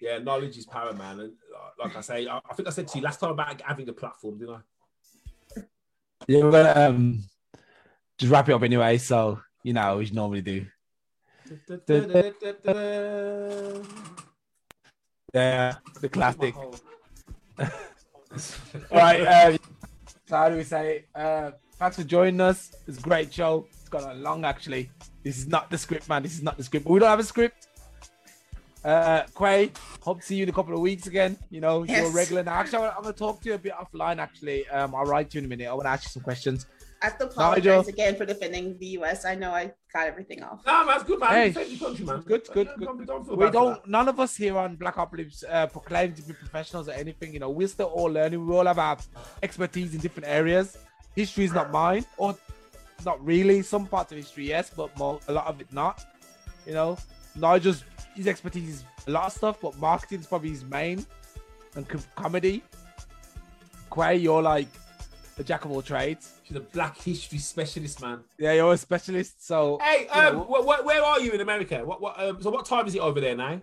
[0.00, 1.18] yeah, knowledge is power, man.
[1.18, 3.60] And uh, like I say, I, I think I said to you last time about
[3.60, 5.62] having a platform, didn't I?
[6.28, 7.24] Yeah, we're um,
[8.16, 8.98] just wrap it up anyway.
[8.98, 10.66] So you know, we normally do.
[15.34, 16.54] Yeah, the classic.
[18.92, 19.20] right.
[19.20, 19.58] Uh,
[20.26, 21.06] so how do we say?
[21.14, 22.74] Uh, thanks for joining us.
[22.86, 23.66] It's a great show.
[23.70, 24.90] It's got a long actually.
[25.24, 26.22] This is not the script, man.
[26.22, 26.84] This is not the script.
[26.84, 27.66] But we don't have a script.
[28.84, 31.36] Uh, Quay, hope to see you in a couple of weeks again.
[31.50, 32.02] You know, yes.
[32.02, 32.52] you're regular now.
[32.52, 34.18] Actually, I'm going to talk to you a bit offline.
[34.18, 35.66] Actually, um, I'll write to you in a minute.
[35.66, 36.66] I want to ask you some questions.
[37.02, 37.88] I have to apologize Nigel.
[37.88, 39.24] again for defending the US.
[39.24, 40.64] I know I got everything off.
[40.66, 41.52] No, that's good, man.
[41.52, 42.20] Hey, country, man.
[42.20, 42.80] Good, good, good.
[42.80, 43.86] Don't, don't, don't we don't.
[43.86, 47.32] None of us here on Black Ops uh, proclaim to be professionals or anything.
[47.32, 48.46] You know, we're still all learning.
[48.46, 48.96] We all have our
[49.42, 50.78] expertise in different areas.
[51.14, 52.36] History is not mine, or
[53.04, 53.62] not really.
[53.62, 56.04] Some parts of history, yes, but more, a lot of it not.
[56.66, 56.98] You know,
[57.36, 57.84] Nigel's
[58.14, 61.04] his expertise is a lot of stuff, but marketing is probably his main,
[61.74, 62.62] and comedy.
[63.92, 64.68] Quay, you're like
[65.38, 66.40] a jack of all trades.
[66.44, 68.20] She's a Black History specialist, man.
[68.38, 69.46] Yeah, you're a specialist.
[69.46, 71.84] So hey, um, wh- wh- where are you in America?
[71.84, 72.20] What what?
[72.20, 73.60] Um, so what time is it over there now?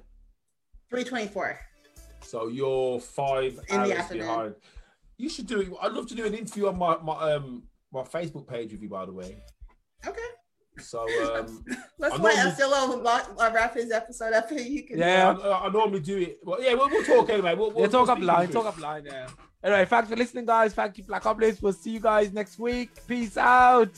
[0.89, 1.60] Three twenty-four.
[2.22, 4.56] So you're five in hours behind.
[5.18, 5.69] You should do it.
[5.81, 8.89] I'd love to do an interview on my my um my Facebook page with you,
[8.89, 9.38] by the way.
[10.06, 10.19] Okay.
[10.80, 11.02] So
[11.35, 11.64] um,
[11.99, 13.03] let's let Asilo
[13.53, 14.49] wrap his episode up.
[14.52, 14.98] You can.
[14.98, 16.39] Yeah, I, I, normally do it.
[16.43, 17.56] Well, yeah, we'll, we'll talk anyway.
[17.56, 18.49] We'll, we'll yeah, talk we'll up line.
[18.49, 19.06] Talk up line.
[19.06, 19.27] Yeah.
[19.63, 20.73] Anyway, thanks for listening, guys.
[20.73, 21.61] Thank you, Black Ops.
[21.61, 22.89] We'll see you guys next week.
[23.07, 23.91] Peace out.